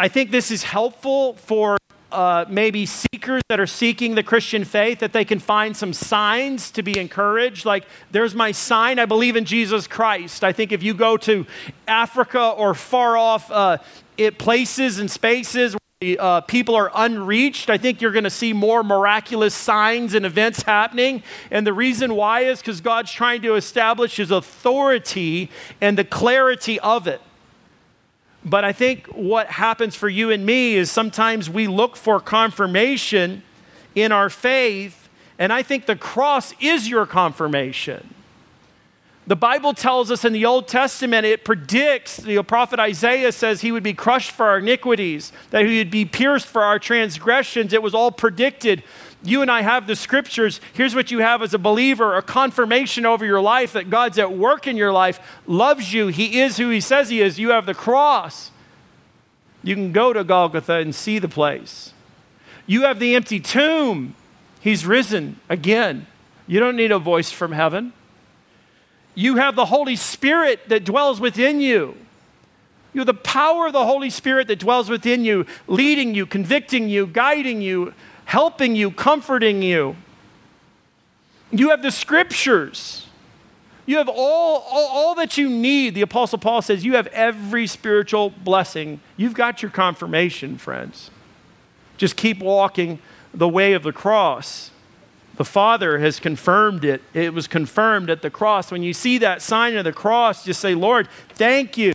I 0.01 0.07
think 0.07 0.31
this 0.31 0.49
is 0.49 0.63
helpful 0.63 1.33
for 1.33 1.77
uh, 2.11 2.45
maybe 2.49 2.87
seekers 2.87 3.43
that 3.49 3.59
are 3.59 3.67
seeking 3.67 4.15
the 4.15 4.23
Christian 4.23 4.63
faith, 4.63 4.97
that 4.97 5.13
they 5.13 5.23
can 5.23 5.37
find 5.37 5.77
some 5.77 5.93
signs 5.93 6.71
to 6.71 6.81
be 6.81 6.97
encouraged. 6.97 7.65
Like, 7.65 7.85
there's 8.09 8.33
my 8.33 8.51
sign, 8.51 8.97
I 8.97 9.05
believe 9.05 9.35
in 9.35 9.45
Jesus 9.45 9.85
Christ. 9.85 10.43
I 10.43 10.53
think 10.53 10.71
if 10.71 10.81
you 10.81 10.95
go 10.95 11.17
to 11.17 11.45
Africa 11.87 12.41
or 12.41 12.73
far 12.73 13.15
off 13.15 13.51
uh, 13.51 13.77
it, 14.17 14.39
places 14.39 14.97
and 14.97 15.11
spaces 15.11 15.75
where 15.99 16.17
uh, 16.19 16.41
people 16.41 16.73
are 16.73 16.89
unreached, 16.95 17.69
I 17.69 17.77
think 17.77 18.01
you're 18.01 18.11
going 18.11 18.23
to 18.23 18.31
see 18.31 18.53
more 18.53 18.83
miraculous 18.83 19.53
signs 19.53 20.15
and 20.15 20.25
events 20.25 20.63
happening. 20.63 21.21
And 21.51 21.67
the 21.67 21.73
reason 21.73 22.15
why 22.15 22.39
is 22.39 22.57
because 22.57 22.81
God's 22.81 23.11
trying 23.11 23.43
to 23.43 23.53
establish 23.53 24.15
his 24.15 24.31
authority 24.31 25.51
and 25.79 25.95
the 25.95 26.05
clarity 26.05 26.79
of 26.79 27.05
it. 27.05 27.21
But 28.43 28.63
I 28.65 28.71
think 28.71 29.05
what 29.07 29.47
happens 29.47 29.95
for 29.95 30.09
you 30.09 30.31
and 30.31 30.45
me 30.45 30.75
is 30.75 30.89
sometimes 30.89 31.49
we 31.49 31.67
look 31.67 31.95
for 31.95 32.19
confirmation 32.19 33.43
in 33.93 34.11
our 34.11 34.29
faith, 34.29 35.09
and 35.37 35.53
I 35.53 35.61
think 35.61 35.85
the 35.85 35.95
cross 35.95 36.53
is 36.59 36.89
your 36.89 37.05
confirmation. 37.05 38.15
The 39.27 39.35
Bible 39.35 39.73
tells 39.73 40.09
us 40.09 40.25
in 40.25 40.33
the 40.33 40.45
Old 40.45 40.67
Testament, 40.67 41.25
it 41.25 41.45
predicts, 41.45 42.17
the 42.17 42.41
prophet 42.41 42.79
Isaiah 42.79 43.31
says 43.31 43.61
he 43.61 43.71
would 43.71 43.83
be 43.83 43.93
crushed 43.93 44.31
for 44.31 44.47
our 44.47 44.57
iniquities, 44.57 45.31
that 45.51 45.65
he 45.65 45.77
would 45.77 45.91
be 45.91 46.05
pierced 46.05 46.47
for 46.47 46.63
our 46.63 46.79
transgressions. 46.79 47.71
It 47.71 47.83
was 47.83 47.93
all 47.93 48.11
predicted 48.11 48.83
you 49.23 49.41
and 49.41 49.51
I 49.51 49.61
have 49.61 49.87
the 49.87 49.95
scriptures. 49.95 50.59
Here's 50.73 50.95
what 50.95 51.11
you 51.11 51.19
have 51.19 51.41
as 51.41 51.53
a 51.53 51.59
believer 51.59 52.15
a 52.15 52.21
confirmation 52.21 53.05
over 53.05 53.25
your 53.25 53.41
life 53.41 53.73
that 53.73 53.89
God's 53.89 54.17
at 54.17 54.33
work 54.33 54.67
in 54.67 54.77
your 54.77 54.91
life, 54.91 55.19
loves 55.45 55.93
you. 55.93 56.07
He 56.07 56.39
is 56.39 56.57
who 56.57 56.69
He 56.69 56.81
says 56.81 57.09
He 57.09 57.21
is. 57.21 57.39
You 57.39 57.49
have 57.49 57.65
the 57.65 57.73
cross. 57.73 58.51
You 59.63 59.75
can 59.75 59.91
go 59.91 60.11
to 60.11 60.23
Golgotha 60.23 60.73
and 60.73 60.93
see 60.95 61.19
the 61.19 61.29
place. 61.29 61.93
You 62.65 62.83
have 62.83 62.99
the 62.99 63.15
empty 63.15 63.39
tomb. 63.39 64.15
He's 64.59 64.85
risen 64.85 65.39
again. 65.49 66.07
You 66.47 66.59
don't 66.59 66.75
need 66.75 66.91
a 66.91 66.99
voice 66.99 67.31
from 67.31 67.51
heaven. 67.51 67.93
You 69.13 69.35
have 69.35 69.55
the 69.55 69.65
Holy 69.65 69.95
Spirit 69.95 70.69
that 70.69 70.83
dwells 70.83 71.19
within 71.19 71.61
you. 71.61 71.95
You 72.93 72.99
have 72.99 73.07
the 73.07 73.13
power 73.13 73.67
of 73.67 73.73
the 73.73 73.85
Holy 73.85 74.09
Spirit 74.09 74.47
that 74.47 74.59
dwells 74.59 74.89
within 74.89 75.23
you, 75.23 75.45
leading 75.67 76.13
you, 76.13 76.25
convicting 76.25 76.89
you, 76.89 77.07
guiding 77.07 77.61
you, 77.61 77.93
helping 78.31 78.77
you, 78.77 78.89
comforting 78.89 79.61
you. 79.61 79.93
You 81.51 81.71
have 81.71 81.81
the 81.81 81.91
scriptures. 81.91 83.07
You 83.85 83.97
have 83.97 84.07
all, 84.07 84.65
all, 84.71 84.87
all, 84.87 85.15
that 85.15 85.37
you 85.37 85.49
need. 85.49 85.95
The 85.95 86.01
Apostle 86.01 86.37
Paul 86.37 86.61
says 86.61 86.85
you 86.85 86.95
have 86.95 87.07
every 87.07 87.67
spiritual 87.67 88.29
blessing. 88.29 89.01
You've 89.17 89.33
got 89.33 89.61
your 89.61 89.69
confirmation, 89.69 90.57
friends. 90.57 91.11
Just 91.97 92.15
keep 92.15 92.39
walking 92.39 92.99
the 93.33 93.49
way 93.49 93.73
of 93.73 93.83
the 93.83 93.91
cross. 93.91 94.71
The 95.35 95.43
Father 95.43 95.99
has 95.99 96.21
confirmed 96.21 96.85
it. 96.85 97.01
It 97.13 97.33
was 97.33 97.47
confirmed 97.47 98.09
at 98.09 98.21
the 98.21 98.29
cross. 98.29 98.71
When 98.71 98.81
you 98.81 98.93
see 98.93 99.17
that 99.17 99.41
sign 99.41 99.75
of 99.75 99.83
the 99.83 99.91
cross, 99.91 100.45
just 100.45 100.61
say, 100.61 100.73
Lord, 100.73 101.09
thank 101.33 101.77
you. 101.77 101.91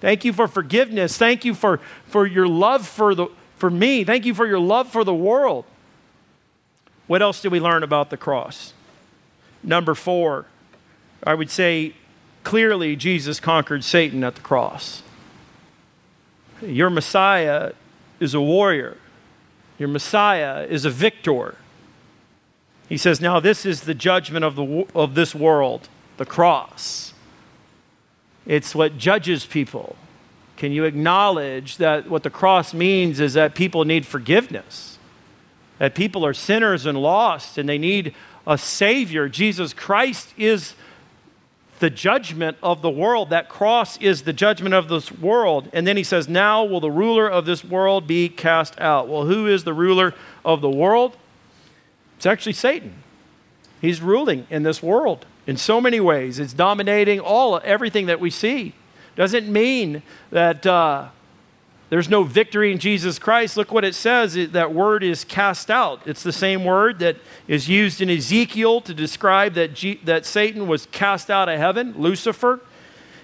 Thank 0.00 0.24
you 0.24 0.32
for 0.32 0.48
forgiveness. 0.48 1.16
Thank 1.16 1.44
you 1.44 1.54
for, 1.54 1.78
for 2.06 2.26
your 2.26 2.48
love 2.48 2.88
for 2.88 3.14
the, 3.14 3.28
for 3.60 3.70
me. 3.70 4.02
Thank 4.02 4.24
you 4.24 4.34
for 4.34 4.46
your 4.46 4.58
love 4.58 4.88
for 4.88 5.04
the 5.04 5.14
world. 5.14 5.66
What 7.06 7.22
else 7.22 7.40
do 7.42 7.50
we 7.50 7.60
learn 7.60 7.82
about 7.82 8.10
the 8.10 8.16
cross? 8.16 8.72
Number 9.62 9.94
four, 9.94 10.46
I 11.22 11.34
would 11.34 11.50
say 11.50 11.92
clearly 12.42 12.96
Jesus 12.96 13.38
conquered 13.38 13.84
Satan 13.84 14.24
at 14.24 14.36
the 14.36 14.40
cross. 14.40 15.02
Your 16.62 16.90
Messiah 16.90 17.72
is 18.18 18.34
a 18.34 18.40
warrior, 18.40 18.96
your 19.78 19.88
Messiah 19.88 20.64
is 20.64 20.84
a 20.84 20.90
victor. 20.90 21.56
He 22.88 22.96
says, 22.96 23.20
Now 23.20 23.38
this 23.38 23.64
is 23.64 23.82
the 23.82 23.94
judgment 23.94 24.44
of, 24.44 24.56
the, 24.56 24.86
of 24.94 25.14
this 25.14 25.34
world, 25.34 25.88
the 26.16 26.26
cross. 26.26 27.14
It's 28.46 28.74
what 28.74 28.98
judges 28.98 29.46
people. 29.46 29.96
Can 30.60 30.70
you 30.70 30.84
acknowledge 30.84 31.78
that 31.78 32.08
what 32.08 32.22
the 32.22 32.30
cross 32.30 32.72
means 32.72 33.18
is 33.18 33.34
that 33.34 33.56
people 33.56 33.84
need 33.84 34.06
forgiveness? 34.06 34.90
that 35.80 35.94
people 35.94 36.26
are 36.26 36.34
sinners 36.34 36.84
and 36.84 37.00
lost 37.00 37.56
and 37.56 37.66
they 37.66 37.78
need 37.78 38.14
a 38.46 38.58
Savior. 38.58 39.30
Jesus 39.30 39.72
Christ 39.72 40.34
is 40.36 40.74
the 41.78 41.88
judgment 41.88 42.58
of 42.62 42.82
the 42.82 42.90
world. 42.90 43.30
That 43.30 43.48
cross 43.48 43.96
is 43.96 44.22
the 44.22 44.34
judgment 44.34 44.74
of 44.74 44.88
this 44.88 45.10
world. 45.10 45.70
And 45.72 45.86
then 45.86 45.96
he 45.96 46.04
says, 46.04 46.28
Now 46.28 46.64
will 46.64 46.80
the 46.80 46.90
ruler 46.90 47.26
of 47.26 47.46
this 47.46 47.64
world 47.64 48.06
be 48.06 48.28
cast 48.28 48.78
out. 48.78 49.08
Well, 49.08 49.24
who 49.24 49.46
is 49.46 49.64
the 49.64 49.72
ruler 49.72 50.14
of 50.44 50.60
the 50.60 50.68
world? 50.68 51.16
It's 52.18 52.26
actually 52.26 52.52
Satan. 52.52 53.02
He's 53.80 54.02
ruling 54.02 54.46
in 54.50 54.64
this 54.64 54.82
world 54.82 55.24
in 55.46 55.56
so 55.56 55.80
many 55.80 55.98
ways. 55.98 56.38
It's 56.38 56.52
dominating 56.52 57.20
all 57.20 57.58
everything 57.64 58.04
that 58.04 58.20
we 58.20 58.28
see. 58.28 58.74
Doesn't 59.20 59.52
mean 59.52 60.02
that 60.30 60.64
uh, 60.64 61.08
there's 61.90 62.08
no 62.08 62.22
victory 62.22 62.72
in 62.72 62.78
Jesus 62.78 63.18
Christ. 63.18 63.54
Look 63.54 63.70
what 63.70 63.84
it 63.84 63.94
says. 63.94 64.32
That 64.52 64.72
word 64.72 65.04
is 65.04 65.24
cast 65.24 65.70
out. 65.70 66.00
It's 66.06 66.22
the 66.22 66.32
same 66.32 66.64
word 66.64 67.00
that 67.00 67.18
is 67.46 67.68
used 67.68 68.00
in 68.00 68.08
Ezekiel 68.08 68.80
to 68.80 68.94
describe 68.94 69.52
that, 69.56 69.74
G, 69.74 70.00
that 70.04 70.24
Satan 70.24 70.66
was 70.66 70.86
cast 70.86 71.30
out 71.30 71.50
of 71.50 71.58
heaven, 71.58 71.92
Lucifer. 71.98 72.60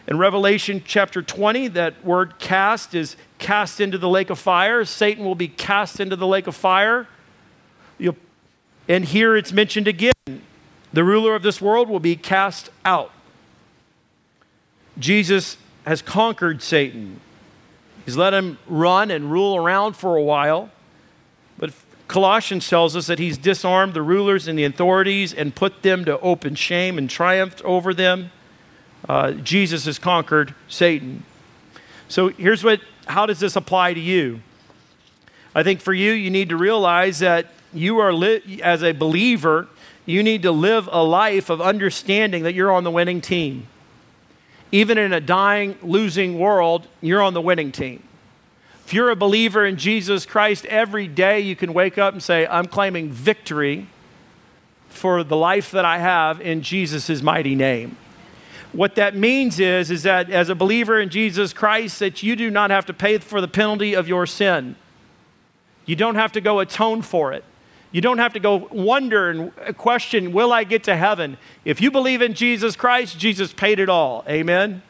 In 0.06 0.18
Revelation 0.18 0.82
chapter 0.84 1.22
20, 1.22 1.68
that 1.68 2.04
word 2.04 2.38
cast 2.38 2.94
is 2.94 3.16
cast 3.38 3.80
into 3.80 3.96
the 3.96 4.10
lake 4.10 4.28
of 4.28 4.38
fire. 4.38 4.84
Satan 4.84 5.24
will 5.24 5.34
be 5.34 5.48
cast 5.48 5.98
into 5.98 6.14
the 6.14 6.26
lake 6.26 6.46
of 6.46 6.54
fire. 6.54 7.08
You'll, 7.96 8.18
and 8.86 9.02
here 9.02 9.34
it's 9.34 9.50
mentioned 9.50 9.88
again 9.88 10.12
the 10.92 11.04
ruler 11.04 11.34
of 11.34 11.42
this 11.42 11.62
world 11.62 11.88
will 11.88 12.00
be 12.00 12.16
cast 12.16 12.68
out. 12.84 13.12
Jesus 14.98 15.56
has 15.86 16.02
conquered 16.02 16.62
Satan. 16.62 17.20
He's 18.04 18.16
let 18.16 18.34
him 18.34 18.58
run 18.66 19.10
and 19.10 19.30
rule 19.30 19.56
around 19.56 19.94
for 19.94 20.16
a 20.16 20.22
while. 20.22 20.70
But 21.58 21.72
Colossians 22.08 22.68
tells 22.68 22.96
us 22.96 23.06
that 23.06 23.18
he's 23.18 23.38
disarmed 23.38 23.94
the 23.94 24.02
rulers 24.02 24.48
and 24.48 24.58
the 24.58 24.64
authorities 24.64 25.32
and 25.32 25.54
put 25.54 25.82
them 25.82 26.04
to 26.04 26.18
open 26.20 26.54
shame 26.54 26.98
and 26.98 27.08
triumphed 27.08 27.62
over 27.62 27.94
them. 27.94 28.30
Uh, 29.08 29.32
Jesus 29.32 29.84
has 29.86 29.98
conquered 29.98 30.54
Satan. 30.68 31.24
So 32.08 32.28
here's 32.28 32.64
what 32.64 32.80
how 33.06 33.24
does 33.24 33.38
this 33.38 33.54
apply 33.54 33.94
to 33.94 34.00
you? 34.00 34.40
I 35.54 35.62
think 35.62 35.80
for 35.80 35.94
you, 35.94 36.10
you 36.10 36.28
need 36.28 36.48
to 36.48 36.56
realize 36.56 37.20
that 37.20 37.46
you 37.72 37.98
are, 37.98 38.12
li- 38.12 38.60
as 38.62 38.82
a 38.82 38.92
believer, 38.92 39.68
you 40.04 40.24
need 40.24 40.42
to 40.42 40.50
live 40.50 40.88
a 40.90 41.04
life 41.04 41.48
of 41.48 41.60
understanding 41.60 42.42
that 42.42 42.54
you're 42.54 42.72
on 42.72 42.82
the 42.82 42.90
winning 42.90 43.20
team 43.20 43.68
even 44.72 44.98
in 44.98 45.12
a 45.12 45.20
dying, 45.20 45.78
losing 45.82 46.38
world, 46.38 46.86
you're 47.00 47.22
on 47.22 47.34
the 47.34 47.40
winning 47.40 47.72
team. 47.72 48.02
If 48.84 48.94
you're 48.94 49.10
a 49.10 49.16
believer 49.16 49.66
in 49.66 49.76
Jesus 49.76 50.24
Christ, 50.26 50.64
every 50.66 51.08
day 51.08 51.40
you 51.40 51.56
can 51.56 51.72
wake 51.72 51.98
up 51.98 52.12
and 52.12 52.22
say, 52.22 52.46
I'm 52.46 52.66
claiming 52.66 53.10
victory 53.10 53.88
for 54.88 55.24
the 55.24 55.36
life 55.36 55.72
that 55.72 55.84
I 55.84 55.98
have 55.98 56.40
in 56.40 56.62
Jesus' 56.62 57.20
mighty 57.20 57.54
name. 57.54 57.96
What 58.72 58.94
that 58.96 59.16
means 59.16 59.58
is, 59.58 59.90
is 59.90 60.02
that 60.02 60.30
as 60.30 60.48
a 60.48 60.54
believer 60.54 61.00
in 61.00 61.08
Jesus 61.08 61.52
Christ, 61.52 61.98
that 62.00 62.22
you 62.22 62.36
do 62.36 62.50
not 62.50 62.70
have 62.70 62.86
to 62.86 62.94
pay 62.94 63.18
for 63.18 63.40
the 63.40 63.48
penalty 63.48 63.94
of 63.94 64.06
your 64.06 64.26
sin. 64.26 64.76
You 65.84 65.96
don't 65.96 66.16
have 66.16 66.32
to 66.32 66.40
go 66.40 66.60
atone 66.60 67.02
for 67.02 67.32
it. 67.32 67.44
You 67.96 68.02
don't 68.02 68.18
have 68.18 68.34
to 68.34 68.40
go 68.40 68.68
wonder 68.70 69.30
and 69.30 69.78
question, 69.78 70.34
will 70.34 70.52
I 70.52 70.64
get 70.64 70.84
to 70.84 70.94
heaven? 70.94 71.38
If 71.64 71.80
you 71.80 71.90
believe 71.90 72.20
in 72.20 72.34
Jesus 72.34 72.76
Christ, 72.76 73.18
Jesus 73.18 73.54
paid 73.54 73.80
it 73.80 73.88
all. 73.88 74.22
Amen? 74.28 74.82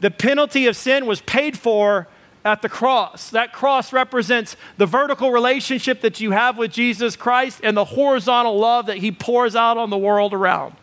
The 0.00 0.10
penalty 0.10 0.66
of 0.68 0.74
sin 0.74 1.04
was 1.04 1.20
paid 1.20 1.58
for 1.58 2.08
at 2.46 2.62
the 2.62 2.68
cross. 2.70 3.28
That 3.28 3.52
cross 3.52 3.92
represents 3.92 4.56
the 4.78 4.86
vertical 4.86 5.30
relationship 5.30 6.00
that 6.00 6.18
you 6.18 6.30
have 6.30 6.56
with 6.56 6.72
Jesus 6.72 7.14
Christ 7.14 7.60
and 7.62 7.76
the 7.76 7.84
horizontal 7.84 8.58
love 8.58 8.86
that 8.86 8.96
he 8.96 9.12
pours 9.12 9.54
out 9.54 9.76
on 9.76 9.90
the 9.90 9.98
world 9.98 10.32
around. 10.32 10.76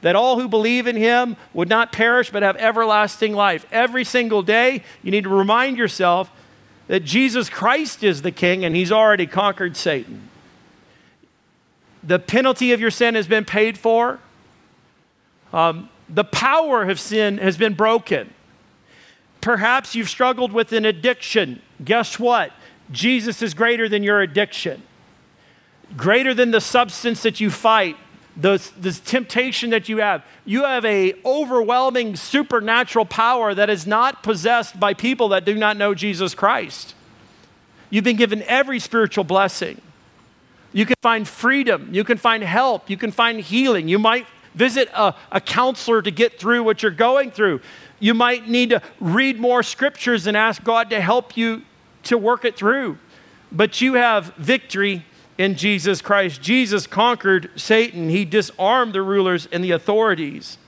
That 0.00 0.16
all 0.16 0.40
who 0.40 0.48
believe 0.48 0.86
in 0.86 0.96
him 0.96 1.36
would 1.52 1.68
not 1.68 1.92
perish 1.92 2.30
but 2.30 2.42
have 2.42 2.56
everlasting 2.56 3.34
life. 3.34 3.66
Every 3.70 4.02
single 4.02 4.42
day, 4.42 4.82
you 5.02 5.10
need 5.10 5.24
to 5.24 5.28
remind 5.28 5.76
yourself 5.76 6.30
that 6.86 7.00
Jesus 7.00 7.50
Christ 7.50 8.02
is 8.02 8.22
the 8.22 8.32
king 8.32 8.64
and 8.64 8.74
he's 8.74 8.90
already 8.90 9.26
conquered 9.26 9.76
Satan 9.76 10.30
the 12.06 12.18
penalty 12.18 12.72
of 12.72 12.80
your 12.80 12.90
sin 12.90 13.14
has 13.14 13.26
been 13.26 13.44
paid 13.44 13.78
for. 13.78 14.20
Um, 15.52 15.88
the 16.08 16.24
power 16.24 16.82
of 16.88 17.00
sin 17.00 17.38
has 17.38 17.56
been 17.56 17.74
broken. 17.74 18.32
Perhaps 19.40 19.94
you've 19.94 20.08
struggled 20.08 20.52
with 20.52 20.72
an 20.72 20.84
addiction. 20.84 21.62
Guess 21.84 22.18
what? 22.18 22.52
Jesus 22.90 23.42
is 23.42 23.54
greater 23.54 23.88
than 23.88 24.02
your 24.02 24.20
addiction, 24.20 24.82
greater 25.96 26.34
than 26.34 26.50
the 26.50 26.60
substance 26.60 27.22
that 27.22 27.40
you 27.40 27.50
fight, 27.50 27.96
the, 28.36 28.62
the 28.78 28.92
temptation 28.92 29.70
that 29.70 29.88
you 29.88 29.98
have. 29.98 30.22
You 30.44 30.64
have 30.64 30.84
a 30.84 31.14
overwhelming 31.24 32.16
supernatural 32.16 33.06
power 33.06 33.54
that 33.54 33.70
is 33.70 33.86
not 33.86 34.22
possessed 34.22 34.78
by 34.78 34.92
people 34.92 35.28
that 35.28 35.44
do 35.44 35.54
not 35.54 35.76
know 35.76 35.94
Jesus 35.94 36.34
Christ. 36.34 36.94
You've 37.90 38.04
been 38.04 38.16
given 38.16 38.42
every 38.42 38.80
spiritual 38.80 39.24
blessing. 39.24 39.80
You 40.74 40.84
can 40.84 40.96
find 41.00 41.26
freedom. 41.26 41.88
You 41.92 42.04
can 42.04 42.18
find 42.18 42.42
help. 42.42 42.90
You 42.90 42.98
can 42.98 43.12
find 43.12 43.40
healing. 43.40 43.88
You 43.88 43.98
might 43.98 44.26
visit 44.54 44.90
a, 44.92 45.14
a 45.32 45.40
counselor 45.40 46.02
to 46.02 46.10
get 46.10 46.38
through 46.38 46.64
what 46.64 46.82
you're 46.82 46.90
going 46.90 47.30
through. 47.30 47.60
You 48.00 48.12
might 48.12 48.48
need 48.48 48.70
to 48.70 48.82
read 49.00 49.38
more 49.38 49.62
scriptures 49.62 50.26
and 50.26 50.36
ask 50.36 50.62
God 50.62 50.90
to 50.90 51.00
help 51.00 51.36
you 51.36 51.62
to 52.02 52.18
work 52.18 52.44
it 52.44 52.56
through. 52.56 52.98
But 53.52 53.80
you 53.80 53.94
have 53.94 54.34
victory 54.34 55.06
in 55.38 55.54
Jesus 55.54 56.02
Christ. 56.02 56.42
Jesus 56.42 56.86
conquered 56.88 57.50
Satan, 57.56 58.08
he 58.08 58.24
disarmed 58.24 58.92
the 58.92 59.02
rulers 59.02 59.48
and 59.52 59.62
the 59.62 59.70
authorities. 59.70 60.58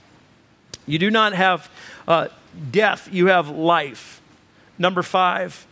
You 0.86 0.98
do 0.98 1.10
not 1.10 1.32
have 1.32 1.68
uh, 2.06 2.28
death, 2.70 3.08
you 3.10 3.26
have 3.26 3.48
life. 3.48 4.20
Number 4.78 5.02
five, 5.02 5.66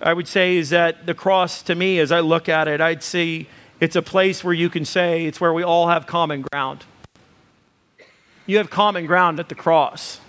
I 0.00 0.12
would 0.12 0.28
say, 0.28 0.56
is 0.56 0.70
that 0.70 1.06
the 1.06 1.14
cross 1.14 1.62
to 1.62 1.74
me, 1.74 1.98
as 1.98 2.12
I 2.12 2.20
look 2.20 2.48
at 2.48 2.68
it, 2.68 2.80
I'd 2.80 3.02
see 3.02 3.48
it's 3.82 3.96
a 3.96 4.02
place 4.02 4.44
where 4.44 4.54
you 4.54 4.70
can 4.70 4.84
say 4.84 5.26
it's 5.26 5.40
where 5.40 5.52
we 5.52 5.64
all 5.64 5.88
have 5.88 6.06
common 6.06 6.42
ground. 6.42 6.84
You 8.46 8.58
have 8.58 8.70
common 8.70 9.06
ground 9.06 9.40
at 9.40 9.48
the 9.48 9.56
cross. 9.56 10.20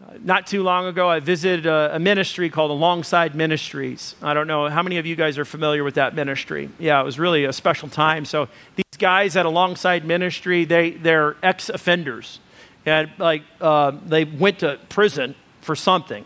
Uh, 0.00 0.12
not 0.22 0.46
too 0.46 0.62
long 0.62 0.86
ago, 0.86 1.08
I 1.08 1.18
visited 1.18 1.66
a, 1.66 1.96
a, 1.96 1.98
ministry 1.98 2.50
called 2.50 2.70
Alongside 2.70 3.34
Ministries. 3.34 4.14
I 4.22 4.32
don't 4.32 4.46
know 4.46 4.68
how 4.68 4.84
many 4.84 4.98
of 4.98 5.06
you 5.06 5.16
guys 5.16 5.38
are 5.38 5.44
familiar 5.44 5.82
with 5.82 5.94
that 5.94 6.14
ministry. 6.14 6.70
Yeah, 6.78 7.00
it 7.00 7.04
was 7.04 7.18
really 7.18 7.44
a 7.46 7.52
special 7.52 7.88
time. 7.88 8.24
So 8.26 8.46
these 8.76 8.96
guys 8.96 9.34
at 9.34 9.44
Alongside 9.44 10.04
Ministry, 10.04 10.64
they 10.64 10.92
they're 10.92 11.34
ex-offenders, 11.42 12.38
and 12.86 13.10
like 13.18 13.42
uh, 13.60 13.90
they 14.06 14.22
went 14.22 14.60
to 14.60 14.78
prison 14.88 15.34
for 15.62 15.74
something 15.74 16.24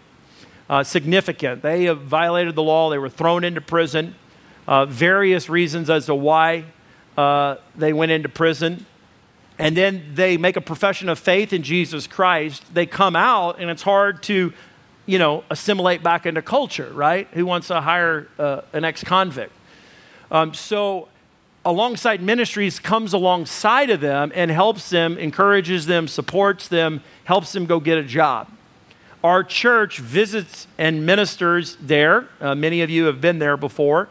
uh, 0.68 0.84
significant. 0.84 1.62
They 1.62 1.86
violated 1.88 2.56
the 2.56 2.62
law. 2.62 2.90
They 2.90 2.98
were 2.98 3.08
thrown 3.08 3.42
into 3.42 3.62
prison 3.62 4.16
uh, 4.66 4.86
various 4.86 5.48
reasons 5.48 5.90
as 5.90 6.06
to 6.06 6.14
why 6.14 6.64
uh, 7.16 7.56
they 7.76 7.92
went 7.92 8.12
into 8.12 8.28
prison. 8.28 8.86
And 9.58 9.76
then 9.76 10.12
they 10.14 10.36
make 10.36 10.56
a 10.56 10.60
profession 10.60 11.08
of 11.08 11.18
faith 11.18 11.52
in 11.52 11.62
Jesus 11.62 12.06
Christ. 12.06 12.74
They 12.74 12.86
come 12.86 13.14
out, 13.14 13.60
and 13.60 13.70
it's 13.70 13.82
hard 13.82 14.22
to, 14.24 14.52
you 15.06 15.18
know, 15.18 15.44
assimilate 15.48 16.02
back 16.02 16.26
into 16.26 16.42
culture, 16.42 16.90
right? 16.92 17.28
Who 17.34 17.46
wants 17.46 17.68
to 17.68 17.80
hire 17.80 18.28
uh, 18.38 18.62
an 18.72 18.84
ex 18.84 19.04
convict? 19.04 19.52
Um, 20.30 20.54
so, 20.54 21.08
alongside 21.64 22.20
ministries 22.20 22.80
comes 22.80 23.12
alongside 23.12 23.90
of 23.90 24.00
them 24.00 24.32
and 24.34 24.50
helps 24.50 24.90
them, 24.90 25.16
encourages 25.18 25.86
them, 25.86 26.08
supports 26.08 26.66
them, 26.66 27.02
helps 27.24 27.52
them 27.52 27.66
go 27.66 27.78
get 27.78 27.96
a 27.96 28.02
job. 28.02 28.48
Our 29.22 29.44
church 29.44 29.98
visits 29.98 30.66
and 30.76 31.06
ministers 31.06 31.76
there. 31.80 32.28
Uh, 32.40 32.54
many 32.54 32.82
of 32.82 32.90
you 32.90 33.04
have 33.06 33.20
been 33.20 33.38
there 33.38 33.56
before. 33.56 34.08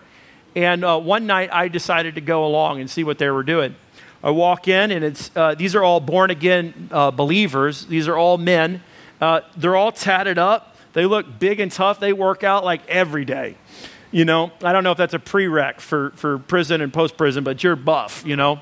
And 0.56 0.86
uh, 0.86 1.00
one 1.00 1.26
night 1.26 1.50
I 1.52 1.68
decided 1.68 2.16
to 2.16 2.22
go 2.22 2.46
along 2.46 2.80
and 2.80 2.90
see 2.90 3.04
what 3.04 3.18
they 3.18 3.30
were 3.30 3.44
doing. 3.44 3.76
I 4.24 4.30
walk 4.32 4.68
in, 4.68 4.92
and 4.92 5.04
it's, 5.04 5.32
uh, 5.36 5.56
these 5.56 5.76
are 5.76 5.84
all 5.84 6.00
born 6.00 6.30
again 6.32 6.90
uh, 6.92 7.12
believers. 7.12 7.86
These 7.88 8.08
are 8.08 8.16
all 8.16 8.38
men. 8.38 8.82
Uh, 9.20 9.42
they're 9.58 9.76
all 9.76 9.92
tatted 9.92 10.38
up. 10.38 10.78
They 10.94 11.06
look 11.06 11.40
big 11.40 11.60
and 11.60 11.72
tough. 11.72 12.00
They 12.00 12.14
work 12.14 12.44
out 12.44 12.64
like 12.64 12.88
every 12.88 13.26
day. 13.26 13.58
You 14.12 14.26
know, 14.26 14.52
I 14.64 14.74
don't 14.74 14.84
know 14.84 14.92
if 14.92 14.98
that's 14.98 15.16
a 15.16 15.20
prereq 15.20 15.80
for, 15.80 16.12
for 16.12 16.38
prison 16.38 16.82
and 16.82 16.94
post 16.94 17.18
prison, 17.18 17.44
but 17.44 17.64
you're 17.64 17.76
buff, 17.76 18.24
you 18.26 18.36
know. 18.36 18.62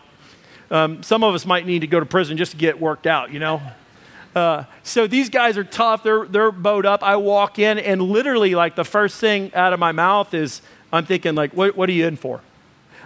Um, 0.71 1.03
some 1.03 1.25
of 1.25 1.35
us 1.35 1.45
might 1.45 1.65
need 1.65 1.79
to 1.79 1.87
go 1.87 1.99
to 1.99 2.05
prison 2.05 2.37
just 2.37 2.51
to 2.51 2.57
get 2.57 2.79
worked 2.79 3.05
out, 3.05 3.31
you 3.31 3.39
know. 3.39 3.61
Uh, 4.33 4.63
so 4.81 5.07
these 5.07 5.29
guys 5.29 5.57
are 5.57 5.65
tough. 5.65 6.03
They're, 6.03 6.25
they're 6.25 6.53
bowed 6.53 6.85
up. 6.85 7.03
I 7.03 7.17
walk 7.17 7.59
in, 7.59 7.77
and 7.77 8.01
literally, 8.01 8.55
like, 8.55 8.77
the 8.77 8.85
first 8.85 9.19
thing 9.19 9.53
out 9.53 9.73
of 9.73 9.79
my 9.79 9.91
mouth 9.91 10.33
is, 10.33 10.61
I'm 10.91 11.05
thinking, 11.05 11.35
like, 11.35 11.53
what, 11.53 11.75
what 11.75 11.89
are 11.89 11.93
you 11.93 12.07
in 12.07 12.17
for? 12.17 12.41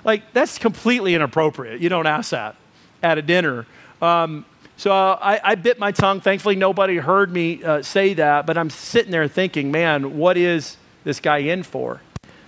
Like, 0.03 0.33
that's 0.33 0.57
completely 0.57 1.15
inappropriate. 1.15 1.81
You 1.81 1.89
don't 1.89 2.07
ask 2.07 2.31
that 2.31 2.55
at 3.01 3.17
a 3.17 3.21
dinner. 3.21 3.65
Um, 4.01 4.45
so 4.77 4.91
I, 4.91 5.39
I, 5.43 5.55
bit 5.55 5.79
my 5.79 5.91
tongue. 5.91 6.19
Thankfully, 6.19 6.55
nobody 6.55 6.97
heard 6.97 7.31
me 7.31 7.63
uh, 7.63 7.81
say 7.81 8.13
that, 8.15 8.45
but 8.45 8.57
I'm 8.57 8.69
sitting 8.69 9.11
there 9.11 9.27
thinking, 9.27 9.71
man, 9.71 10.17
what 10.17 10.37
is 10.37 10.77
this 11.03 11.19
guy 11.19 11.37
in 11.37 11.63
for? 11.63 12.01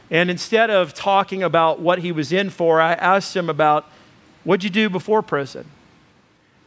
And 0.09 0.29
instead 0.29 0.69
of 0.69 0.93
talking 0.93 1.43
about 1.43 1.79
what 1.79 1.99
he 1.99 2.11
was 2.11 2.31
in 2.31 2.49
for, 2.49 2.81
I 2.81 2.93
asked 2.93 3.35
him 3.35 3.49
about 3.49 3.85
what'd 4.43 4.63
you 4.63 4.69
do 4.69 4.89
before 4.89 5.21
prison? 5.21 5.65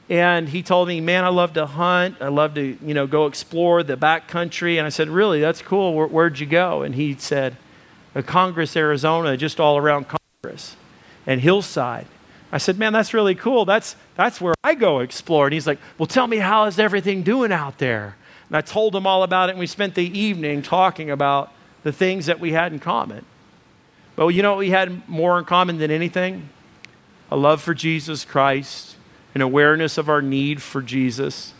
And 0.08 0.48
he 0.48 0.62
told 0.62 0.88
me, 0.88 1.00
man, 1.00 1.24
I 1.24 1.28
love 1.28 1.52
to 1.54 1.66
hunt. 1.66 2.16
I 2.20 2.28
love 2.28 2.54
to, 2.54 2.76
you 2.84 2.94
know, 2.94 3.06
go 3.06 3.26
explore 3.26 3.82
the 3.82 3.96
back 3.96 4.28
country. 4.28 4.76
And 4.76 4.84
I 4.84 4.90
said, 4.90 5.08
really, 5.08 5.40
that's 5.40 5.62
cool. 5.62 5.94
Where, 5.94 6.06
where'd 6.06 6.40
you 6.40 6.46
go? 6.46 6.82
And 6.82 6.96
he 6.96 7.14
said, 7.14 7.56
Congress, 8.26 8.76
Arizona, 8.76 9.36
just 9.36 9.60
all 9.60 9.76
around 9.78 10.06
Congress 10.08 10.76
and 11.26 11.40
Hillside. 11.40 12.06
I 12.52 12.58
said, 12.58 12.78
man, 12.78 12.92
that's 12.92 13.14
really 13.14 13.34
cool. 13.34 13.64
That's, 13.64 13.94
that's 14.16 14.40
where 14.40 14.54
I 14.64 14.74
go 14.74 14.98
explore. 14.98 15.46
And 15.46 15.54
he's 15.54 15.66
like, 15.66 15.78
well, 15.98 16.06
tell 16.06 16.26
me, 16.26 16.38
how 16.38 16.64
is 16.64 16.78
everything 16.78 17.22
doing 17.22 17.52
out 17.52 17.78
there? 17.78 18.16
And 18.48 18.56
I 18.56 18.60
told 18.60 18.96
him 18.96 19.06
all 19.06 19.22
about 19.22 19.48
it. 19.48 19.52
And 19.52 19.60
we 19.60 19.68
spent 19.68 19.94
the 19.94 20.18
evening 20.18 20.62
talking 20.62 21.10
about 21.10 21.52
the 21.84 21.92
things 21.92 22.26
that 22.26 22.40
we 22.40 22.52
had 22.52 22.72
in 22.72 22.80
common. 22.80 23.24
But 24.16 24.28
you 24.28 24.42
know 24.42 24.50
what 24.50 24.58
we 24.58 24.70
had 24.70 25.08
more 25.08 25.38
in 25.38 25.44
common 25.44 25.78
than 25.78 25.92
anything? 25.92 26.48
A 27.30 27.36
love 27.36 27.62
for 27.62 27.74
Jesus 27.74 28.24
Christ 28.24 28.96
an 29.34 29.40
awareness 29.40 29.96
of 29.96 30.08
our 30.08 30.22
need 30.22 30.60
for 30.62 30.82
Jesus, 30.82 31.54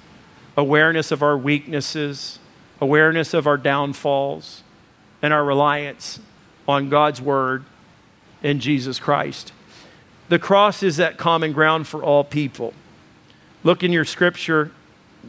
awareness 0.56 1.12
of 1.12 1.22
our 1.22 1.36
weaknesses, 1.36 2.38
awareness 2.80 3.32
of 3.34 3.46
our 3.46 3.56
downfalls, 3.56 4.62
and 5.22 5.32
our 5.32 5.44
reliance 5.44 6.18
on 6.70 6.88
God's 6.88 7.20
Word 7.20 7.64
and 8.42 8.60
Jesus 8.60 8.98
Christ. 8.98 9.52
The 10.28 10.38
cross 10.38 10.82
is 10.82 10.96
that 10.96 11.18
common 11.18 11.52
ground 11.52 11.86
for 11.86 12.02
all 12.02 12.24
people. 12.24 12.72
Look 13.62 13.82
in 13.82 13.92
your 13.92 14.04
scripture, 14.04 14.72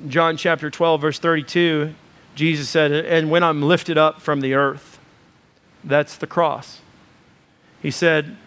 John 0.08 0.38
chapter 0.38 0.70
12, 0.70 1.02
verse 1.02 1.20
32. 1.20 1.94
Jesus 2.36 2.70
said, 2.70 2.92
And 2.92 3.30
when 3.30 3.44
I'm 3.44 3.62
lifted 3.62 3.98
up 3.98 4.22
from 4.22 4.42
the 4.42 4.54
earth, 4.54 5.00
that's 5.84 6.16
the 6.16 6.28
cross. 6.28 6.80
He 7.82 7.92
said, 7.92 8.38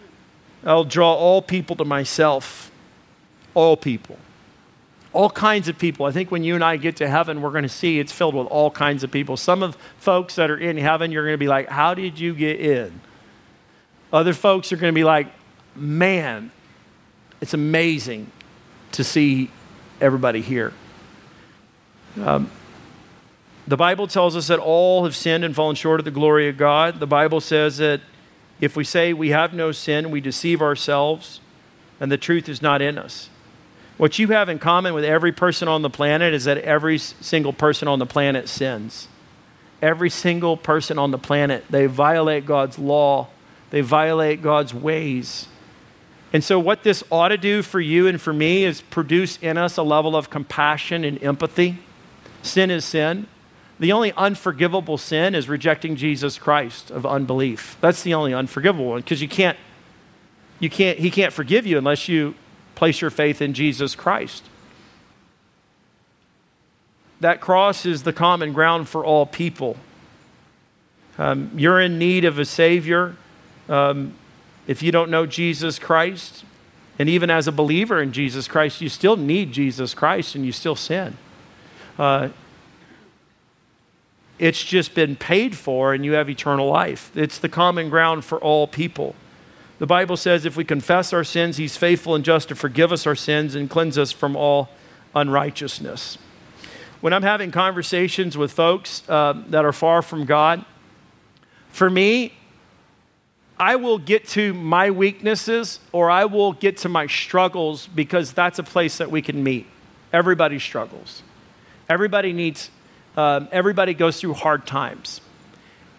I'll 0.65 0.85
draw 0.85 1.13
all 1.13 1.41
people 1.41 1.75
to 1.75 1.85
myself 1.85 2.71
all 3.53 3.77
people. 3.77 4.17
All 5.15 5.29
kinds 5.29 5.69
of 5.69 5.77
people. 5.77 6.05
I 6.05 6.11
think 6.11 6.29
when 6.29 6.43
you 6.43 6.55
and 6.55 6.63
I 6.63 6.75
get 6.75 6.97
to 6.97 7.07
heaven, 7.07 7.41
we're 7.41 7.51
going 7.51 7.63
to 7.63 7.69
see 7.69 7.99
it's 7.99 8.11
filled 8.11 8.35
with 8.35 8.47
all 8.47 8.69
kinds 8.69 9.01
of 9.01 9.11
people. 9.11 9.37
Some 9.37 9.63
of 9.63 9.77
folks 9.97 10.35
that 10.35 10.51
are 10.51 10.57
in 10.57 10.75
heaven, 10.75 11.09
you're 11.09 11.23
going 11.23 11.35
to 11.35 11.37
be 11.37 11.47
like, 11.47 11.69
How 11.69 11.93
did 11.93 12.19
you 12.19 12.33
get 12.33 12.59
in? 12.59 12.99
Other 14.11 14.33
folks 14.33 14.73
are 14.73 14.75
going 14.75 14.91
to 14.91 14.95
be 14.95 15.05
like, 15.05 15.27
Man, 15.73 16.51
it's 17.39 17.53
amazing 17.53 18.29
to 18.91 19.05
see 19.05 19.51
everybody 20.01 20.41
here. 20.41 20.73
Um, 22.21 22.51
the 23.65 23.77
Bible 23.77 24.07
tells 24.07 24.35
us 24.35 24.47
that 24.47 24.59
all 24.59 25.05
have 25.05 25.15
sinned 25.15 25.45
and 25.45 25.55
fallen 25.55 25.77
short 25.77 26.01
of 26.01 26.03
the 26.03 26.11
glory 26.11 26.49
of 26.49 26.57
God. 26.57 26.99
The 26.99 27.07
Bible 27.07 27.39
says 27.39 27.77
that 27.77 28.01
if 28.59 28.75
we 28.75 28.83
say 28.83 29.13
we 29.13 29.29
have 29.29 29.53
no 29.53 29.71
sin, 29.71 30.11
we 30.11 30.19
deceive 30.19 30.61
ourselves, 30.61 31.39
and 32.01 32.11
the 32.11 32.17
truth 32.17 32.49
is 32.49 32.61
not 32.61 32.81
in 32.81 32.97
us. 32.97 33.29
What 33.97 34.19
you 34.19 34.27
have 34.29 34.49
in 34.49 34.59
common 34.59 34.93
with 34.93 35.05
every 35.05 35.31
person 35.31 35.67
on 35.67 35.81
the 35.81 35.89
planet 35.89 36.33
is 36.33 36.43
that 36.45 36.57
every 36.59 36.97
single 36.97 37.53
person 37.53 37.87
on 37.87 37.99
the 37.99 38.05
planet 38.05 38.49
sins. 38.49 39.07
Every 39.81 40.09
single 40.09 40.57
person 40.57 40.99
on 40.99 41.11
the 41.11 41.17
planet, 41.17 41.63
they 41.69 41.85
violate 41.85 42.45
God's 42.45 42.77
law, 42.77 43.27
they 43.69 43.81
violate 43.81 44.41
God's 44.41 44.73
ways. 44.73 45.47
And 46.33 46.43
so, 46.43 46.59
what 46.59 46.83
this 46.83 47.03
ought 47.09 47.29
to 47.29 47.37
do 47.37 47.61
for 47.61 47.79
you 47.79 48.07
and 48.07 48.19
for 48.19 48.33
me 48.33 48.65
is 48.65 48.81
produce 48.81 49.37
in 49.41 49.57
us 49.57 49.77
a 49.77 49.83
level 49.83 50.15
of 50.15 50.29
compassion 50.29 51.05
and 51.05 51.21
empathy. 51.23 51.79
Sin 52.41 52.69
is 52.71 52.83
sin. 52.83 53.27
The 53.79 53.91
only 53.91 54.11
unforgivable 54.13 54.97
sin 54.97 55.35
is 55.35 55.49
rejecting 55.49 55.95
Jesus 55.95 56.37
Christ 56.37 56.91
of 56.91 57.05
unbelief. 57.05 57.77
That's 57.81 58.03
the 58.03 58.13
only 58.13 58.33
unforgivable 58.33 58.87
one 58.87 59.01
because 59.01 59.21
you 59.21 59.27
can't, 59.27 59.57
you 60.59 60.69
can't, 60.69 60.97
he 60.99 61.11
can't 61.11 61.33
forgive 61.33 61.65
you 61.65 61.77
unless 61.77 62.07
you 62.07 62.35
place 62.75 63.01
your 63.01 63.09
faith 63.09 63.41
in 63.41 63.53
Jesus 63.53 63.95
Christ. 63.95 64.43
That 67.21 67.41
cross 67.41 67.85
is 67.85 68.03
the 68.03 68.13
common 68.13 68.53
ground 68.53 68.87
for 68.87 69.03
all 69.03 69.25
people. 69.25 69.77
Um, 71.17 71.51
you're 71.55 71.79
in 71.79 71.97
need 71.97 72.25
of 72.25 72.37
a 72.37 72.45
Savior. 72.45 73.15
Um, 73.69 74.13
if 74.67 74.83
you 74.83 74.91
don't 74.91 75.09
know 75.09 75.25
Jesus 75.25 75.79
Christ, 75.79 76.43
and 76.99 77.09
even 77.09 77.29
as 77.29 77.47
a 77.47 77.51
believer 77.51 78.01
in 78.01 78.11
Jesus 78.11 78.47
Christ, 78.47 78.81
you 78.81 78.89
still 78.89 79.15
need 79.17 79.51
Jesus 79.51 79.93
Christ 79.93 80.35
and 80.35 80.45
you 80.45 80.51
still 80.51 80.75
sin. 80.75 81.17
Uh, 81.97 82.29
it's 84.37 84.63
just 84.63 84.93
been 84.93 85.15
paid 85.15 85.55
for 85.55 85.93
and 85.93 86.03
you 86.03 86.13
have 86.13 86.29
eternal 86.29 86.67
life. 86.67 87.15
It's 87.15 87.37
the 87.37 87.49
common 87.49 87.89
ground 87.89 88.25
for 88.25 88.37
all 88.39 88.67
people. 88.67 89.15
The 89.77 89.85
Bible 89.85 90.15
says 90.15 90.45
if 90.45 90.55
we 90.55 90.63
confess 90.63 91.11
our 91.11 91.23
sins, 91.23 91.57
He's 91.57 91.75
faithful 91.75 92.15
and 92.15 92.23
just 92.23 92.47
to 92.49 92.55
forgive 92.55 92.91
us 92.91 93.05
our 93.05 93.15
sins 93.15 93.55
and 93.55 93.69
cleanse 93.69 93.97
us 93.97 94.11
from 94.11 94.35
all 94.35 94.69
unrighteousness. 95.13 96.17
When 97.01 97.13
I'm 97.13 97.23
having 97.23 97.51
conversations 97.51 98.37
with 98.37 98.51
folks 98.51 99.07
uh, 99.09 99.33
that 99.49 99.65
are 99.65 99.73
far 99.73 100.01
from 100.01 100.25
God, 100.25 100.63
for 101.69 101.89
me, 101.89 102.33
I 103.57 103.75
will 103.75 103.97
get 103.97 104.27
to 104.29 104.53
my 104.53 104.91
weaknesses 104.91 105.79
or 105.91 106.09
I 106.09 106.25
will 106.25 106.53
get 106.53 106.77
to 106.77 106.89
my 106.89 107.07
struggles 107.07 107.87
because 107.87 108.33
that's 108.33 108.59
a 108.59 108.63
place 108.63 108.97
that 108.97 109.11
we 109.11 109.21
can 109.21 109.43
meet. 109.43 109.67
Everybody 110.11 110.59
struggles. 110.59 111.21
Everybody 111.89 112.33
needs, 112.33 112.69
um, 113.15 113.47
everybody 113.51 113.93
goes 113.93 114.19
through 114.19 114.33
hard 114.33 114.65
times. 114.65 115.21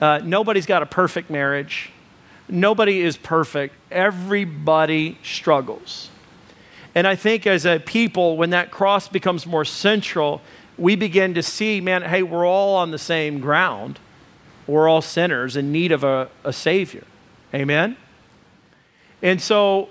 Uh, 0.01 0.21
nobody's 0.23 0.67
got 0.67 0.83
a 0.83 0.87
perfect 0.87 1.31
marriage. 1.31 1.91
Nobody 2.49 3.01
is 3.01 3.17
perfect, 3.17 3.75
everybody 3.91 5.19
struggles. 5.23 6.11
And 6.95 7.07
I 7.07 7.15
think 7.15 7.47
as 7.47 7.67
a 7.67 7.79
people, 7.79 8.37
when 8.37 8.51
that 8.51 8.71
cross 8.71 9.09
becomes 9.09 9.47
more 9.47 9.65
central, 9.65 10.41
we 10.79 10.97
begin 10.97 11.35
to 11.35 11.43
see, 11.43 11.81
man, 11.81 12.03
hey, 12.03 12.23
we're 12.23 12.47
all 12.47 12.77
on 12.77 12.91
the 12.91 12.99
same 12.99 13.41
ground. 13.41 13.99
We're 14.67 14.89
all 14.89 15.03
sinners 15.03 15.57
in 15.57 15.73
need 15.73 15.93
of 15.93 16.05
a, 16.05 16.29
a 16.45 16.53
Savior. 16.53 17.05
Amen? 17.53 17.97
And 19.23 19.41
so, 19.41 19.89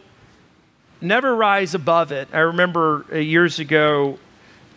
never 1.02 1.36
rise 1.36 1.74
above 1.74 2.12
it. 2.12 2.28
I 2.34 2.40
remember 2.40 3.06
uh, 3.12 3.18
years 3.18 3.60
ago, 3.60 4.18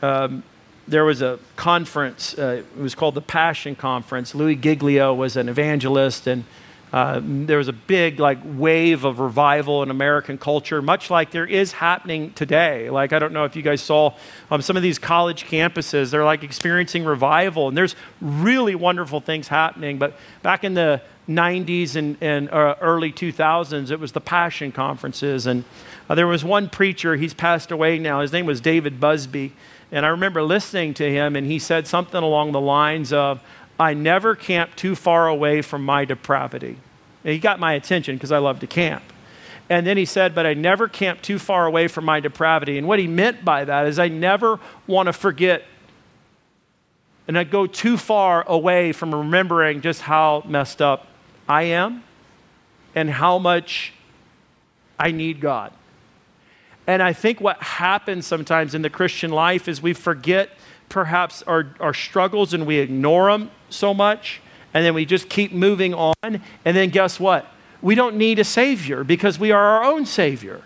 um, 0.03 0.43
there 0.87 1.05
was 1.05 1.23
a 1.23 1.38
conference, 1.57 2.38
uh, 2.38 2.62
it 2.62 2.81
was 2.81 2.95
called 2.95 3.14
the 3.14 3.23
Passion 3.23 3.75
Conference. 3.75 4.35
Louis 4.35 4.57
Giglio 4.57 5.12
was 5.12 5.37
an 5.37 5.49
evangelist, 5.49 6.27
and 6.27 6.45
uh, 6.92 7.20
there 7.22 7.59
was 7.59 7.68
a 7.68 7.72
big 7.72 8.18
like 8.18 8.38
wave 8.44 9.05
of 9.05 9.20
revival 9.20 9.83
in 9.83 9.90
American 9.90 10.38
culture, 10.38 10.81
much 10.81 11.11
like 11.11 11.31
there 11.31 11.46
is 11.46 11.72
happening 11.72 12.33
today. 12.33 12.88
Like 12.88 13.12
I 13.12 13.18
don't 13.18 13.33
know 13.33 13.44
if 13.44 13.57
you 13.57 13.62
guys 13.62 13.83
saw 13.83 14.14
um, 14.51 14.62
some 14.62 14.77
of 14.77 14.83
these 14.83 14.98
college 14.98 15.44
campuses; 15.44 16.11
they're 16.11 16.24
like 16.24 16.42
experiencing 16.42 17.05
revival, 17.05 17.68
and 17.68 17.77
there's 17.77 17.94
really 18.20 18.74
wonderful 18.74 19.20
things 19.20 19.48
happening. 19.48 19.98
But 19.98 20.14
back 20.42 20.64
in 20.64 20.74
the 20.74 21.03
90s 21.29 21.94
and, 21.94 22.16
and 22.22 22.51
uh, 22.51 22.77
early 22.81 23.12
2000s, 23.12 23.90
it 23.90 24.01
was 24.01 24.12
the 24.12 24.20
Passion 24.20 24.72
conferences, 24.72 25.46
and 25.46 25.64
uh, 26.09 26.14
there 26.14 26.27
was 26.27 26.42
one 26.44 26.70
preacher. 26.70 27.16
He's 27.16 27.35
passed 27.35 27.70
away 27.70 27.98
now. 27.98 28.22
His 28.22 28.33
name 28.33 28.46
was 28.46 28.62
David 28.62 28.98
Busby, 28.98 29.53
and 29.92 30.07
I 30.07 30.09
remember 30.09 30.42
listening 30.42 30.94
to 30.94 31.11
him, 31.11 31.37
and 31.37 31.46
he 31.46 31.59
said 31.59 31.87
something 31.87 32.22
along 32.22 32.53
the 32.53 32.61
lines 32.61 33.12
of 33.12 33.40
I 33.79 33.95
never 33.95 34.35
camp 34.35 34.75
too 34.77 34.95
far 34.95 35.29
away 35.29 35.62
from 35.62 35.85
my 35.85 36.05
depravity. 36.05 36.79
And 37.25 37.33
he 37.33 37.38
got 37.38 37.61
my 37.61 37.75
attention 37.75 38.17
because 38.17 38.33
I 38.33 38.38
love 38.38 38.61
to 38.61 38.67
camp. 38.67 39.05
And 39.71 39.87
then 39.87 39.97
he 39.97 40.05
said, 40.05 40.35
But 40.35 40.47
I 40.47 40.55
never 40.55 40.88
camp 40.88 41.23
too 41.23 41.38
far 41.38 41.67
away 41.67 41.88
from 41.88 42.05
my 42.05 42.21
depravity. 42.21 42.79
And 42.79 42.88
what 42.88 42.99
he 42.99 43.07
meant 43.07 43.45
by 43.45 43.64
that 43.64 43.87
is 43.87 43.99
I 43.99 44.09
never 44.09 44.59
want 44.87 45.07
to 45.07 45.12
forget 45.12 45.64
and 47.29 47.38
I 47.38 47.45
go 47.45 47.67
too 47.67 47.99
far 47.99 48.43
away 48.49 48.93
from 48.93 49.14
remembering 49.14 49.83
just 49.83 50.01
how 50.01 50.43
messed 50.47 50.81
up 50.81 51.07
I 51.47 51.64
am 51.64 52.03
and 52.95 53.11
how 53.11 53.38
much 53.38 53.93
I 54.99 55.11
need 55.11 55.38
God. 55.38 55.73
And 56.87 57.03
I 57.03 57.12
think 57.12 57.38
what 57.38 57.62
happens 57.62 58.27
sometimes 58.27 58.75
in 58.75 58.81
the 58.81 58.88
Christian 58.88 59.31
life 59.31 59.69
is 59.69 59.83
we 59.83 59.93
forget 59.93 60.49
perhaps 60.88 61.43
our, 61.43 61.75
our 61.81 61.92
struggles 61.92 62.55
and 62.55 62.67
we 62.67 62.79
ignore 62.79 63.31
them 63.31 63.50
so 63.71 63.94
much, 63.94 64.40
and 64.75 64.85
then 64.85 64.94
we 64.94 65.04
just 65.04 65.29
keep 65.29 65.52
moving 65.52 65.94
on. 65.94 66.14
And 66.23 66.42
then 66.77 66.90
guess 66.90 67.19
what? 67.19 67.46
We 67.81 67.94
don't 67.94 68.16
need 68.16 68.38
a 68.38 68.44
Savior 68.44 69.04
because 69.04 69.38
we 69.38 69.52
are 69.52 69.62
our 69.62 69.85
own 69.85 70.04
Savior. 70.04 70.62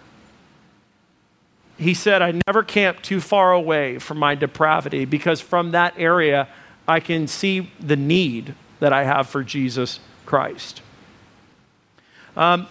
He 1.79 1.95
said, 1.95 2.23
I 2.23 2.41
never 2.47 2.63
camp 2.63 3.03
too 3.03 3.21
far 3.21 3.53
away 3.53 3.99
from 3.99 4.19
my 4.19 4.35
depravity 4.35 5.05
because 5.05 5.41
from 5.41 5.73
that 5.73 5.95
area 5.97 6.49
I 6.87 7.01
can 7.01 7.27
see 7.27 7.71
the 7.81 7.97
need 7.97 8.55
that 8.81 8.93
I 8.93 9.05
have 9.05 9.29
for 9.29 9.43
Jesus 9.43 10.01
Christ. 10.27 10.83
Um, 12.37 12.67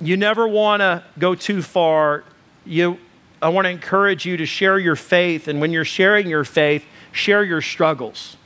you 0.00 0.16
never 0.16 0.46
want 0.46 0.80
to 0.80 1.02
go 1.18 1.34
too 1.34 1.62
far. 1.62 2.24
You, 2.64 2.98
I 3.40 3.48
want 3.48 3.66
to 3.66 3.70
encourage 3.70 4.26
you 4.26 4.36
to 4.36 4.46
share 4.46 4.78
your 4.78 4.96
faith, 4.96 5.48
and 5.48 5.60
when 5.60 5.72
you're 5.72 5.84
sharing 5.84 6.28
your 6.28 6.44
faith, 6.44 6.84
share 7.12 7.42
your 7.42 7.62
struggles. 7.62 8.36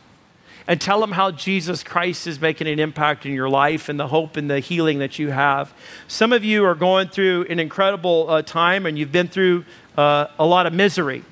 And 0.67 0.81
tell 0.81 1.01
them 1.01 1.13
how 1.13 1.31
Jesus 1.31 1.83
Christ 1.83 2.27
is 2.27 2.41
making 2.41 2.67
an 2.67 2.79
impact 2.79 3.27
in 3.27 3.33
your 3.33 3.49
life 3.49 3.89
and 3.89 3.99
the 3.99 4.09
hope 4.09 4.37
and 4.37 4.51
the 4.51 4.61
healing 4.61 4.99
that 4.99 5.19
you 5.19 5.31
have. 5.31 5.73
Some 6.09 6.33
of 6.33 6.45
you 6.45 6.65
are 6.65 6.75
going 6.75 7.09
through 7.09 7.47
an 7.49 7.59
incredible 7.59 8.29
uh, 8.29 8.43
time 8.43 8.87
and 8.87 8.99
you've 8.99 9.13
been 9.13 9.29
through 9.29 9.65
uh, 9.97 10.29
a 10.39 10.47
lot 10.47 10.67
of 10.67 10.73
misery. 10.73 11.25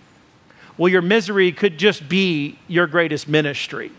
Well, 0.76 0.90
your 0.90 1.02
misery 1.02 1.52
could 1.52 1.78
just 1.78 2.08
be 2.08 2.58
your 2.68 2.86
greatest 2.86 3.28
ministry. 3.28 3.90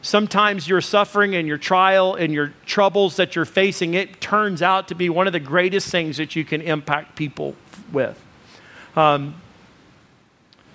Sometimes 0.00 0.68
your 0.68 0.80
suffering 0.80 1.34
and 1.34 1.46
your 1.46 1.58
trial 1.58 2.14
and 2.14 2.32
your 2.32 2.52
troubles 2.64 3.16
that 3.16 3.34
you're 3.34 3.44
facing, 3.44 3.94
it 3.94 4.20
turns 4.20 4.62
out 4.62 4.88
to 4.88 4.94
be 4.94 5.08
one 5.08 5.26
of 5.26 5.32
the 5.32 5.40
greatest 5.40 5.90
things 5.90 6.16
that 6.16 6.36
you 6.36 6.44
can 6.44 6.62
impact 6.62 7.16
people 7.16 7.56
with. 7.92 8.18
Um, 8.96 9.34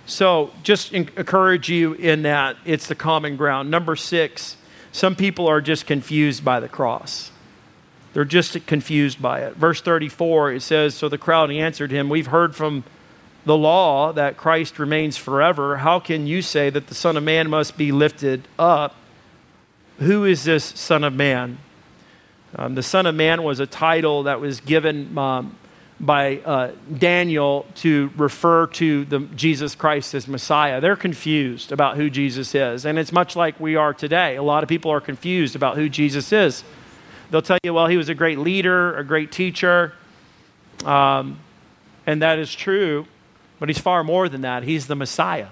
so 0.05 0.51
just 0.63 0.93
encourage 0.93 1.69
you 1.69 1.93
in 1.93 2.23
that. 2.23 2.57
It's 2.65 2.87
the 2.87 2.95
common 2.95 3.37
ground. 3.37 3.71
Number 3.71 3.95
six, 3.95 4.57
some 4.91 5.15
people 5.15 5.47
are 5.47 5.61
just 5.61 5.85
confused 5.85 6.43
by 6.43 6.59
the 6.59 6.67
cross. 6.67 7.31
They're 8.13 8.25
just 8.25 8.65
confused 8.67 9.21
by 9.21 9.41
it. 9.41 9.55
Verse 9.55 9.81
34, 9.81 10.53
it 10.53 10.61
says 10.61 10.93
So 10.93 11.09
the 11.09 11.17
crowd 11.17 11.51
answered 11.51 11.91
him, 11.91 12.09
We've 12.09 12.27
heard 12.27 12.55
from 12.55 12.83
the 13.45 13.57
law 13.57 14.13
that 14.13 14.37
Christ 14.37 14.77
remains 14.77 15.17
forever. 15.17 15.77
How 15.77 15.99
can 15.99 16.27
you 16.27 16.41
say 16.41 16.69
that 16.69 16.87
the 16.87 16.95
Son 16.95 17.17
of 17.17 17.23
Man 17.23 17.49
must 17.49 17.77
be 17.77 17.91
lifted 17.91 18.47
up? 18.59 18.95
Who 19.99 20.25
is 20.25 20.43
this 20.43 20.63
Son 20.63 21.03
of 21.03 21.13
Man? 21.13 21.57
Um, 22.55 22.75
the 22.75 22.83
Son 22.83 23.05
of 23.05 23.15
Man 23.15 23.43
was 23.43 23.59
a 23.59 23.65
title 23.65 24.23
that 24.23 24.39
was 24.39 24.59
given 24.59 25.17
um, 25.17 25.57
by 25.99 26.37
uh, 26.39 26.71
Daniel 26.97 27.65
to 27.75 28.11
refer 28.17 28.67
to 28.67 29.05
the, 29.05 29.19
Jesus 29.19 29.75
Christ 29.75 30.13
as 30.13 30.27
Messiah. 30.27 30.81
They're 30.81 30.95
confused 30.95 31.71
about 31.71 31.97
who 31.97 32.09
Jesus 32.09 32.53
is. 32.55 32.85
And 32.85 32.99
it's 32.99 33.11
much 33.11 33.35
like 33.35 33.59
we 33.59 33.75
are 33.75 33.93
today. 33.93 34.35
A 34.35 34.43
lot 34.43 34.63
of 34.63 34.69
people 34.69 34.91
are 34.91 35.01
confused 35.01 35.55
about 35.55 35.77
who 35.77 35.89
Jesus 35.89 36.31
is. 36.31 36.63
They'll 37.29 37.41
tell 37.41 37.57
you, 37.63 37.73
well, 37.73 37.87
he 37.87 37.97
was 37.97 38.09
a 38.09 38.15
great 38.15 38.37
leader, 38.37 38.95
a 38.97 39.03
great 39.03 39.31
teacher. 39.31 39.93
Um, 40.85 41.39
and 42.05 42.21
that 42.21 42.37
is 42.37 42.53
true, 42.53 43.07
but 43.59 43.69
he's 43.69 43.79
far 43.79 44.03
more 44.03 44.27
than 44.27 44.41
that. 44.41 44.63
He's 44.63 44.87
the 44.87 44.95
Messiah, 44.95 45.47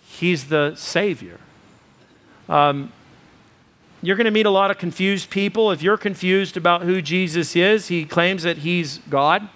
he's 0.00 0.46
the 0.46 0.74
Savior. 0.76 1.38
Um, 2.48 2.92
you're 4.06 4.16
going 4.16 4.24
to 4.24 4.30
meet 4.30 4.46
a 4.46 4.50
lot 4.50 4.70
of 4.70 4.78
confused 4.78 5.30
people. 5.30 5.70
If 5.70 5.82
you're 5.82 5.96
confused 5.96 6.56
about 6.56 6.82
who 6.82 7.00
Jesus 7.00 7.54
is, 7.56 7.88
he 7.88 8.04
claims 8.04 8.42
that 8.42 8.58
he's 8.58 8.98
God. 9.10 9.48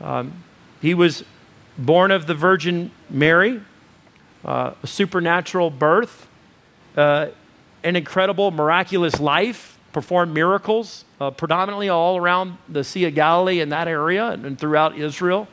Um, 0.00 0.44
he 0.80 0.94
was 0.94 1.24
born 1.78 2.10
of 2.10 2.26
the 2.26 2.34
Virgin 2.34 2.90
Mary, 3.08 3.60
uh, 4.44 4.72
a 4.82 4.86
supernatural 4.86 5.70
birth, 5.70 6.26
uh, 6.96 7.28
an 7.82 7.96
incredible, 7.96 8.50
miraculous 8.50 9.18
life, 9.18 9.78
performed 9.92 10.34
miracles, 10.34 11.04
uh, 11.20 11.30
predominantly 11.30 11.88
all 11.88 12.16
around 12.16 12.58
the 12.68 12.84
Sea 12.84 13.06
of 13.06 13.14
Galilee 13.14 13.60
in 13.60 13.70
that 13.70 13.88
area 13.88 14.28
and, 14.28 14.44
and 14.44 14.58
throughout 14.58 14.98
Israel. 14.98 15.48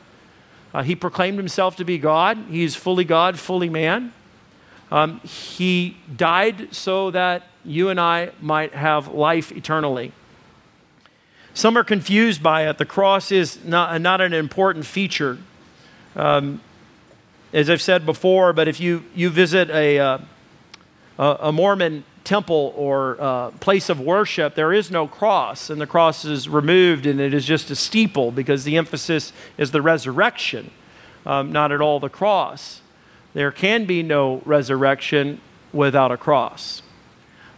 Uh, 0.74 0.82
he 0.82 0.94
proclaimed 0.94 1.38
himself 1.38 1.76
to 1.76 1.84
be 1.84 1.98
God. 1.98 2.38
He's 2.48 2.74
fully 2.74 3.04
God, 3.04 3.38
fully 3.38 3.68
man. 3.68 4.12
Um, 4.90 5.20
he 5.20 5.96
died 6.14 6.74
so 6.74 7.10
that 7.10 7.44
you 7.64 7.88
and 7.88 8.00
I 8.00 8.30
might 8.40 8.74
have 8.74 9.08
life 9.08 9.52
eternally. 9.52 10.12
Some 11.54 11.76
are 11.76 11.84
confused 11.84 12.42
by 12.42 12.68
it. 12.68 12.78
The 12.78 12.86
cross 12.86 13.30
is 13.30 13.64
not, 13.64 14.00
not 14.00 14.20
an 14.20 14.32
important 14.32 14.86
feature. 14.86 15.38
Um, 16.16 16.60
as 17.52 17.68
I've 17.68 17.82
said 17.82 18.06
before, 18.06 18.52
but 18.52 18.68
if 18.68 18.80
you, 18.80 19.04
you 19.14 19.28
visit 19.28 19.68
a, 19.70 19.98
uh, 19.98 20.18
a 21.18 21.52
Mormon 21.52 22.04
temple 22.24 22.72
or 22.76 23.20
uh, 23.20 23.50
place 23.52 23.90
of 23.90 24.00
worship, 24.00 24.54
there 24.54 24.72
is 24.72 24.90
no 24.90 25.06
cross, 25.06 25.68
and 25.68 25.80
the 25.80 25.86
cross 25.86 26.24
is 26.24 26.48
removed, 26.48 27.04
and 27.04 27.20
it 27.20 27.34
is 27.34 27.44
just 27.44 27.70
a 27.70 27.76
steeple 27.76 28.30
because 28.30 28.64
the 28.64 28.76
emphasis 28.76 29.32
is 29.58 29.70
the 29.72 29.82
resurrection, 29.82 30.70
um, 31.26 31.52
not 31.52 31.72
at 31.72 31.80
all 31.80 32.00
the 32.00 32.08
cross. 32.08 32.80
There 33.34 33.52
can 33.52 33.84
be 33.84 34.02
no 34.02 34.40
resurrection 34.46 35.40
without 35.72 36.10
a 36.10 36.16
cross. 36.16 36.82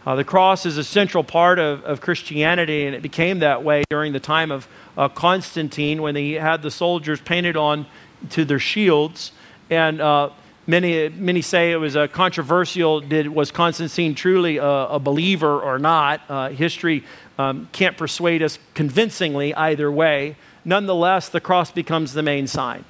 Uh, 0.05 0.15
the 0.15 0.23
cross 0.23 0.67
is 0.67 0.77
a 0.77 0.83
central 0.83 1.23
part 1.23 1.57
of, 1.57 1.83
of 1.83 1.99
Christianity, 1.99 2.85
and 2.85 2.95
it 2.95 3.01
became 3.01 3.39
that 3.39 3.63
way 3.63 3.83
during 3.89 4.13
the 4.13 4.19
time 4.19 4.51
of 4.51 4.67
uh, 4.97 5.09
Constantine 5.09 6.01
when 6.01 6.15
he 6.15 6.33
had 6.33 6.61
the 6.61 6.69
soldiers 6.69 7.19
painted 7.19 7.57
on 7.57 7.87
to 8.29 8.45
their 8.45 8.59
shields. 8.59 9.31
And 9.71 9.99
uh, 9.99 10.29
many, 10.67 11.09
many 11.09 11.41
say 11.41 11.71
it 11.71 11.77
was 11.77 11.95
a 11.95 12.07
controversial 12.07 13.01
did, 13.01 13.29
was 13.29 13.49
Constantine 13.49 14.13
truly 14.13 14.57
a, 14.57 14.63
a 14.63 14.99
believer 14.99 15.59
or 15.59 15.79
not? 15.79 16.21
Uh, 16.29 16.49
history 16.49 17.03
um, 17.39 17.67
can't 17.71 17.97
persuade 17.97 18.43
us 18.43 18.59
convincingly 18.75 19.55
either 19.55 19.91
way. 19.91 20.35
Nonetheless, 20.63 21.29
the 21.29 21.41
cross 21.41 21.71
becomes 21.71 22.13
the 22.13 22.21
main 22.21 22.45
sign. 22.45 22.85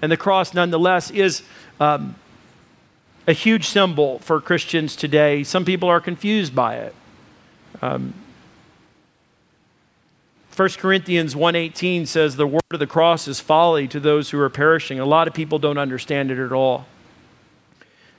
And 0.00 0.10
the 0.10 0.16
cross, 0.16 0.54
nonetheless, 0.54 1.10
is. 1.10 1.42
Um, 1.78 2.16
a 3.26 3.32
huge 3.32 3.68
symbol 3.68 4.18
for 4.20 4.40
Christians 4.40 4.94
today. 4.94 5.42
Some 5.42 5.64
people 5.64 5.88
are 5.88 6.00
confused 6.00 6.54
by 6.54 6.76
it. 6.76 6.94
Um, 7.82 8.14
1 10.54 10.78
Corinthians 10.78 11.34
1:18 11.34 12.06
says 12.06 12.36
the 12.36 12.46
word 12.46 12.62
of 12.70 12.78
the 12.78 12.86
cross 12.86 13.28
is 13.28 13.40
folly 13.40 13.86
to 13.88 14.00
those 14.00 14.30
who 14.30 14.40
are 14.40 14.48
perishing. 14.48 14.98
A 14.98 15.04
lot 15.04 15.28
of 15.28 15.34
people 15.34 15.58
don't 15.58 15.76
understand 15.76 16.30
it 16.30 16.38
at 16.38 16.52
all. 16.52 16.86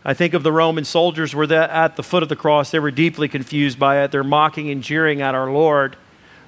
I 0.05 0.13
think 0.13 0.33
of 0.33 0.43
the 0.43 0.51
Roman 0.51 0.85
soldiers 0.85 1.33
were 1.33 1.51
at 1.51 1.95
the 1.95 2.03
foot 2.03 2.23
of 2.23 2.29
the 2.29 2.35
cross. 2.35 2.69
They 2.71 2.79
were 2.79 2.91
deeply 2.91 3.27
confused 3.27 3.79
by 3.79 4.03
it. 4.03 4.11
They're 4.11 4.23
mocking 4.23 4.69
and 4.69 4.83
jeering 4.83 5.21
at 5.21 5.35
our 5.35 5.51
Lord 5.51 5.97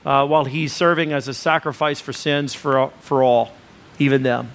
uh, 0.06 0.26
while 0.28 0.46
he's 0.46 0.72
serving 0.72 1.12
as 1.12 1.28
a 1.28 1.34
sacrifice 1.34 2.00
for 2.00 2.14
sins 2.14 2.54
for, 2.54 2.92
for 3.02 3.24
all, 3.24 3.52
even 3.98 4.24
them. 4.24 4.52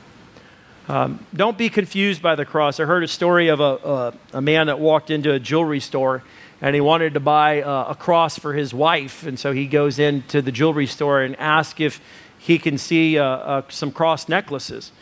Um, 0.87 1.25
don't 1.35 1.57
be 1.57 1.71
confused 1.71 2.21
by 2.21 2.35
the 2.35 2.45
cross. 2.45 2.79
I 2.79 2.85
heard 2.85 3.03
a 3.03 3.09
story 3.09 3.49
of 3.49 3.61
a, 3.61 3.65
a, 3.65 4.15
a, 4.35 4.43
man 4.43 4.67
that 4.67 4.79
walked 4.79 5.11
into 5.11 5.33
a 5.33 5.41
jewelry 5.41 5.81
store 5.81 6.23
and 6.61 6.75
he 6.75 6.81
wanted 6.83 7.15
to 7.15 7.21
buy 7.21 7.55
a, 7.55 7.91
a 7.91 7.95
cross 7.95 8.39
for 8.39 8.53
his 8.53 8.75
wife. 8.75 9.25
And 9.25 9.39
so 9.39 9.53
he 9.53 9.67
goes 9.67 9.99
into 9.99 10.43
the 10.43 10.53
jewelry 10.53 10.87
store 10.87 11.23
and 11.23 11.37
asks 11.37 11.81
if 11.81 12.03
he 12.39 12.59
can 12.59 12.77
see 12.77 13.19
uh, 13.19 13.25
uh, 13.25 13.63
some 13.71 13.93
cross 13.93 14.29
necklaces. 14.29 14.93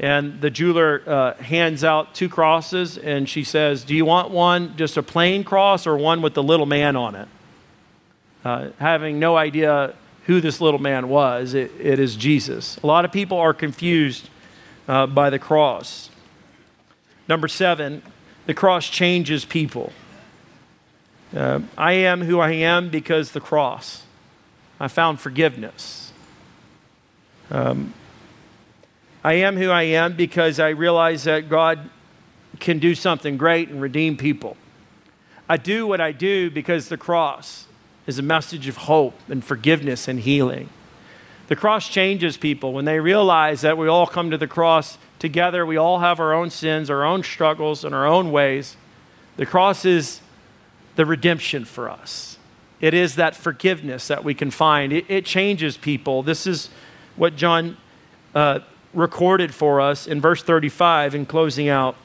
And 0.00 0.40
the 0.40 0.50
jeweler 0.50 1.02
uh, 1.06 1.34
hands 1.34 1.84
out 1.84 2.14
two 2.16 2.28
crosses 2.28 2.98
and 2.98 3.28
she 3.28 3.44
says, 3.44 3.84
Do 3.84 3.94
you 3.94 4.04
want 4.04 4.30
one, 4.30 4.76
just 4.76 4.96
a 4.96 5.04
plain 5.04 5.44
cross, 5.44 5.86
or 5.86 5.96
one 5.96 6.20
with 6.20 6.34
the 6.34 6.42
little 6.42 6.66
man 6.66 6.96
on 6.96 7.14
it? 7.14 7.28
Uh, 8.44 8.70
having 8.78 9.20
no 9.20 9.36
idea 9.36 9.94
who 10.26 10.40
this 10.40 10.60
little 10.60 10.80
man 10.80 11.08
was, 11.08 11.54
it, 11.54 11.70
it 11.80 12.00
is 12.00 12.16
Jesus. 12.16 12.76
A 12.82 12.86
lot 12.86 13.04
of 13.04 13.12
people 13.12 13.38
are 13.38 13.54
confused 13.54 14.30
uh, 14.88 15.06
by 15.06 15.30
the 15.30 15.38
cross. 15.38 16.10
Number 17.28 17.46
seven, 17.46 18.02
the 18.46 18.54
cross 18.54 18.88
changes 18.88 19.44
people. 19.44 19.92
Uh, 21.36 21.60
I 21.76 21.92
am 21.92 22.22
who 22.22 22.40
I 22.40 22.52
am 22.52 22.88
because 22.88 23.32
the 23.32 23.40
cross. 23.40 24.04
I 24.80 24.88
found 24.88 25.20
forgiveness. 25.20 26.12
Um, 27.50 27.92
I 29.22 29.34
am 29.34 29.56
who 29.56 29.70
I 29.70 29.82
am 29.82 30.16
because 30.16 30.58
I 30.58 30.70
realize 30.70 31.24
that 31.24 31.48
God 31.48 31.90
can 32.60 32.78
do 32.78 32.94
something 32.94 33.36
great 33.36 33.68
and 33.68 33.82
redeem 33.82 34.16
people. 34.16 34.56
I 35.48 35.56
do 35.56 35.86
what 35.86 36.00
I 36.00 36.12
do 36.12 36.50
because 36.50 36.88
the 36.88 36.96
cross 36.96 37.66
is 38.06 38.18
a 38.18 38.22
message 38.22 38.68
of 38.68 38.76
hope 38.78 39.18
and 39.28 39.44
forgiveness 39.44 40.08
and 40.08 40.20
healing. 40.20 40.70
The 41.48 41.56
cross 41.56 41.88
changes 41.88 42.36
people 42.36 42.72
when 42.72 42.84
they 42.84 43.00
realize 43.00 43.62
that 43.62 43.78
we 43.78 43.88
all 43.88 44.06
come 44.06 44.30
to 44.30 44.38
the 44.38 44.46
cross 44.46 44.98
together. 45.18 45.64
We 45.64 45.78
all 45.78 45.98
have 45.98 46.20
our 46.20 46.32
own 46.32 46.50
sins, 46.50 46.90
our 46.90 47.04
own 47.04 47.22
struggles, 47.22 47.84
and 47.84 47.94
our 47.94 48.06
own 48.06 48.30
ways. 48.30 48.76
The 49.36 49.46
cross 49.46 49.84
is 49.84 50.20
the 50.96 51.06
redemption 51.06 51.64
for 51.64 51.88
us. 51.88 52.38
It 52.80 52.92
is 52.92 53.16
that 53.16 53.34
forgiveness 53.34 54.08
that 54.08 54.24
we 54.24 54.34
can 54.34 54.50
find. 54.50 54.92
It, 54.92 55.06
it 55.08 55.24
changes 55.24 55.76
people. 55.76 56.22
This 56.22 56.46
is 56.46 56.68
what 57.16 57.34
John 57.34 57.76
uh, 58.34 58.60
recorded 58.92 59.54
for 59.54 59.80
us 59.80 60.06
in 60.06 60.20
verse 60.20 60.42
35 60.42 61.14
in 61.14 61.26
closing 61.26 61.68
out. 61.68 61.96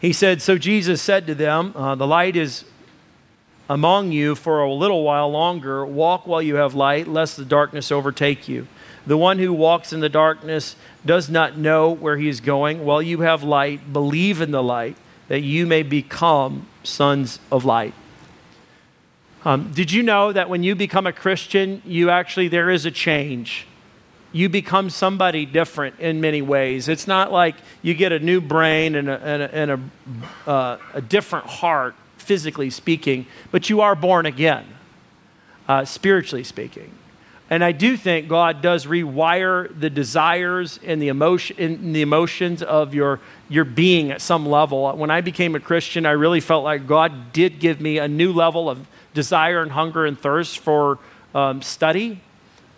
He 0.00 0.12
said, 0.12 0.42
So 0.42 0.58
Jesus 0.58 1.00
said 1.00 1.26
to 1.28 1.34
them, 1.34 1.72
uh, 1.76 1.94
The 1.94 2.06
light 2.06 2.36
is 2.36 2.64
among 3.68 4.12
you 4.12 4.34
for 4.34 4.60
a 4.60 4.72
little 4.72 5.02
while 5.02 5.30
longer. 5.30 5.84
Walk 5.84 6.26
while 6.26 6.42
you 6.42 6.56
have 6.56 6.74
light, 6.74 7.08
lest 7.08 7.36
the 7.36 7.44
darkness 7.44 7.92
overtake 7.92 8.48
you. 8.48 8.66
The 9.06 9.16
one 9.16 9.38
who 9.38 9.52
walks 9.52 9.92
in 9.92 10.00
the 10.00 10.08
darkness 10.08 10.76
does 11.04 11.28
not 11.28 11.58
know 11.58 11.90
where 11.90 12.16
he 12.16 12.28
is 12.28 12.40
going. 12.40 12.84
While 12.84 13.02
you 13.02 13.22
have 13.22 13.42
light, 13.42 13.92
believe 13.92 14.40
in 14.40 14.50
the 14.50 14.62
light, 14.62 14.96
that 15.28 15.40
you 15.40 15.66
may 15.66 15.82
become 15.82 16.66
sons 16.84 17.40
of 17.50 17.64
light. 17.64 17.94
Um, 19.44 19.72
did 19.72 19.90
you 19.90 20.04
know 20.04 20.32
that 20.32 20.48
when 20.48 20.62
you 20.62 20.76
become 20.76 21.06
a 21.06 21.12
Christian, 21.12 21.82
you 21.84 22.10
actually, 22.10 22.46
there 22.46 22.70
is 22.70 22.86
a 22.86 22.92
change? 22.92 23.66
You 24.30 24.48
become 24.48 24.88
somebody 24.88 25.44
different 25.46 25.98
in 25.98 26.20
many 26.20 26.42
ways. 26.42 26.88
It's 26.88 27.08
not 27.08 27.32
like 27.32 27.56
you 27.82 27.94
get 27.94 28.12
a 28.12 28.20
new 28.20 28.40
brain 28.40 28.94
and 28.94 29.08
a, 29.08 29.20
and 29.20 29.42
a, 29.42 29.54
and 29.54 29.70
a, 29.70 30.50
uh, 30.50 30.78
a 30.94 31.00
different 31.02 31.46
heart 31.46 31.96
physically 32.22 32.70
speaking, 32.70 33.26
but 33.50 33.68
you 33.68 33.80
are 33.80 33.94
born 33.94 34.26
again, 34.26 34.64
uh, 35.68 35.84
spiritually 35.84 36.44
speaking. 36.44 36.90
And 37.50 37.62
I 37.62 37.72
do 37.72 37.98
think 37.98 38.28
God 38.28 38.62
does 38.62 38.86
rewire 38.86 39.68
the 39.78 39.90
desires 39.90 40.80
and 40.82 41.02
the, 41.02 41.08
emotion, 41.08 41.56
and 41.58 41.94
the 41.94 42.00
emotions 42.00 42.62
of 42.62 42.94
your, 42.94 43.20
your 43.50 43.64
being 43.64 44.10
at 44.10 44.22
some 44.22 44.46
level. 44.46 44.90
When 44.96 45.10
I 45.10 45.20
became 45.20 45.54
a 45.54 45.60
Christian, 45.60 46.06
I 46.06 46.12
really 46.12 46.40
felt 46.40 46.64
like 46.64 46.86
God 46.86 47.34
did 47.34 47.58
give 47.58 47.78
me 47.78 47.98
a 47.98 48.08
new 48.08 48.32
level 48.32 48.70
of 48.70 48.86
desire 49.12 49.60
and 49.60 49.72
hunger 49.72 50.06
and 50.06 50.18
thirst 50.18 50.60
for 50.60 50.98
um, 51.34 51.60
study. 51.60 52.22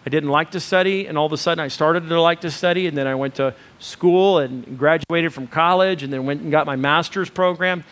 I 0.07 0.11
didn't 0.11 0.31
like 0.31 0.51
to 0.51 0.61
study, 0.61 1.07
and 1.07 1.17
all 1.17 1.27
of 1.27 1.33
a 1.33 1.39
sudden 1.39 1.65
I 1.65 1.69
started 1.69 2.09
to 2.09 2.21
like 2.21 2.41
to 2.41 2.51
study, 2.51 2.89
and 2.89 2.99
then 2.99 3.07
I 3.07 3.15
went 3.15 3.37
to 3.37 3.55
school 3.79 4.39
and 4.39 4.77
graduated 4.77 5.33
from 5.33 5.47
college, 5.47 6.03
and 6.03 6.13
then 6.13 6.27
went 6.27 6.43
and 6.43 6.51
got 6.51 6.67
my 6.67 6.77
master's 6.77 7.31
program. 7.31 7.85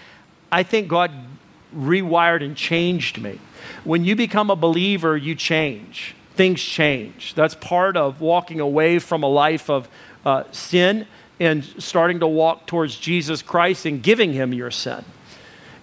I 0.51 0.63
think 0.63 0.89
God 0.89 1.11
rewired 1.77 2.45
and 2.45 2.57
changed 2.57 3.21
me. 3.21 3.39
When 3.85 4.05
you 4.05 4.17
become 4.17 4.51
a 4.51 4.57
believer, 4.57 5.17
you 5.17 5.35
change 5.35 6.15
things 6.35 6.63
change. 6.63 7.35
That's 7.35 7.55
part 7.55 7.97
of 7.97 8.21
walking 8.21 8.61
away 8.61 8.99
from 8.99 9.23
a 9.23 9.29
life 9.29 9.69
of 9.69 9.89
uh, 10.25 10.45
sin 10.51 11.07
and 11.39 11.65
starting 11.79 12.21
to 12.21 12.27
walk 12.27 12.67
towards 12.67 12.99
Jesus 12.99 13.43
Christ 13.43 13.87
and 13.87 14.03
giving 14.03 14.33
him 14.33 14.55
your 14.55 14.71
sin. 14.71 15.05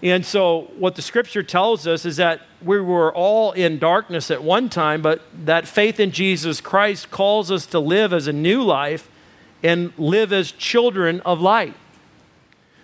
And 0.02 0.26
so, 0.26 0.72
what 0.78 0.96
the 0.96 1.02
scripture 1.02 1.44
tells 1.44 1.86
us 1.86 2.06
is 2.06 2.16
that 2.18 2.42
we 2.64 2.80
were 2.80 3.14
all 3.14 3.52
in 3.52 3.80
darkness 3.80 4.32
at 4.32 4.42
one 4.42 4.70
time, 4.70 5.02
but 5.02 5.22
that 5.46 5.68
faith 5.68 6.00
in 6.00 6.12
Jesus 6.12 6.62
Christ 6.62 7.12
calls 7.12 7.52
us 7.52 7.66
to 7.68 7.80
live 7.80 8.14
as 8.14 8.26
a 8.26 8.34
new 8.34 8.64
life 8.64 9.10
and 9.62 9.92
live 9.98 10.32
as 10.32 10.54
children 10.54 11.20
of 11.22 11.42
light. 11.42 11.74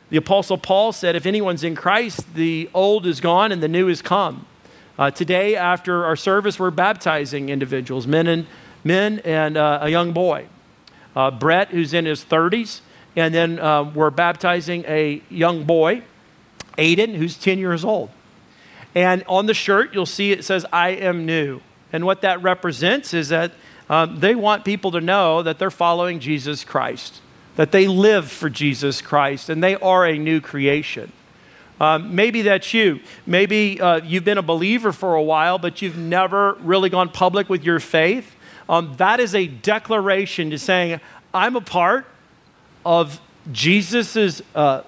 The 0.10 0.18
Apostle 0.18 0.58
Paul 0.58 0.92
said, 0.92 1.16
If 1.16 1.26
anyone's 1.26 1.64
in 1.64 1.76
Christ, 1.76 2.36
the 2.36 2.70
old 2.74 3.06
is 3.06 3.20
gone 3.20 3.52
and 3.52 3.62
the 3.62 3.68
new 3.68 3.88
is 3.90 4.02
come. 4.02 4.46
Uh, 4.98 5.12
today, 5.12 5.56
after 5.56 6.06
our 6.06 6.16
service, 6.16 6.60
we're 6.60 6.72
baptizing 6.72 7.50
individuals, 7.50 8.08
men 8.08 8.28
and 8.28 8.46
men 8.84 9.20
and 9.26 9.58
uh, 9.58 9.80
a 9.82 9.90
young 9.90 10.14
boy. 10.14 10.46
Uh, 11.16 11.32
Brett, 11.32 11.70
who's 11.70 11.94
in 11.94 12.06
his 12.06 12.24
30s, 12.24 12.82
and 13.16 13.34
then 13.34 13.60
uh, 13.60 13.84
we're 13.84 14.12
baptizing 14.12 14.84
a 14.88 15.22
young 15.30 15.64
boy, 15.64 16.04
Aiden, 16.78 17.16
who's 17.16 17.38
10 17.38 17.58
years 17.58 17.84
old. 17.84 18.10
And 18.94 19.24
on 19.28 19.46
the 19.46 19.54
shirt, 19.54 19.94
you'll 19.94 20.06
see 20.06 20.32
it 20.32 20.46
says, 20.46 20.66
I 20.72 20.90
am 20.90 21.26
new. 21.26 21.62
And 21.92 22.06
what 22.06 22.22
that 22.22 22.42
represents 22.44 23.14
is 23.14 23.30
that 23.30 23.54
um, 23.90 24.20
they 24.20 24.36
want 24.36 24.66
people 24.66 24.92
to 24.92 25.02
know 25.02 25.42
that 25.44 25.60
they're 25.60 25.72
following 25.72 26.20
Jesus 26.20 26.64
Christ, 26.64 27.22
that 27.56 27.72
they 27.72 27.88
live 27.88 28.32
for 28.32 28.50
Jesus 28.50 29.02
Christ, 29.02 29.50
and 29.50 29.64
they 29.64 29.76
are 29.76 30.06
a 30.06 30.18
new 30.18 30.42
creation. 30.42 31.12
Um, 31.80 32.16
maybe 32.16 32.42
that's 32.42 32.74
you. 32.74 33.02
Maybe 33.26 33.82
uh, 33.82 34.02
you've 34.02 34.24
been 34.24 34.38
a 34.38 34.44
believer 34.44 34.92
for 34.92 35.16
a 35.16 35.22
while, 35.22 35.58
but 35.58 35.82
you've 35.82 35.98
never 35.98 36.54
really 36.56 36.90
gone 36.90 37.10
public 37.10 37.50
with 37.50 37.64
your 37.64 37.80
faith. 37.80 38.34
Um, 38.70 38.96
that 38.98 39.20
is 39.20 39.36
a 39.36 39.48
declaration 39.48 40.50
to 40.52 40.58
saying, 40.58 41.00
I'm 41.34 41.56
a 41.56 41.62
part 41.62 42.06
of 42.86 43.20
Jesus' 43.52 44.42
uh, 44.56 44.84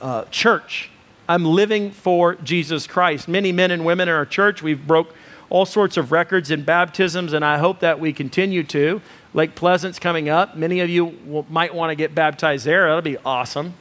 uh, 0.00 0.24
church. 0.30 0.90
I'm 1.28 1.44
living 1.44 1.90
for 1.90 2.34
Jesus 2.36 2.86
Christ. 2.86 3.28
Many 3.28 3.52
men 3.52 3.70
and 3.70 3.84
women 3.84 4.08
in 4.08 4.14
our 4.14 4.26
church, 4.26 4.62
we've 4.62 4.86
broke 4.86 5.14
all 5.48 5.64
sorts 5.64 5.96
of 5.96 6.12
records 6.12 6.50
in 6.50 6.62
baptisms, 6.62 7.32
and 7.32 7.44
I 7.44 7.58
hope 7.58 7.80
that 7.80 7.98
we 7.98 8.12
continue 8.12 8.62
to. 8.64 9.00
Lake 9.32 9.54
Pleasant's 9.54 9.98
coming 9.98 10.28
up. 10.28 10.56
Many 10.56 10.80
of 10.80 10.90
you 10.90 11.44
might 11.48 11.74
want 11.74 11.90
to 11.90 11.94
get 11.94 12.14
baptized 12.14 12.64
there. 12.64 12.86
That'll 12.86 13.02
be 13.02 13.18
awesome. 13.18 13.74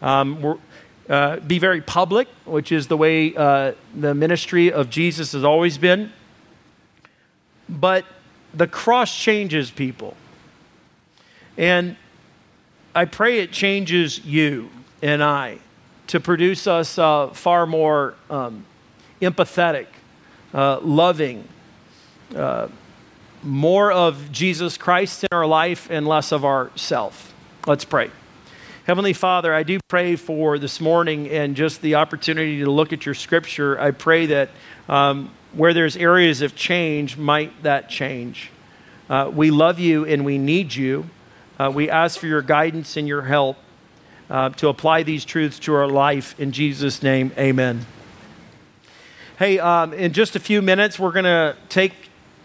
Um, 0.00 0.58
uh, 1.08 1.40
be 1.40 1.58
very 1.58 1.80
public, 1.80 2.28
which 2.44 2.70
is 2.70 2.86
the 2.86 2.96
way 2.96 3.34
uh, 3.34 3.72
the 3.94 4.14
ministry 4.14 4.72
of 4.72 4.90
Jesus 4.90 5.32
has 5.32 5.44
always 5.44 5.76
been. 5.78 6.12
But 7.68 8.04
the 8.54 8.66
cross 8.66 9.16
changes 9.16 9.70
people. 9.70 10.16
And 11.56 11.96
I 12.94 13.04
pray 13.04 13.40
it 13.40 13.52
changes 13.52 14.24
you 14.24 14.70
and 15.02 15.22
I 15.22 15.58
to 16.08 16.20
produce 16.20 16.66
us 16.66 16.98
uh, 16.98 17.28
far 17.28 17.66
more 17.66 18.14
um, 18.30 18.64
empathetic, 19.20 19.86
uh, 20.52 20.78
loving, 20.80 21.48
uh, 22.36 22.68
more 23.42 23.90
of 23.90 24.30
Jesus 24.32 24.76
Christ 24.76 25.24
in 25.24 25.28
our 25.32 25.46
life 25.46 25.88
and 25.90 26.06
less 26.06 26.32
of 26.32 26.44
ourself. 26.44 27.34
Let's 27.66 27.84
pray. 27.84 28.10
Heavenly 28.84 29.12
Father, 29.12 29.54
I 29.54 29.62
do 29.62 29.78
pray 29.88 30.16
for 30.16 30.58
this 30.58 30.80
morning 30.80 31.28
and 31.28 31.54
just 31.54 31.82
the 31.82 31.94
opportunity 31.94 32.60
to 32.60 32.70
look 32.70 32.92
at 32.92 33.06
your 33.06 33.14
scripture. 33.14 33.78
I 33.80 33.92
pray 33.92 34.26
that 34.26 34.50
um, 34.88 35.30
where 35.52 35.72
there's 35.72 35.96
areas 35.96 36.42
of 36.42 36.56
change, 36.56 37.16
might 37.16 37.62
that 37.62 37.88
change. 37.88 38.50
Uh, 39.08 39.30
we 39.32 39.50
love 39.50 39.78
you 39.78 40.04
and 40.04 40.24
we 40.24 40.38
need 40.38 40.74
you. 40.74 41.08
Uh, 41.58 41.70
we 41.72 41.88
ask 41.88 42.18
for 42.18 42.26
your 42.26 42.42
guidance 42.42 42.96
and 42.96 43.06
your 43.06 43.22
help 43.22 43.56
uh, 44.30 44.48
to 44.50 44.68
apply 44.68 45.02
these 45.02 45.24
truths 45.24 45.58
to 45.60 45.74
our 45.74 45.86
life. 45.86 46.38
In 46.40 46.50
Jesus' 46.50 47.02
name, 47.02 47.30
amen. 47.36 47.86
Hey, 49.38 49.58
um, 49.58 49.92
in 49.92 50.12
just 50.12 50.34
a 50.34 50.40
few 50.40 50.62
minutes, 50.62 50.98
we're 50.98 51.12
going 51.12 51.24
to 51.24 51.56
take 51.68 51.92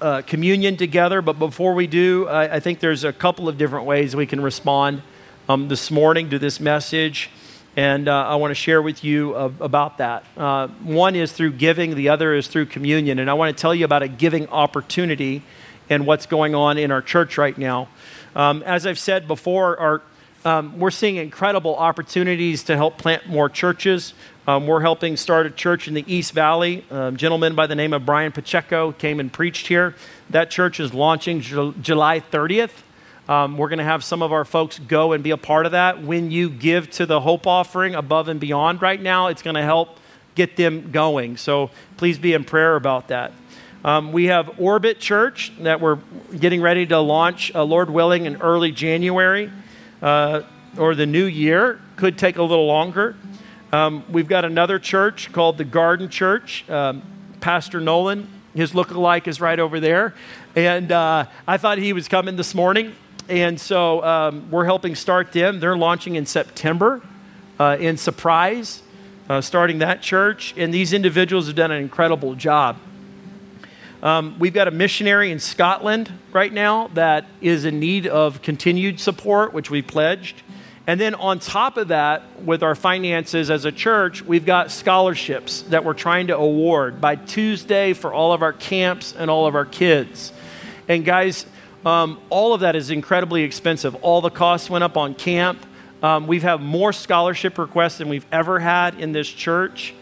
uh, 0.01 0.21
communion 0.21 0.77
together, 0.77 1.21
but 1.21 1.39
before 1.39 1.73
we 1.73 1.87
do, 1.87 2.27
I, 2.27 2.55
I 2.55 2.59
think 2.59 2.79
there's 2.79 3.03
a 3.03 3.13
couple 3.13 3.49
of 3.49 3.57
different 3.57 3.85
ways 3.85 4.15
we 4.15 4.27
can 4.27 4.41
respond 4.41 5.01
um, 5.49 5.67
this 5.67 5.89
morning 5.89 6.29
to 6.29 6.39
this 6.39 6.59
message, 6.59 7.29
and 7.75 8.07
uh, 8.07 8.27
I 8.27 8.35
want 8.35 8.51
to 8.51 8.55
share 8.55 8.81
with 8.81 9.03
you 9.03 9.35
about 9.35 9.97
that. 9.97 10.23
Uh, 10.35 10.67
one 10.83 11.15
is 11.15 11.31
through 11.31 11.53
giving, 11.53 11.95
the 11.95 12.09
other 12.09 12.35
is 12.35 12.47
through 12.47 12.67
communion, 12.67 13.19
and 13.19 13.29
I 13.29 13.33
want 13.33 13.55
to 13.55 13.59
tell 13.59 13.73
you 13.73 13.85
about 13.85 14.03
a 14.03 14.07
giving 14.07 14.47
opportunity 14.49 15.41
and 15.89 16.05
what's 16.05 16.25
going 16.25 16.53
on 16.53 16.77
in 16.77 16.91
our 16.91 17.01
church 17.01 17.37
right 17.37 17.57
now. 17.57 17.87
Um, 18.35 18.61
as 18.63 18.85
I've 18.85 18.99
said 18.99 19.27
before, 19.27 19.79
our, 19.79 20.01
um, 20.45 20.77
we're 20.79 20.91
seeing 20.91 21.15
incredible 21.15 21.75
opportunities 21.75 22.63
to 22.63 22.75
help 22.75 22.97
plant 22.97 23.27
more 23.27 23.49
churches. 23.49 24.13
Um, 24.47 24.65
we're 24.65 24.79
helping 24.79 25.17
start 25.17 25.45
a 25.45 25.49
church 25.49 25.89
in 25.89 25.93
the 25.93 26.05
East 26.07 26.31
Valley. 26.31 26.85
A 26.89 27.11
gentleman 27.11 27.53
by 27.53 27.67
the 27.67 27.75
name 27.75 27.91
of 27.91 28.05
Brian 28.05 28.31
Pacheco 28.31 28.93
came 28.93 29.19
and 29.19 29.31
preached 29.31 29.67
here. 29.67 29.93
That 30.29 30.49
church 30.49 30.79
is 30.79 30.93
launching 30.93 31.41
July 31.41 32.21
30th. 32.21 32.71
Um, 33.27 33.57
we're 33.57 33.67
going 33.67 33.79
to 33.79 33.83
have 33.83 34.05
some 34.05 34.21
of 34.21 34.31
our 34.31 34.45
folks 34.45 34.79
go 34.79 35.11
and 35.11 35.21
be 35.21 35.31
a 35.31 35.37
part 35.37 35.65
of 35.65 35.73
that. 35.73 36.01
When 36.01 36.31
you 36.31 36.49
give 36.49 36.89
to 36.91 37.05
the 37.05 37.19
Hope 37.19 37.45
Offering 37.45 37.93
above 37.93 38.29
and 38.29 38.39
beyond 38.39 38.81
right 38.81 39.01
now, 39.01 39.27
it's 39.27 39.41
going 39.41 39.57
to 39.57 39.63
help 39.63 39.99
get 40.33 40.55
them 40.55 40.91
going. 40.93 41.35
So 41.35 41.69
please 41.97 42.17
be 42.17 42.31
in 42.31 42.45
prayer 42.45 42.77
about 42.77 43.09
that. 43.09 43.33
Um, 43.83 44.13
we 44.13 44.27
have 44.27 44.61
Orbit 44.61 45.01
Church 45.01 45.51
that 45.59 45.81
we're 45.81 45.99
getting 46.39 46.61
ready 46.61 46.85
to 46.85 46.99
launch, 47.01 47.53
uh, 47.53 47.65
Lord 47.65 47.89
willing, 47.89 48.25
in 48.25 48.37
early 48.37 48.71
January 48.71 49.51
uh, 50.01 50.43
or 50.77 50.95
the 50.95 51.05
new 51.05 51.25
year. 51.25 51.81
Could 51.97 52.17
take 52.17 52.37
a 52.37 52.43
little 52.43 52.65
longer. 52.65 53.17
Um, 53.77 54.03
we've 54.11 54.27
got 54.27 54.43
another 54.43 54.79
church 54.79 55.31
called 55.31 55.59
the 55.59 55.63
Garden 55.63 56.09
Church. 56.09 56.67
Um, 56.67 57.03
Pastor 57.41 57.79
Nolan, 57.79 58.27
his 58.55 58.73
look-alike, 58.73 59.27
is 59.27 59.39
right 59.39 59.59
over 59.59 59.79
there. 59.79 60.15
And 60.55 60.91
uh, 60.91 61.27
I 61.47 61.57
thought 61.57 61.77
he 61.77 61.93
was 61.93 62.07
coming 62.07 62.37
this 62.37 62.55
morning. 62.55 62.95
And 63.29 63.61
so 63.61 64.03
um, 64.03 64.49
we're 64.49 64.65
helping 64.65 64.95
start 64.95 65.31
them. 65.31 65.59
They're 65.59 65.77
launching 65.77 66.15
in 66.15 66.25
September 66.25 67.03
uh, 67.59 67.77
in 67.79 67.97
Surprise, 67.97 68.81
uh, 69.29 69.41
starting 69.41 69.77
that 69.77 70.01
church. 70.01 70.55
And 70.57 70.73
these 70.73 70.91
individuals 70.91 71.45
have 71.45 71.55
done 71.55 71.69
an 71.69 71.79
incredible 71.79 72.33
job. 72.33 72.77
Um, 74.01 74.39
we've 74.39 74.55
got 74.55 74.67
a 74.67 74.71
missionary 74.71 75.29
in 75.29 75.39
Scotland 75.39 76.11
right 76.33 76.51
now 76.51 76.87
that 76.95 77.27
is 77.41 77.63
in 77.63 77.79
need 77.79 78.07
of 78.07 78.41
continued 78.41 78.99
support, 78.99 79.53
which 79.53 79.69
we 79.69 79.83
pledged. 79.83 80.41
And 80.87 81.01
then 81.01 81.15
on 81.15 81.39
top 81.39 81.75
of 81.75 81.89
that, 81.89 82.23
with 82.45 82.63
our 82.63 82.73
finances 82.73 83.51
as 83.51 83.65
a 83.65 83.73
church, 83.73 84.23
we've 84.23 84.45
got 84.45 84.71
scholarships 84.71 85.63
that 85.63 85.83
we're 85.83 85.93
trying 85.93 86.27
to 86.27 86.37
award 86.37 87.01
by 87.01 87.17
Tuesday 87.17 87.91
for 87.91 88.13
all 88.13 88.31
of 88.31 88.41
our 88.41 88.53
camps 88.53 89.13
and 89.13 89.29
all 89.29 89.45
of 89.47 89.53
our 89.53 89.65
kids. 89.65 90.31
And 90.87 91.03
guys, 91.03 91.45
um, 91.85 92.21
all 92.29 92.53
of 92.53 92.61
that 92.61 92.77
is 92.77 92.89
incredibly 92.89 93.43
expensive. 93.43 93.95
All 93.95 94.21
the 94.21 94.29
costs 94.29 94.69
went 94.69 94.85
up 94.85 94.95
on 94.95 95.13
camp. 95.13 95.65
Um, 96.01 96.25
we've 96.25 96.43
had 96.43 96.61
more 96.61 96.93
scholarship 96.93 97.57
requests 97.57 97.97
than 97.97 98.07
we've 98.07 98.25
ever 98.31 98.59
had 98.59 98.97
in 98.97 99.11
this 99.11 99.27
church. 99.27 99.93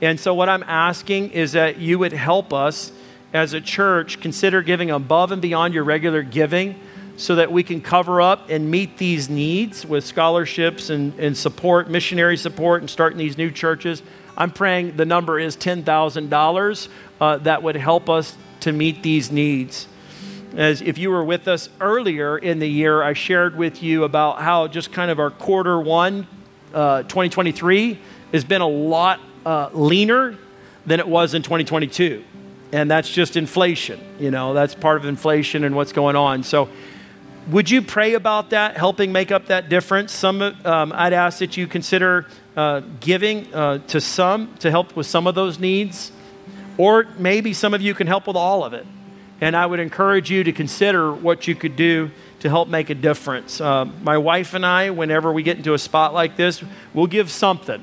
And 0.00 0.18
so, 0.18 0.34
what 0.34 0.48
I'm 0.48 0.64
asking 0.64 1.30
is 1.30 1.52
that 1.52 1.78
you 1.78 2.00
would 2.00 2.12
help 2.12 2.52
us 2.52 2.90
as 3.32 3.52
a 3.52 3.60
church 3.60 4.20
consider 4.20 4.60
giving 4.60 4.90
above 4.90 5.30
and 5.30 5.40
beyond 5.40 5.72
your 5.72 5.84
regular 5.84 6.22
giving 6.22 6.80
so 7.16 7.34
that 7.36 7.52
we 7.52 7.62
can 7.62 7.80
cover 7.80 8.20
up 8.20 8.48
and 8.48 8.70
meet 8.70 8.98
these 8.98 9.28
needs 9.28 9.84
with 9.84 10.04
scholarships 10.04 10.90
and, 10.90 11.18
and 11.18 11.36
support, 11.36 11.88
missionary 11.88 12.36
support, 12.36 12.80
and 12.80 12.90
starting 12.90 13.18
these 13.18 13.36
new 13.36 13.50
churches. 13.50 14.02
I'm 14.36 14.50
praying 14.50 14.96
the 14.96 15.04
number 15.04 15.38
is 15.38 15.56
$10,000 15.56 16.88
uh, 17.20 17.36
that 17.38 17.62
would 17.62 17.76
help 17.76 18.08
us 18.08 18.36
to 18.60 18.72
meet 18.72 19.02
these 19.02 19.30
needs 19.30 19.86
as 20.56 20.82
if 20.82 20.98
you 20.98 21.10
were 21.10 21.24
with 21.24 21.48
us 21.48 21.68
earlier 21.80 22.36
in 22.38 22.58
the 22.58 22.66
year, 22.66 23.02
I 23.02 23.12
shared 23.14 23.56
with 23.56 23.82
you 23.82 24.04
about 24.04 24.40
how 24.40 24.68
just 24.68 24.92
kind 24.92 25.10
of 25.10 25.18
our 25.18 25.30
quarter 25.30 25.80
one, 25.80 26.26
uh, 26.74 27.02
2023, 27.04 27.98
has 28.32 28.44
been 28.44 28.60
a 28.60 28.68
lot 28.68 29.20
uh, 29.46 29.70
leaner 29.72 30.36
than 30.86 31.00
it 31.00 31.08
was 31.08 31.34
in 31.34 31.42
2022. 31.42 32.24
And 32.72 32.90
that's 32.90 33.10
just 33.10 33.36
inflation. 33.36 34.00
You 34.18 34.30
know, 34.30 34.54
that's 34.54 34.74
part 34.74 34.96
of 34.96 35.04
inflation 35.04 35.64
and 35.64 35.74
what's 35.74 35.92
going 35.92 36.16
on. 36.16 36.42
So, 36.42 36.68
would 37.50 37.70
you 37.70 37.82
pray 37.82 38.14
about 38.14 38.50
that, 38.50 38.76
helping 38.76 39.10
make 39.10 39.32
up 39.32 39.46
that 39.46 39.68
difference? 39.68 40.12
Some, 40.12 40.42
um, 40.42 40.92
I'd 40.94 41.12
ask 41.12 41.38
that 41.38 41.56
you 41.56 41.66
consider 41.66 42.26
uh, 42.56 42.82
giving 43.00 43.52
uh, 43.52 43.78
to 43.88 44.00
some 44.00 44.54
to 44.58 44.70
help 44.70 44.94
with 44.94 45.06
some 45.06 45.26
of 45.26 45.34
those 45.34 45.58
needs, 45.58 46.12
or 46.78 47.06
maybe 47.18 47.52
some 47.52 47.74
of 47.74 47.82
you 47.82 47.94
can 47.94 48.06
help 48.06 48.26
with 48.26 48.36
all 48.36 48.64
of 48.64 48.74
it. 48.74 48.86
And 49.40 49.56
I 49.56 49.66
would 49.66 49.80
encourage 49.80 50.30
you 50.30 50.44
to 50.44 50.52
consider 50.52 51.12
what 51.12 51.48
you 51.48 51.56
could 51.56 51.74
do 51.74 52.10
to 52.40 52.48
help 52.48 52.68
make 52.68 52.90
a 52.90 52.94
difference. 52.94 53.60
Uh, 53.60 53.86
my 54.02 54.18
wife 54.18 54.54
and 54.54 54.64
I, 54.64 54.90
whenever 54.90 55.32
we 55.32 55.42
get 55.42 55.56
into 55.56 55.74
a 55.74 55.78
spot 55.78 56.14
like 56.14 56.36
this, 56.36 56.62
we'll 56.94 57.08
give 57.08 57.30
something 57.30 57.82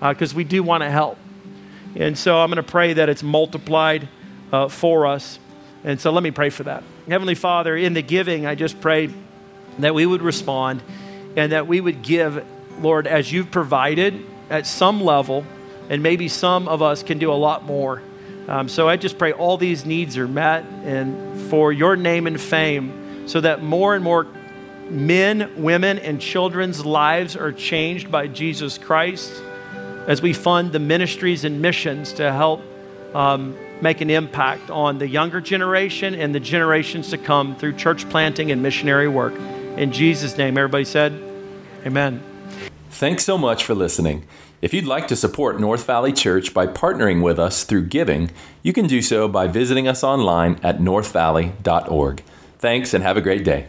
because 0.00 0.32
uh, 0.32 0.36
we 0.36 0.44
do 0.44 0.62
want 0.62 0.82
to 0.82 0.90
help. 0.90 1.18
And 1.94 2.16
so 2.16 2.38
I'm 2.38 2.48
going 2.50 2.56
to 2.56 2.70
pray 2.70 2.94
that 2.94 3.08
it's 3.08 3.22
multiplied 3.22 4.08
uh, 4.52 4.68
for 4.68 5.06
us. 5.06 5.38
And 5.84 6.00
so 6.00 6.10
let 6.10 6.22
me 6.22 6.30
pray 6.30 6.50
for 6.50 6.62
that. 6.64 6.82
Heavenly 7.08 7.36
Father, 7.36 7.76
in 7.76 7.94
the 7.94 8.02
giving, 8.02 8.46
I 8.46 8.56
just 8.56 8.80
pray 8.80 9.10
that 9.78 9.94
we 9.94 10.04
would 10.04 10.22
respond 10.22 10.82
and 11.36 11.52
that 11.52 11.68
we 11.68 11.80
would 11.80 12.02
give, 12.02 12.44
Lord, 12.80 13.06
as 13.06 13.30
you've 13.30 13.52
provided 13.52 14.26
at 14.50 14.66
some 14.66 15.00
level, 15.00 15.44
and 15.88 16.02
maybe 16.02 16.26
some 16.26 16.66
of 16.66 16.82
us 16.82 17.04
can 17.04 17.18
do 17.18 17.30
a 17.30 17.34
lot 17.34 17.64
more. 17.64 18.02
Um, 18.48 18.68
so 18.68 18.88
I 18.88 18.96
just 18.96 19.18
pray 19.18 19.32
all 19.32 19.56
these 19.56 19.86
needs 19.86 20.18
are 20.18 20.26
met 20.26 20.64
and 20.64 21.40
for 21.48 21.72
your 21.72 21.94
name 21.94 22.26
and 22.26 22.40
fame, 22.40 23.28
so 23.28 23.40
that 23.40 23.62
more 23.62 23.94
and 23.94 24.02
more 24.02 24.26
men, 24.90 25.62
women, 25.62 26.00
and 26.00 26.20
children's 26.20 26.84
lives 26.84 27.36
are 27.36 27.52
changed 27.52 28.10
by 28.10 28.26
Jesus 28.26 28.78
Christ 28.78 29.32
as 30.08 30.20
we 30.20 30.32
fund 30.32 30.72
the 30.72 30.80
ministries 30.80 31.44
and 31.44 31.62
missions 31.62 32.14
to 32.14 32.32
help 32.32 32.62
um, 33.14 33.56
make 33.80 34.00
an 34.00 34.10
impact 34.10 34.70
on 34.70 34.98
the 34.98 35.08
younger 35.08 35.40
generation 35.40 36.14
and 36.14 36.34
the 36.34 36.40
generations 36.40 37.10
to 37.10 37.18
come 37.18 37.56
through 37.56 37.74
church 37.74 38.08
planting 38.08 38.50
and 38.50 38.62
missionary 38.62 39.08
work. 39.08 39.34
In 39.76 39.92
Jesus' 39.92 40.36
name, 40.36 40.56
everybody 40.56 40.84
said, 40.84 41.12
Amen. 41.84 42.22
Thanks 42.90 43.24
so 43.24 43.36
much 43.36 43.64
for 43.64 43.74
listening. 43.74 44.24
If 44.62 44.72
you'd 44.72 44.86
like 44.86 45.06
to 45.08 45.16
support 45.16 45.60
North 45.60 45.84
Valley 45.86 46.12
Church 46.12 46.54
by 46.54 46.66
partnering 46.66 47.22
with 47.22 47.38
us 47.38 47.64
through 47.64 47.86
giving, 47.86 48.30
you 48.62 48.72
can 48.72 48.86
do 48.86 49.02
so 49.02 49.28
by 49.28 49.46
visiting 49.46 49.86
us 49.86 50.02
online 50.02 50.58
at 50.62 50.78
northvalley.org. 50.78 52.22
Thanks 52.58 52.94
and 52.94 53.04
have 53.04 53.16
a 53.16 53.20
great 53.20 53.44
day. 53.44 53.68